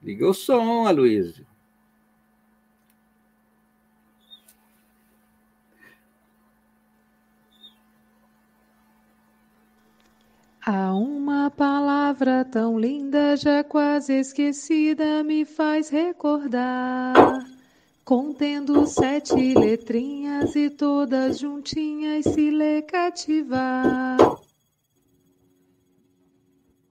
Liga 0.02 0.26
o 0.28 0.34
som, 0.34 0.86
Aloysio. 0.86 1.51
Há 10.64 10.94
uma 10.94 11.50
palavra 11.50 12.44
tão 12.44 12.78
linda, 12.78 13.36
já 13.36 13.64
quase 13.64 14.12
esquecida, 14.12 15.24
me 15.24 15.44
faz 15.44 15.88
recordar. 15.88 17.12
Contendo 18.04 18.86
sete 18.86 19.54
letrinhas 19.54 20.54
e 20.54 20.70
todas 20.70 21.40
juntinhas 21.40 22.26
se 22.26 22.52
lê 22.52 22.80
cativar. 22.80 24.18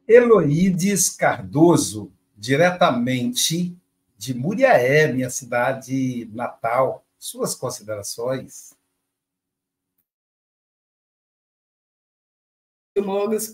Eloídes 0.06 1.10
Cardoso, 1.10 2.12
diretamente 2.36 3.74
de 4.18 4.34
Muriaé, 4.34 5.14
minha 5.14 5.30
cidade 5.30 6.30
natal. 6.34 7.06
Suas 7.18 7.56
considerações? 7.56 8.74
Mogas 12.98 13.52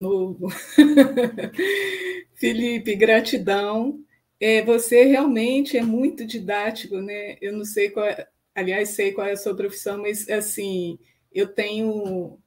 novo. 0.00 0.48
Felipe, 2.34 2.94
gratidão. 2.96 4.00
É, 4.40 4.62
você 4.64 5.04
realmente 5.04 5.76
é 5.78 5.82
muito 5.82 6.26
didático, 6.26 7.00
né? 7.00 7.38
Eu 7.40 7.52
não 7.52 7.64
sei 7.64 7.90
qual, 7.90 8.06
é, 8.06 8.28
aliás, 8.54 8.90
sei 8.90 9.12
qual 9.12 9.26
é 9.26 9.32
a 9.32 9.36
sua 9.36 9.56
profissão, 9.56 9.98
mas 9.98 10.28
assim, 10.28 10.98
eu 11.32 11.48
tenho 11.48 12.38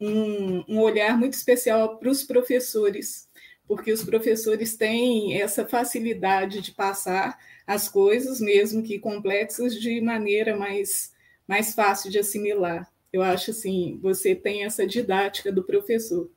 um, 0.00 0.64
um 0.68 0.80
olhar 0.80 1.18
muito 1.18 1.34
especial 1.34 1.98
para 1.98 2.10
os 2.10 2.24
professores, 2.24 3.28
porque 3.66 3.92
os 3.92 4.04
professores 4.04 4.76
têm 4.76 5.40
essa 5.40 5.66
facilidade 5.66 6.60
de 6.62 6.72
passar 6.72 7.38
as 7.66 7.88
coisas, 7.88 8.40
mesmo 8.40 8.82
que 8.82 8.98
complexas, 8.98 9.74
de 9.80 10.00
maneira 10.00 10.56
mais, 10.56 11.12
mais 11.46 11.74
fácil 11.74 12.10
de 12.10 12.18
assimilar. 12.18 12.90
Eu 13.12 13.22
acho 13.22 13.50
assim, 13.50 13.98
você 14.02 14.34
tem 14.34 14.64
essa 14.64 14.86
didática 14.86 15.50
do 15.50 15.64
professor. 15.64 16.30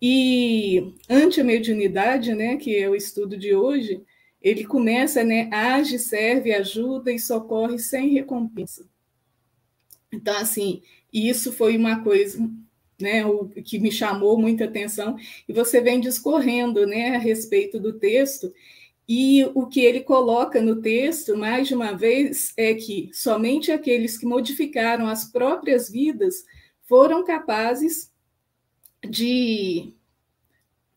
E 0.00 0.94
ante 1.08 1.40
a 1.40 1.44
mediunidade, 1.44 2.34
né, 2.34 2.56
que 2.56 2.76
é 2.76 2.88
o 2.88 2.94
estudo 2.94 3.36
de 3.36 3.54
hoje, 3.54 4.02
ele 4.40 4.64
começa, 4.64 5.22
né, 5.22 5.50
age, 5.52 5.98
serve, 5.98 6.52
ajuda 6.52 7.12
e 7.12 7.18
socorre 7.18 7.78
sem 7.78 8.08
recompensa. 8.14 8.88
Então, 10.12 10.36
assim, 10.36 10.82
isso 11.12 11.52
foi 11.52 11.76
uma 11.76 12.02
coisa, 12.02 12.38
né, 12.98 13.26
o 13.26 13.48
que 13.48 13.78
me 13.78 13.92
chamou 13.92 14.38
muita 14.38 14.64
atenção, 14.64 15.16
e 15.46 15.52
você 15.52 15.80
vem 15.80 16.00
discorrendo, 16.00 16.86
né, 16.86 17.16
a 17.16 17.18
respeito 17.18 17.78
do 17.78 17.92
texto, 17.92 18.52
e 19.12 19.44
o 19.56 19.66
que 19.66 19.80
ele 19.80 20.02
coloca 20.02 20.62
no 20.62 20.80
texto, 20.80 21.36
mais 21.36 21.66
de 21.66 21.74
uma 21.74 21.94
vez, 21.94 22.52
é 22.56 22.74
que 22.74 23.10
somente 23.12 23.72
aqueles 23.72 24.16
que 24.16 24.24
modificaram 24.24 25.08
as 25.08 25.24
próprias 25.24 25.90
vidas 25.90 26.44
foram 26.84 27.24
capazes 27.24 28.12
de 29.02 29.92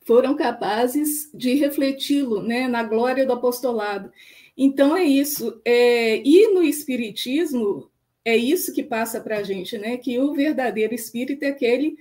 foram 0.06 0.36
capazes 0.36 1.32
de 1.34 1.56
refleti-lo 1.56 2.44
né, 2.44 2.68
na 2.68 2.84
glória 2.84 3.26
do 3.26 3.34
apostolado. 3.34 4.12
Então 4.56 4.96
é 4.96 5.04
isso. 5.04 5.60
É, 5.66 6.22
e 6.24 6.54
no 6.54 6.62
Espiritismo 6.62 7.90
é 8.24 8.38
isso 8.38 8.72
que 8.76 8.84
passa 8.84 9.20
para 9.22 9.40
a 9.40 9.44
gente, 9.44 9.76
né? 9.76 9.98
Que 9.98 10.20
o 10.20 10.36
verdadeiro 10.36 10.94
espírito 10.94 11.42
é 11.46 11.48
aquele 11.48 11.98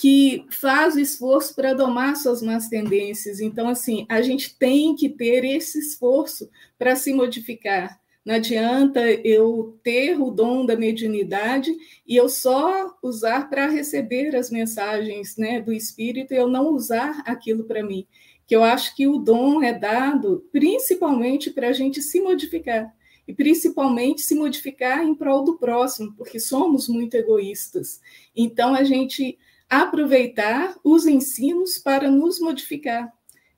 que 0.00 0.46
faz 0.48 0.94
o 0.94 1.00
esforço 1.00 1.54
para 1.54 1.74
domar 1.74 2.16
suas 2.16 2.40
más 2.40 2.68
tendências. 2.68 3.38
Então, 3.38 3.68
assim, 3.68 4.06
a 4.08 4.22
gente 4.22 4.56
tem 4.56 4.96
que 4.96 5.10
ter 5.10 5.44
esse 5.44 5.78
esforço 5.78 6.48
para 6.78 6.96
se 6.96 7.12
modificar. 7.12 8.00
Não 8.24 8.36
adianta 8.36 8.98
eu 9.10 9.78
ter 9.82 10.18
o 10.18 10.30
dom 10.30 10.64
da 10.64 10.74
mediunidade 10.74 11.70
e 12.06 12.16
eu 12.16 12.30
só 12.30 12.96
usar 13.02 13.50
para 13.50 13.68
receber 13.68 14.34
as 14.34 14.50
mensagens 14.50 15.36
né, 15.36 15.60
do 15.60 15.70
Espírito 15.70 16.32
e 16.32 16.36
eu 16.38 16.48
não 16.48 16.68
usar 16.72 17.22
aquilo 17.26 17.64
para 17.64 17.84
mim. 17.84 18.06
Que 18.46 18.56
eu 18.56 18.64
acho 18.64 18.96
que 18.96 19.06
o 19.06 19.18
dom 19.18 19.62
é 19.62 19.78
dado 19.78 20.48
principalmente 20.50 21.50
para 21.50 21.68
a 21.68 21.72
gente 21.74 22.00
se 22.00 22.22
modificar 22.22 22.90
e 23.28 23.34
principalmente 23.34 24.22
se 24.22 24.34
modificar 24.34 25.04
em 25.04 25.14
prol 25.14 25.44
do 25.44 25.58
próximo, 25.58 26.14
porque 26.16 26.40
somos 26.40 26.88
muito 26.88 27.14
egoístas. 27.16 28.00
Então, 28.34 28.74
a 28.74 28.82
gente 28.82 29.38
aproveitar 29.70 30.76
os 30.82 31.06
ensinos 31.06 31.78
para 31.78 32.10
nos 32.10 32.40
modificar, 32.40 33.12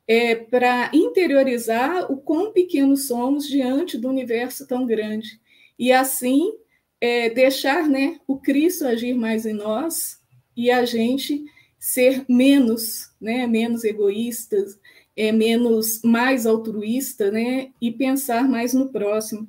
é, 0.07 0.35
para 0.35 0.91
interiorizar 0.93 2.13
o 2.13 2.19
quão 2.19 2.53
pequenos 2.53 3.07
somos 3.07 3.49
diante 3.49 3.97
do 3.97 4.11
universo 4.11 4.67
tão 4.67 4.87
grande. 4.87 5.41
E 5.79 5.91
assim 5.91 6.53
é, 7.01 7.31
deixar 7.31 7.89
né, 7.89 8.21
o 8.29 8.39
Cristo 8.39 8.85
agir 8.87 9.15
mais 9.15 9.47
em 9.47 9.55
nós 9.55 10.21
e 10.55 10.71
a 10.71 10.85
gente 10.85 11.45
ser 11.79 12.25
menos, 12.29 13.11
né, 13.21 13.47
menos 13.47 13.83
egoístas, 13.83 14.79
é, 15.17 15.33
menos 15.33 16.03
mais 16.03 16.47
altruísta, 16.47 17.31
né, 17.31 17.71
e 17.81 17.91
pensar 17.91 18.49
mais 18.49 18.75
no 18.75 18.91
próximo. 18.91 19.49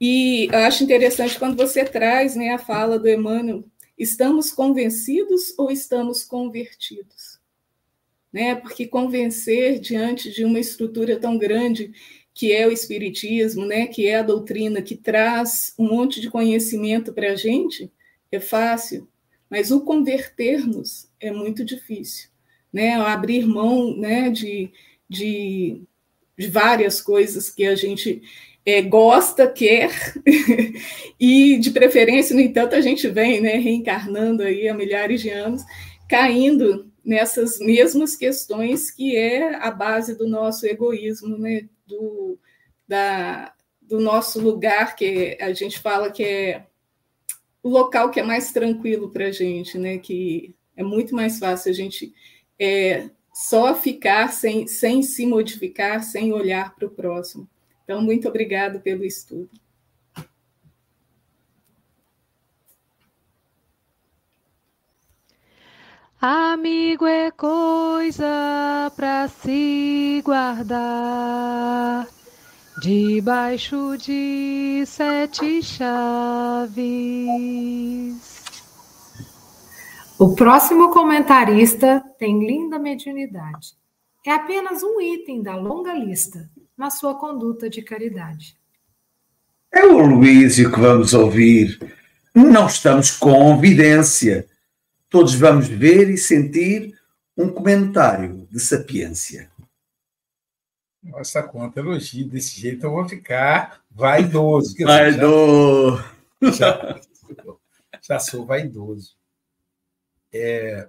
E 0.00 0.48
acho 0.52 0.82
interessante 0.82 1.38
quando 1.38 1.56
você 1.56 1.84
traz 1.84 2.34
né, 2.34 2.50
a 2.50 2.58
fala 2.58 2.98
do 2.98 3.08
Emmanuel 3.08 3.64
Estamos 4.02 4.50
convencidos 4.50 5.56
ou 5.56 5.70
estamos 5.70 6.24
convertidos? 6.24 7.38
Né? 8.32 8.56
Porque 8.56 8.84
convencer 8.84 9.78
diante 9.78 10.32
de 10.32 10.44
uma 10.44 10.58
estrutura 10.58 11.20
tão 11.20 11.38
grande 11.38 11.92
que 12.34 12.50
é 12.50 12.66
o 12.66 12.72
espiritismo, 12.72 13.64
né, 13.64 13.86
que 13.86 14.08
é 14.08 14.16
a 14.16 14.22
doutrina 14.24 14.82
que 14.82 14.96
traz 14.96 15.72
um 15.78 15.86
monte 15.86 16.20
de 16.20 16.28
conhecimento 16.28 17.12
para 17.12 17.30
a 17.30 17.36
gente, 17.36 17.92
é 18.32 18.40
fácil, 18.40 19.06
mas 19.48 19.70
o 19.70 19.82
convertermos 19.82 21.08
é 21.20 21.30
muito 21.30 21.64
difícil, 21.64 22.28
né? 22.72 22.94
Abrir 22.94 23.46
mão, 23.46 23.96
né, 23.96 24.30
de, 24.30 24.72
de, 25.08 25.80
de 26.36 26.48
várias 26.48 27.00
coisas 27.00 27.50
que 27.50 27.66
a 27.66 27.76
gente 27.76 28.20
é, 28.64 28.80
gosta, 28.80 29.46
quer, 29.46 29.90
e 31.18 31.58
de 31.58 31.70
preferência, 31.70 32.34
no 32.34 32.40
entanto, 32.40 32.74
a 32.74 32.80
gente 32.80 33.08
vem 33.08 33.40
né, 33.40 33.56
reencarnando 33.56 34.42
aí 34.42 34.68
há 34.68 34.74
milhares 34.74 35.20
de 35.20 35.30
anos, 35.30 35.62
caindo 36.08 36.90
nessas 37.04 37.58
mesmas 37.58 38.14
questões 38.14 38.90
que 38.90 39.16
é 39.16 39.56
a 39.56 39.70
base 39.70 40.16
do 40.16 40.28
nosso 40.28 40.66
egoísmo, 40.66 41.36
né, 41.36 41.68
do, 41.86 42.38
da, 42.86 43.52
do 43.80 43.98
nosso 43.98 44.40
lugar, 44.40 44.94
que 44.94 45.36
a 45.40 45.52
gente 45.52 45.80
fala 45.80 46.10
que 46.10 46.22
é 46.22 46.66
o 47.62 47.68
local 47.68 48.10
que 48.10 48.20
é 48.20 48.22
mais 48.22 48.52
tranquilo 48.52 49.10
para 49.10 49.26
a 49.26 49.32
gente, 49.32 49.78
né, 49.78 49.98
que 49.98 50.54
É 50.76 50.82
muito 50.82 51.14
mais 51.14 51.38
fácil 51.38 51.70
a 51.70 51.74
gente 51.74 52.12
é, 52.58 53.10
só 53.32 53.74
ficar 53.74 54.32
sem, 54.32 54.66
sem 54.66 55.02
se 55.02 55.26
modificar, 55.26 56.02
sem 56.02 56.32
olhar 56.32 56.74
para 56.74 56.86
o 56.86 56.90
próximo. 56.90 57.48
Então, 57.92 58.00
muito 58.00 58.26
obrigado 58.26 58.80
pelo 58.80 59.04
estudo. 59.04 59.50
Amigo 66.18 67.04
é 67.04 67.30
coisa 67.30 68.90
para 68.96 69.28
se 69.28 70.22
guardar 70.24 72.08
debaixo 72.80 73.98
de 73.98 74.84
sete 74.86 75.62
chaves. 75.62 76.72
O 80.18 80.34
próximo 80.34 80.90
comentarista 80.94 82.02
tem 82.18 82.38
linda 82.38 82.78
mediunidade. 82.78 83.76
É 84.24 84.30
apenas 84.30 84.82
um 84.82 84.98
item 84.98 85.42
da 85.42 85.54
longa 85.56 85.92
lista 85.92 86.48
na 86.76 86.90
sua 86.90 87.18
conduta 87.18 87.68
de 87.68 87.82
caridade. 87.82 88.56
É 89.72 89.84
o 89.84 89.98
Luísio 89.98 90.70
que 90.70 90.80
vamos 90.80 91.14
ouvir. 91.14 91.78
Não 92.34 92.66
estamos 92.66 93.10
com 93.10 93.56
evidência 93.56 94.48
todos 95.12 95.34
vamos 95.34 95.68
ver 95.68 96.08
e 96.08 96.16
sentir 96.16 96.98
um 97.36 97.50
comentário 97.50 98.48
de 98.50 98.58
sapiência. 98.58 99.52
Nossa, 101.02 101.42
conta 101.42 101.80
elogio 101.80 102.26
desse 102.26 102.58
jeito, 102.58 102.86
eu 102.86 102.92
vou 102.92 103.06
ficar 103.06 103.82
vaidoso. 103.90 104.74
Vaidoso! 104.80 106.02
Já, 106.40 107.00
já, 108.00 108.18
sou 108.18 108.46
vaidoso. 108.46 109.14
É, 110.32 110.88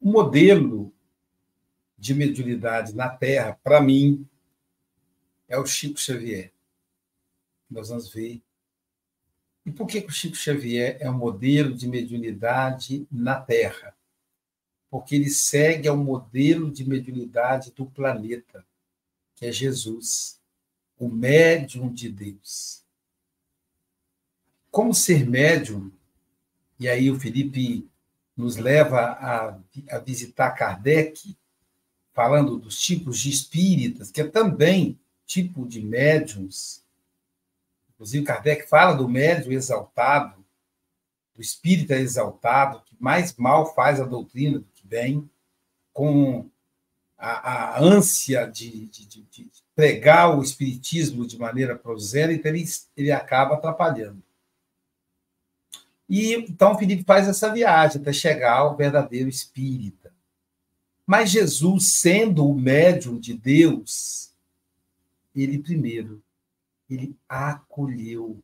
o 0.00 0.10
modelo 0.10 0.92
de 1.96 2.14
mediunidade 2.14 2.96
na 2.96 3.08
Terra, 3.08 3.56
para 3.62 3.80
mim, 3.80 4.28
é 5.48 5.58
o 5.58 5.66
Chico 5.66 5.98
Xavier. 5.98 6.52
Nós 7.70 7.88
vamos 7.88 8.12
ver 8.12 8.42
e 9.66 9.72
por 9.72 9.88
que, 9.88 9.98
o 9.98 10.10
Chico 10.10 10.36
Xavier 10.36 10.96
é 11.00 11.10
um 11.10 11.18
modelo 11.18 11.74
de 11.74 11.88
mediunidade 11.88 13.04
na 13.10 13.40
Terra? 13.40 13.96
Porque 14.88 15.16
ele 15.16 15.28
segue 15.28 15.88
ao 15.88 15.96
modelo 15.96 16.70
de 16.70 16.88
mediunidade 16.88 17.72
do 17.72 17.84
planeta, 17.84 18.64
que 19.34 19.44
é 19.44 19.50
Jesus, 19.50 20.40
o 20.96 21.08
médium 21.08 21.92
de 21.92 22.08
Deus. 22.08 22.84
Como 24.70 24.94
ser 24.94 25.28
médium? 25.28 25.90
E 26.78 26.88
aí 26.88 27.10
o 27.10 27.18
Felipe 27.18 27.88
nos 28.36 28.56
leva 28.56 29.00
a, 29.00 29.58
a 29.90 29.98
visitar 29.98 30.52
Kardec, 30.52 31.36
falando 32.12 32.56
dos 32.56 32.80
tipos 32.80 33.18
de 33.18 33.30
espíritas, 33.30 34.12
que 34.12 34.20
é 34.20 34.28
também 34.28 34.96
tipo 35.26 35.66
de 35.66 35.82
médiums 35.82 36.86
Inclusive, 37.96 38.26
Kardec 38.26 38.68
fala 38.68 38.94
do 38.94 39.08
médium 39.08 39.52
exaltado, 39.52 40.44
do 41.34 41.40
espírita 41.40 41.94
exaltado, 41.94 42.82
que 42.84 42.94
mais 43.00 43.34
mal 43.36 43.74
faz 43.74 44.00
a 44.00 44.04
doutrina 44.04 44.58
do 44.58 44.68
que 44.74 44.86
bem, 44.86 45.28
com 45.94 46.48
a, 47.16 47.76
a 47.76 47.82
ânsia 47.82 48.46
de, 48.46 48.86
de, 48.86 49.06
de, 49.06 49.22
de, 49.22 49.50
pregar 49.74 50.38
o 50.38 50.42
espiritismo 50.42 51.26
de 51.26 51.38
maneira 51.38 51.74
prosélita, 51.74 52.48
ele, 52.48 52.64
ele 52.94 53.10
acaba 53.10 53.54
atrapalhando. 53.54 54.22
E 56.08 56.34
então 56.34 56.78
Felipe 56.78 57.02
faz 57.02 57.26
essa 57.26 57.52
viagem 57.52 58.00
até 58.00 58.12
chegar 58.12 58.58
ao 58.58 58.76
verdadeiro 58.76 59.28
espírita. 59.28 60.12
Mas 61.06 61.30
Jesus, 61.30 61.94
sendo 61.94 62.46
o 62.46 62.54
médium 62.54 63.18
de 63.18 63.32
Deus, 63.32 64.30
ele 65.42 65.58
primeiro 65.58 66.22
ele 66.88 67.16
acolheu. 67.28 68.40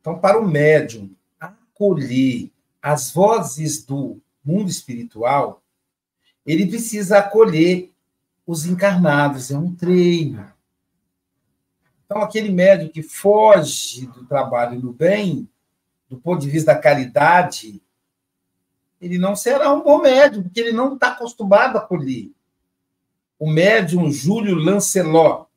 Então, 0.00 0.18
para 0.18 0.38
o 0.38 0.48
médium 0.48 1.14
acolher 1.38 2.50
as 2.80 3.12
vozes 3.12 3.84
do 3.84 4.20
mundo 4.44 4.68
espiritual, 4.68 5.62
ele 6.44 6.66
precisa 6.66 7.18
acolher 7.18 7.92
os 8.46 8.66
encarnados, 8.66 9.50
é 9.50 9.58
um 9.58 9.74
treino. 9.74 10.50
Então, 12.04 12.22
aquele 12.22 12.50
médium 12.50 12.88
que 12.88 13.02
foge 13.02 14.06
do 14.06 14.24
trabalho 14.24 14.80
do 14.80 14.92
bem, 14.92 15.48
do 16.08 16.16
ponto 16.16 16.40
de 16.40 16.50
vista 16.50 16.72
da 16.72 16.80
caridade, 16.80 17.82
ele 19.00 19.18
não 19.18 19.36
será 19.36 19.72
um 19.72 19.82
bom 19.82 20.00
médium, 20.00 20.42
porque 20.42 20.60
ele 20.60 20.72
não 20.72 20.94
está 20.94 21.08
acostumado 21.08 21.76
a 21.76 21.80
acolher. 21.80 22.32
O 23.38 23.50
médium 23.50 24.10
Júlio 24.10 24.56
Lancelot, 24.56 25.48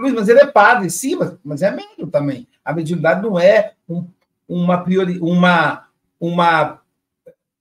Luiz, 0.00 0.14
mas 0.14 0.28
ele 0.28 0.40
é 0.40 0.46
padre, 0.46 0.88
sim, 0.88 1.16
mas, 1.44 1.62
é 1.62 1.70
médium 1.70 2.08
também. 2.08 2.48
A 2.64 2.72
mediunidade 2.72 3.22
não 3.22 3.38
é 3.38 3.74
um, 3.88 4.06
uma, 4.48 4.82
priori, 4.82 5.18
uma, 5.20 5.88
uma 6.18 6.80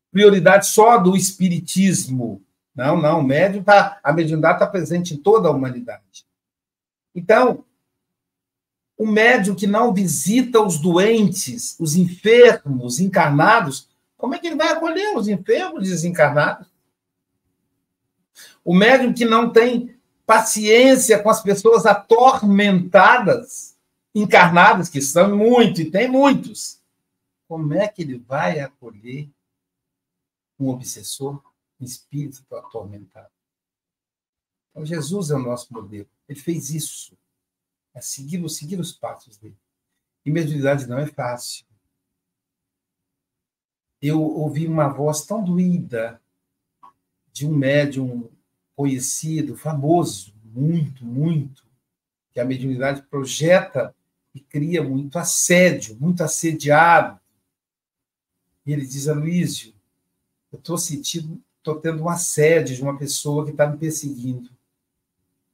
prioridade 0.09 0.67
só 0.67 0.97
do 0.97 1.15
espiritismo. 1.17 2.41
Não, 2.73 2.99
não. 3.01 3.19
O 3.19 3.23
médium 3.23 3.61
tá, 3.61 3.99
a 4.01 4.13
mediunidade 4.13 4.55
está 4.55 4.67
presente 4.67 5.13
em 5.13 5.17
toda 5.17 5.49
a 5.49 5.51
humanidade. 5.51 6.25
Então, 7.13 7.65
o 8.97 9.05
médium 9.05 9.55
que 9.55 9.67
não 9.67 9.93
visita 9.93 10.61
os 10.61 10.77
doentes, 10.77 11.75
os 11.79 11.95
enfermos, 11.95 12.93
os 12.93 12.99
encarnados, 12.99 13.89
como 14.17 14.35
é 14.35 14.39
que 14.39 14.47
ele 14.47 14.55
vai 14.55 14.69
acolher 14.69 15.15
os 15.15 15.27
enfermos 15.27 15.83
desencarnados? 15.83 16.68
O 18.63 18.75
médium 18.75 19.13
que 19.13 19.25
não 19.25 19.51
tem 19.51 19.99
paciência 20.25 21.21
com 21.21 21.29
as 21.29 21.41
pessoas 21.41 21.85
atormentadas, 21.85 23.75
encarnadas, 24.13 24.87
que 24.87 25.01
são 25.01 25.35
muito, 25.35 25.81
e 25.81 25.89
tem 25.89 26.07
muitos. 26.07 26.79
Como 27.47 27.73
é 27.73 27.87
que 27.87 28.03
ele 28.03 28.19
vai 28.19 28.59
acolher 28.59 29.27
um 30.59 30.69
obsessor, 30.69 31.41
um 31.79 31.83
espírito 31.83 32.43
atormentado? 32.55 33.31
Então, 34.69 34.85
Jesus 34.85 35.31
é 35.31 35.35
o 35.35 35.39
nosso 35.39 35.73
modelo. 35.73 36.07
Ele 36.27 36.39
fez 36.39 36.69
isso. 36.69 37.17
É 37.93 38.01
seguir, 38.01 38.47
seguir 38.49 38.79
os 38.79 38.91
passos 38.91 39.35
dele. 39.37 39.57
E 40.23 40.31
mediunidade 40.31 40.85
não 40.85 40.99
é 40.99 41.07
fácil. 41.07 41.65
Eu 43.99 44.21
ouvi 44.21 44.67
uma 44.67 44.87
voz 44.87 45.25
tão 45.25 45.43
doída 45.43 46.21
de 47.31 47.47
um 47.47 47.55
médium 47.55 48.29
conhecido, 48.79 49.57
famoso, 49.57 50.33
muito, 50.41 51.03
muito, 51.03 51.65
que 52.31 52.39
a 52.39 52.45
mediunidade 52.45 53.01
projeta 53.01 53.93
e 54.33 54.39
cria 54.39 54.81
muito 54.81 55.19
assédio, 55.19 55.97
muito 55.99 56.23
assediado. 56.23 57.19
E 58.65 58.71
ele 58.71 58.85
diz, 58.85 59.09
Aloísio, 59.09 59.73
eu 60.49 60.59
estou 60.59 60.77
sentindo, 60.77 61.43
estou 61.57 61.75
tendo 61.75 62.03
um 62.03 62.07
assédio 62.07 62.73
de 62.73 62.81
uma 62.81 62.97
pessoa 62.97 63.43
que 63.43 63.51
está 63.51 63.67
me 63.67 63.77
perseguindo. 63.77 64.49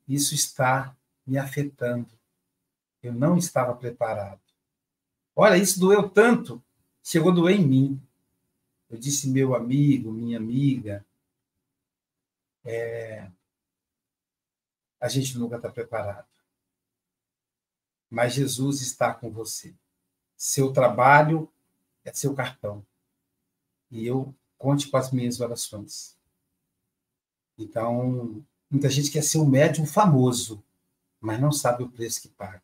Isso 0.07 0.36
está 0.36 0.95
me 1.26 1.39
afetando. 1.39 2.11
Eu 3.01 3.11
não 3.11 3.39
estava 3.39 3.73
preparado. 3.73 4.39
Olha, 5.36 5.57
isso 5.57 5.80
doeu 5.80 6.07
tanto, 6.07 6.61
chegou 7.01 7.32
a 7.32 7.36
doer 7.36 7.59
em 7.59 7.65
mim. 7.65 8.01
Eu 8.88 8.99
disse, 8.99 9.28
meu 9.28 9.55
amigo, 9.55 10.11
minha 10.11 10.38
amiga, 10.38 11.03
é, 12.66 13.30
a 14.99 15.07
gente 15.07 15.38
nunca 15.38 15.57
está 15.57 15.70
preparado. 15.70 16.28
Mas 18.09 18.34
Jesus 18.34 18.82
está 18.82 19.13
com 19.13 19.30
você. 19.30 19.74
Seu 20.36 20.74
trabalho 20.74 21.51
é 22.03 22.11
seu 22.11 22.34
cartão. 22.34 22.86
E 23.91 24.05
eu 24.05 24.34
conte 24.57 24.88
com 24.89 24.97
as 24.97 25.11
minhas 25.11 25.39
orações. 25.39 26.18
Então, 27.57 28.43
muita 28.70 28.89
gente 28.89 29.11
quer 29.11 29.24
ser 29.24 29.38
um 29.38 29.45
médium 29.45 29.86
famoso, 29.86 30.63
mas 31.20 31.39
não 31.39 31.51
sabe 31.51 31.84
o 31.84 31.89
preço 31.89 32.22
que 32.22 32.30
paga. 32.30 32.63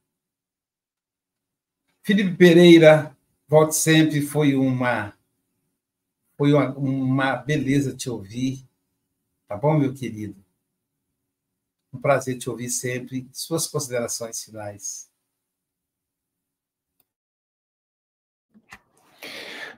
Felipe 2.02 2.36
Pereira, 2.36 3.16
volte 3.48 3.76
sempre, 3.76 4.22
foi 4.22 4.56
uma 4.56 5.14
foi 6.36 6.54
uma, 6.54 6.76
uma 6.76 7.36
beleza 7.36 7.96
te 7.96 8.10
ouvir. 8.10 8.68
Tá 9.52 9.58
bom, 9.58 9.78
meu 9.78 9.94
querido? 9.94 10.42
Um 11.92 12.00
prazer 12.00 12.38
te 12.38 12.50
ouvir 12.50 12.70
sempre. 12.70 13.28
Suas 13.34 13.68
considerações 13.68 14.42
finais. 14.42 15.12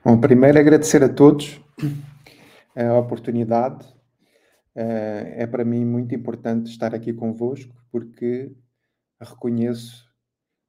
Bom, 0.04 0.20
primeiro 0.20 0.60
agradecer 0.60 1.02
a 1.02 1.12
todos 1.12 1.60
a 2.76 2.96
oportunidade. 2.96 3.84
Eh, 4.76 5.34
é 5.38 5.46
para 5.48 5.64
mim 5.64 5.84
muito 5.84 6.14
importante 6.14 6.70
estar 6.70 6.94
aqui 6.94 7.12
convosco, 7.12 7.74
porque 7.90 8.54
reconheço 9.20 10.08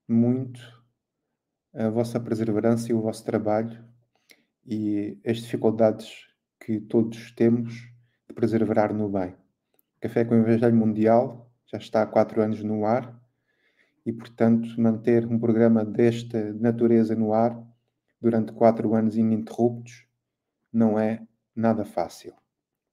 muito 0.08 0.60
a 1.76 1.90
vossa 1.92 2.20
perseverança 2.20 2.90
e 2.90 2.96
o 2.96 3.04
vosso 3.04 3.24
trabalho 3.24 3.88
e 4.66 5.22
as 5.24 5.38
dificuldades 5.38 6.10
que 6.60 6.80
todos 6.80 7.32
temos 7.34 7.94
de 8.28 8.34
preservar 8.34 8.94
no 8.94 9.10
bem. 9.10 9.36
Café 10.00 10.26
com 10.26 10.36
o 10.36 10.40
Evangelho 10.40 10.76
Mundial 10.76 11.52
já 11.66 11.78
está 11.78 12.02
há 12.02 12.06
quatro 12.06 12.42
anos 12.42 12.64
no 12.64 12.86
ar 12.86 13.20
e, 14.06 14.14
portanto, 14.14 14.70
manter 14.80 15.26
um 15.26 15.40
programa 15.40 15.84
desta 15.84 16.54
natureza 16.54 17.16
no 17.16 17.34
ar 17.34 17.60
durante 18.22 18.54
quatro 18.54 18.94
anos 18.94 19.18
ininterruptos 19.18 20.06
não 20.72 21.00
é 21.00 21.26
nada 21.56 21.86
fácil. 21.86 22.34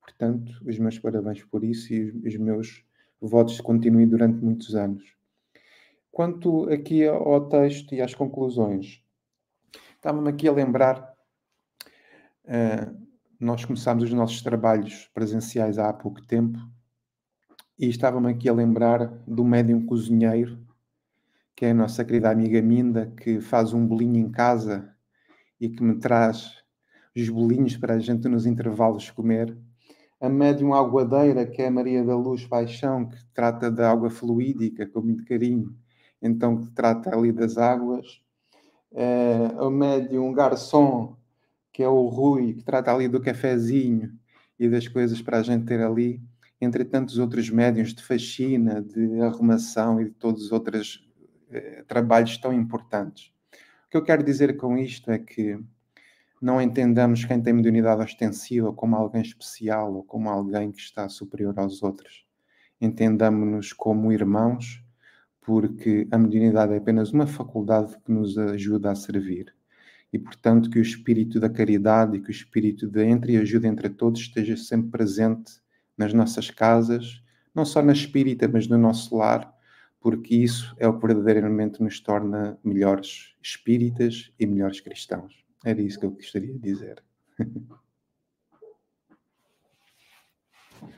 Portanto, 0.01 0.53
os 0.65 0.79
meus 0.79 0.99
parabéns 0.99 1.45
por 1.45 1.65
isso 1.65 1.93
e 1.93 2.11
os 2.27 2.37
meus 2.37 2.85
votos 3.21 3.61
continuem 3.61 4.09
durante 4.09 4.43
muitos 4.43 4.75
anos. 4.75 5.17
Quanto 6.11 6.69
aqui 6.71 7.07
ao 7.07 7.49
texto 7.49 7.95
e 7.95 8.03
às 8.03 8.15
conclusões, 8.15 9.03
estava-me 9.95 10.29
aqui 10.29 10.47
a 10.47 10.53
lembrar, 10.53 11.15
uh, 12.45 13.12
nós 13.45 13.65
começámos 13.65 14.05
os 14.05 14.13
nossos 14.13 14.43
trabalhos 14.43 15.11
presenciais 15.13 15.79
há 15.79 15.93
pouco 15.93 16.25
tempo 16.27 16.59
e 17.79 17.89
estava-me 17.89 18.31
aqui 18.31 18.49
a 18.49 18.53
lembrar 18.53 19.07
do 19.27 19.45
médium 19.45 19.85
cozinheiro, 19.85 20.59
que 21.57 21.67
é 21.67 21.71
a 21.71 21.75
nossa 21.75 22.05
querida 22.05 22.31
amiga 22.31 22.61
Minda, 22.63 23.13
que 23.21 23.41
faz 23.41 23.73
um 23.73 23.87
bolinho 23.87 24.17
em 24.17 24.31
casa 24.31 24.95
e 25.61 25.69
que 25.69 25.83
me 25.83 25.99
traz 25.99 26.63
os 27.17 27.29
bolinhos 27.29 27.77
para 27.77 27.95
a 27.95 27.99
gente 27.99 28.29
nos 28.29 28.47
intervalos 28.47 29.11
comer. 29.11 29.57
A 30.21 30.29
médium 30.29 30.73
aguadeira, 30.73 31.45
que 31.47 31.63
é 31.63 31.67
a 31.67 31.71
Maria 31.71 32.05
da 32.05 32.17
Luz 32.17 32.47
Paixão, 32.47 33.09
que 33.09 33.17
trata 33.35 33.71
da 33.71 33.91
água 33.91 34.09
fluídica 34.09 34.87
com 34.87 35.01
muito 35.01 35.25
carinho 35.25 35.77
então 36.23 36.61
que 36.61 36.71
trata 36.71 37.15
ali 37.15 37.33
das 37.33 37.59
águas. 37.59 38.23
É, 38.93 39.53
o 39.61 39.71
médium 39.71 40.33
garçom, 40.33 41.17
que 41.73 41.83
é 41.83 41.89
o 41.89 42.07
Rui, 42.07 42.55
que 42.55 42.63
trata 42.63 42.93
ali 42.93 43.09
do 43.09 43.21
cafezinho 43.21 44.13
e 44.59 44.69
das 44.69 44.87
coisas 44.87 45.23
para 45.23 45.39
a 45.39 45.43
gente 45.43 45.65
ter 45.65 45.81
ali, 45.81 46.23
entre 46.61 46.85
tantos 46.85 47.19
outros 47.19 47.51
médiums 47.51 47.95
de 47.95 48.03
faxina, 48.03 48.83
de 48.83 49.21
arrumação 49.21 50.01
e 50.01 50.05
de 50.05 50.11
todos 50.13 50.45
os 50.45 50.53
outros 50.53 51.09
eh, 51.51 51.83
trabalhos 51.89 52.37
tão 52.39 52.53
importantes. 52.53 53.33
O 53.87 53.91
que 53.91 53.97
eu 53.97 54.05
quero 54.05 54.23
dizer 54.23 54.57
com 54.57 54.77
isto 54.77 55.11
é 55.11 55.19
que 55.19 55.59
não 56.41 56.61
entendamos 56.61 57.25
quem 57.25 57.41
tem 57.41 57.53
mediunidade 57.53 58.03
ostensiva 58.03 58.73
como 58.73 58.97
alguém 58.97 59.23
especial 59.23 59.95
ou 59.95 60.03
como 60.05 60.29
alguém 60.29 60.73
que 60.73 60.81
está 60.81 61.09
superior 61.09 61.59
aos 61.59 61.83
outros. 61.83 62.27
Entendamos-nos 62.81 63.73
como 63.73 64.13
irmãos 64.13 64.83
porque 65.41 66.07
a 66.11 66.19
mediunidade 66.19 66.73
é 66.73 66.77
apenas 66.77 67.13
uma 67.13 67.27
faculdade 67.27 67.97
que 68.05 68.13
nos 68.13 68.39
ajuda 68.39 68.93
a 68.93 68.95
servir. 68.95 69.55
E, 70.13 70.19
portanto, 70.19 70.69
que 70.69 70.79
o 70.79 70.83
espírito 70.83 71.41
da 71.41 71.49
caridade 71.49 72.17
e 72.17 72.21
que 72.21 72.29
o 72.29 72.31
espírito 72.31 72.87
de 72.87 73.03
entre 73.05 73.33
e 73.33 73.37
ajuda 73.39 73.67
entre 73.67 73.89
todos 73.89 74.21
esteja 74.21 74.57
sempre 74.57 74.91
presente 74.91 75.55
nas 75.97 76.13
nossas 76.13 76.51
casas, 76.51 77.23
não 77.55 77.65
só 77.65 77.83
na 77.83 77.93
espírita, 77.93 78.47
mas 78.47 78.67
no 78.67 78.77
nosso 78.77 79.17
lar, 79.17 79.53
porque 80.01 80.35
isso 80.35 80.75
é 80.79 80.87
o 80.87 80.99
que 80.99 81.07
verdadeiramente 81.07 81.83
nos 81.83 82.01
torna 82.01 82.59
melhores 82.63 83.35
espíritas 83.41 84.33
e 84.39 84.47
melhores 84.47 84.81
cristãos. 84.81 85.45
Era 85.65 85.81
isso 85.81 85.99
que 85.99 86.07
eu 86.07 86.11
gostaria 86.11 86.53
de 86.53 86.59
dizer. 86.59 87.03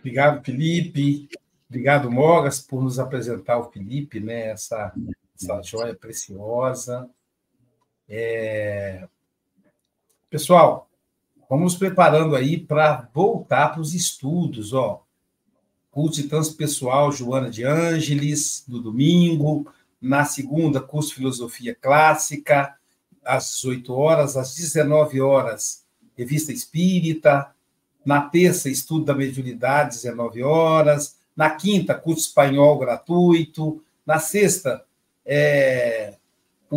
Obrigado, 0.01 0.43
Felipe. 0.45 1.29
Obrigado, 1.69 2.11
Mogas, 2.11 2.61
por 2.61 2.83
nos 2.83 2.99
apresentar 2.99 3.59
o 3.59 3.71
Felipe, 3.71 4.21
né? 4.21 4.49
essa, 4.49 4.95
essa 5.35 5.63
joia 5.63 5.95
preciosa. 5.95 7.09
É... 8.09 9.07
Pessoal, 10.31 10.89
vamos 11.49 11.77
preparando 11.77 12.35
aí 12.35 12.59
para 12.59 13.09
voltar 13.13 13.71
para 13.71 13.81
os 13.81 13.95
estudos. 13.95 14.73
Ó. 14.73 15.03
Curso 15.91 16.29
Transpessoal 16.29 17.13
Joana 17.13 17.51
de 17.51 17.65
Ângeles, 17.65 18.65
no 18.69 18.81
domingo. 18.81 19.67
Na 20.01 20.25
segunda, 20.25 20.81
curso 20.81 21.15
Filosofia 21.15 21.75
Clássica, 21.75 22.77
às 23.25 23.53
18 23.55 23.95
horas. 23.95 24.37
Às 24.37 24.55
19 24.55 25.21
horas, 25.21 25.85
Revista 26.17 26.53
Espírita. 26.53 27.51
Na 28.05 28.21
terça, 28.21 28.69
Estudo 28.69 29.07
da 29.07 29.15
Mediunidade, 29.15 29.95
19 29.95 30.43
horas 30.43 31.17
na 31.37 31.51
quinta, 31.51 31.95
curso 31.95 32.29
espanhol 32.29 32.79
gratuito. 32.79 33.83
Na 34.07 34.19
sexta, 34.19 34.85
é, 35.25 36.15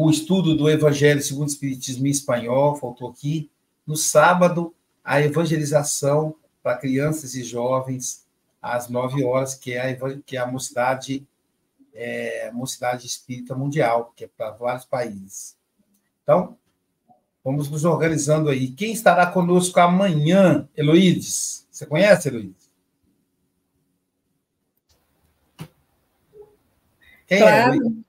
o 0.06 0.12
estudo 0.12 0.56
do 0.56 0.70
Evangelho 0.70 1.22
segundo 1.22 1.48
o 1.48 1.52
Espiritismo 1.52 2.06
em 2.06 2.12
espanhol, 2.12 2.76
faltou 2.76 3.10
aqui. 3.10 3.50
No 3.86 3.96
sábado, 3.96 4.76
a 5.04 5.22
evangelização 5.22 6.36
para 6.62 6.78
crianças 6.78 7.34
e 7.34 7.44
jovens 7.44 8.26
às 8.62 8.90
nove 8.90 9.24
horas, 9.24 9.56
que 9.56 9.74
é 9.74 9.92
a, 9.92 10.20
que 10.20 10.38
é 10.38 10.40
a 10.40 10.46
mocidade, 10.46 11.26
é, 11.94 12.52
mocidade 12.52 13.08
espírita 13.08 13.56
mundial, 13.56 14.14
que 14.16 14.26
é 14.26 14.28
para 14.28 14.52
vários 14.52 14.86
países. 14.86 15.58
Então, 16.22 16.58
vamos 17.44 17.70
nos 17.70 17.86
organizando 17.86 18.50
aí. 18.50 18.70
Quem 18.72 18.92
estará 18.92 19.26
conosco 19.26 19.80
amanhã, 19.80 20.68
Heloídes? 20.76 21.66
Você 21.72 21.86
conhece, 21.86 22.28
Heloídes? 22.28 22.70
Quem 27.26 27.38
é, 27.38 27.42
claro. 27.42 28.04
É? 28.04 28.07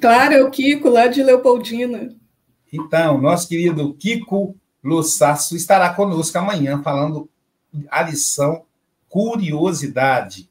Claro, 0.00 0.34
é 0.34 0.42
o 0.42 0.50
Kiko, 0.50 0.88
lá 0.88 1.06
de 1.06 1.22
Leopoldina. 1.22 2.14
Então, 2.72 3.20
nosso 3.20 3.48
querido 3.48 3.94
Kiko 3.94 4.56
Lossasso 4.82 5.56
estará 5.56 5.92
conosco 5.94 6.36
amanhã 6.38 6.82
falando 6.82 7.28
a 7.90 8.02
lição 8.02 8.64
Curiosidade. 9.08 10.48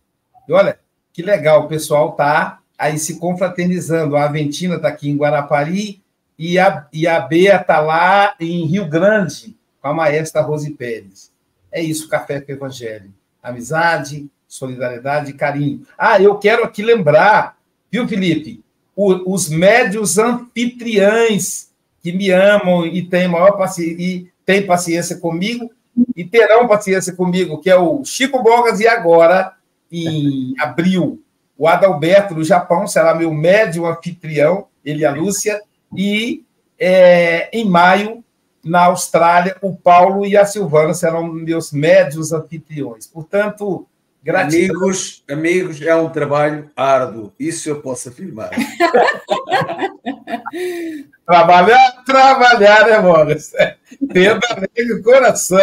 E 0.47 0.53
olha, 0.53 0.80
que 1.13 1.22
legal, 1.22 1.66
o 1.66 1.68
pessoal 1.68 2.11
está 2.11 2.59
aí 2.78 2.97
se 2.97 3.20
confraternizando. 3.20 4.16
A 4.16 4.26
Aventina 4.26 4.76
está 4.76 4.88
aqui 4.88 5.09
em 5.09 5.18
Guarapari 5.18 6.01
e 6.38 6.57
a, 6.57 6.88
e 6.91 7.07
a 7.07 7.20
Bea 7.20 7.57
está 7.57 7.80
lá 7.80 8.36
em 8.39 8.66
Rio 8.66 8.88
Grande, 8.88 9.55
com 9.82 9.88
a 9.88 9.93
maestra 9.93 10.41
Rose 10.41 10.72
Pérez. 10.72 11.32
É 11.72 11.82
isso, 11.82 12.09
Café 12.09 12.41
com 12.41 12.51
Evangelho. 12.51 13.13
Amizade, 13.43 14.28
solidariedade 14.47 15.32
e 15.32 15.34
carinho. 15.34 15.86
Ah, 15.97 16.20
eu 16.20 16.38
quero 16.38 16.63
aqui 16.63 16.82
lembrar 16.82 17.55
Viu, 17.95 18.05
Felipe? 18.09 18.61
O, 18.95 19.33
os 19.33 19.49
médios 19.49 20.17
anfitriães 20.17 21.69
que 22.01 22.11
me 22.11 22.29
amam 22.29 22.85
e 22.85 23.01
têm 23.01 23.27
maior 23.27 23.53
paciência, 23.53 24.01
e 24.01 24.27
têm 24.45 24.65
paciência 24.65 25.17
comigo 25.17 25.69
e 26.15 26.23
terão 26.23 26.67
paciência 26.67 27.13
comigo, 27.13 27.59
que 27.59 27.69
é 27.69 27.77
o 27.77 28.03
Chico 28.03 28.41
Bogas, 28.43 28.79
e 28.79 28.87
agora, 28.87 29.53
em 29.91 30.53
abril, 30.59 31.21
o 31.57 31.67
Adalberto, 31.67 32.35
do 32.35 32.43
Japão, 32.43 32.85
será 32.85 33.15
meu 33.15 33.33
médium 33.33 33.85
anfitrião, 33.85 34.67
ele 34.83 35.01
e 35.01 35.05
a 35.05 35.11
Lúcia, 35.11 35.61
e 35.95 36.43
é, 36.77 37.49
em 37.57 37.65
maio, 37.65 38.23
na 38.63 38.85
Austrália, 38.85 39.55
o 39.61 39.75
Paulo 39.75 40.25
e 40.25 40.35
a 40.35 40.45
Silvana 40.45 40.93
serão 40.93 41.31
meus 41.31 41.71
médios 41.71 42.33
anfitriões. 42.33 43.05
Portanto, 43.07 43.87
Gratidão. 44.26 44.82
Amigos, 44.82 45.23
amigos, 45.30 45.80
é 45.84 45.95
um 45.95 46.09
trabalho 46.09 46.71
árduo, 46.76 47.32
isso 47.39 47.69
eu 47.69 47.80
posso 47.80 48.09
afirmar. 48.09 48.49
trabalhar, 51.23 52.03
trabalhar, 52.03 52.88
né, 52.88 52.97
Mogas? 52.97 53.51
Tenda 54.11 54.39
o 54.95 55.03
coração. 55.03 55.59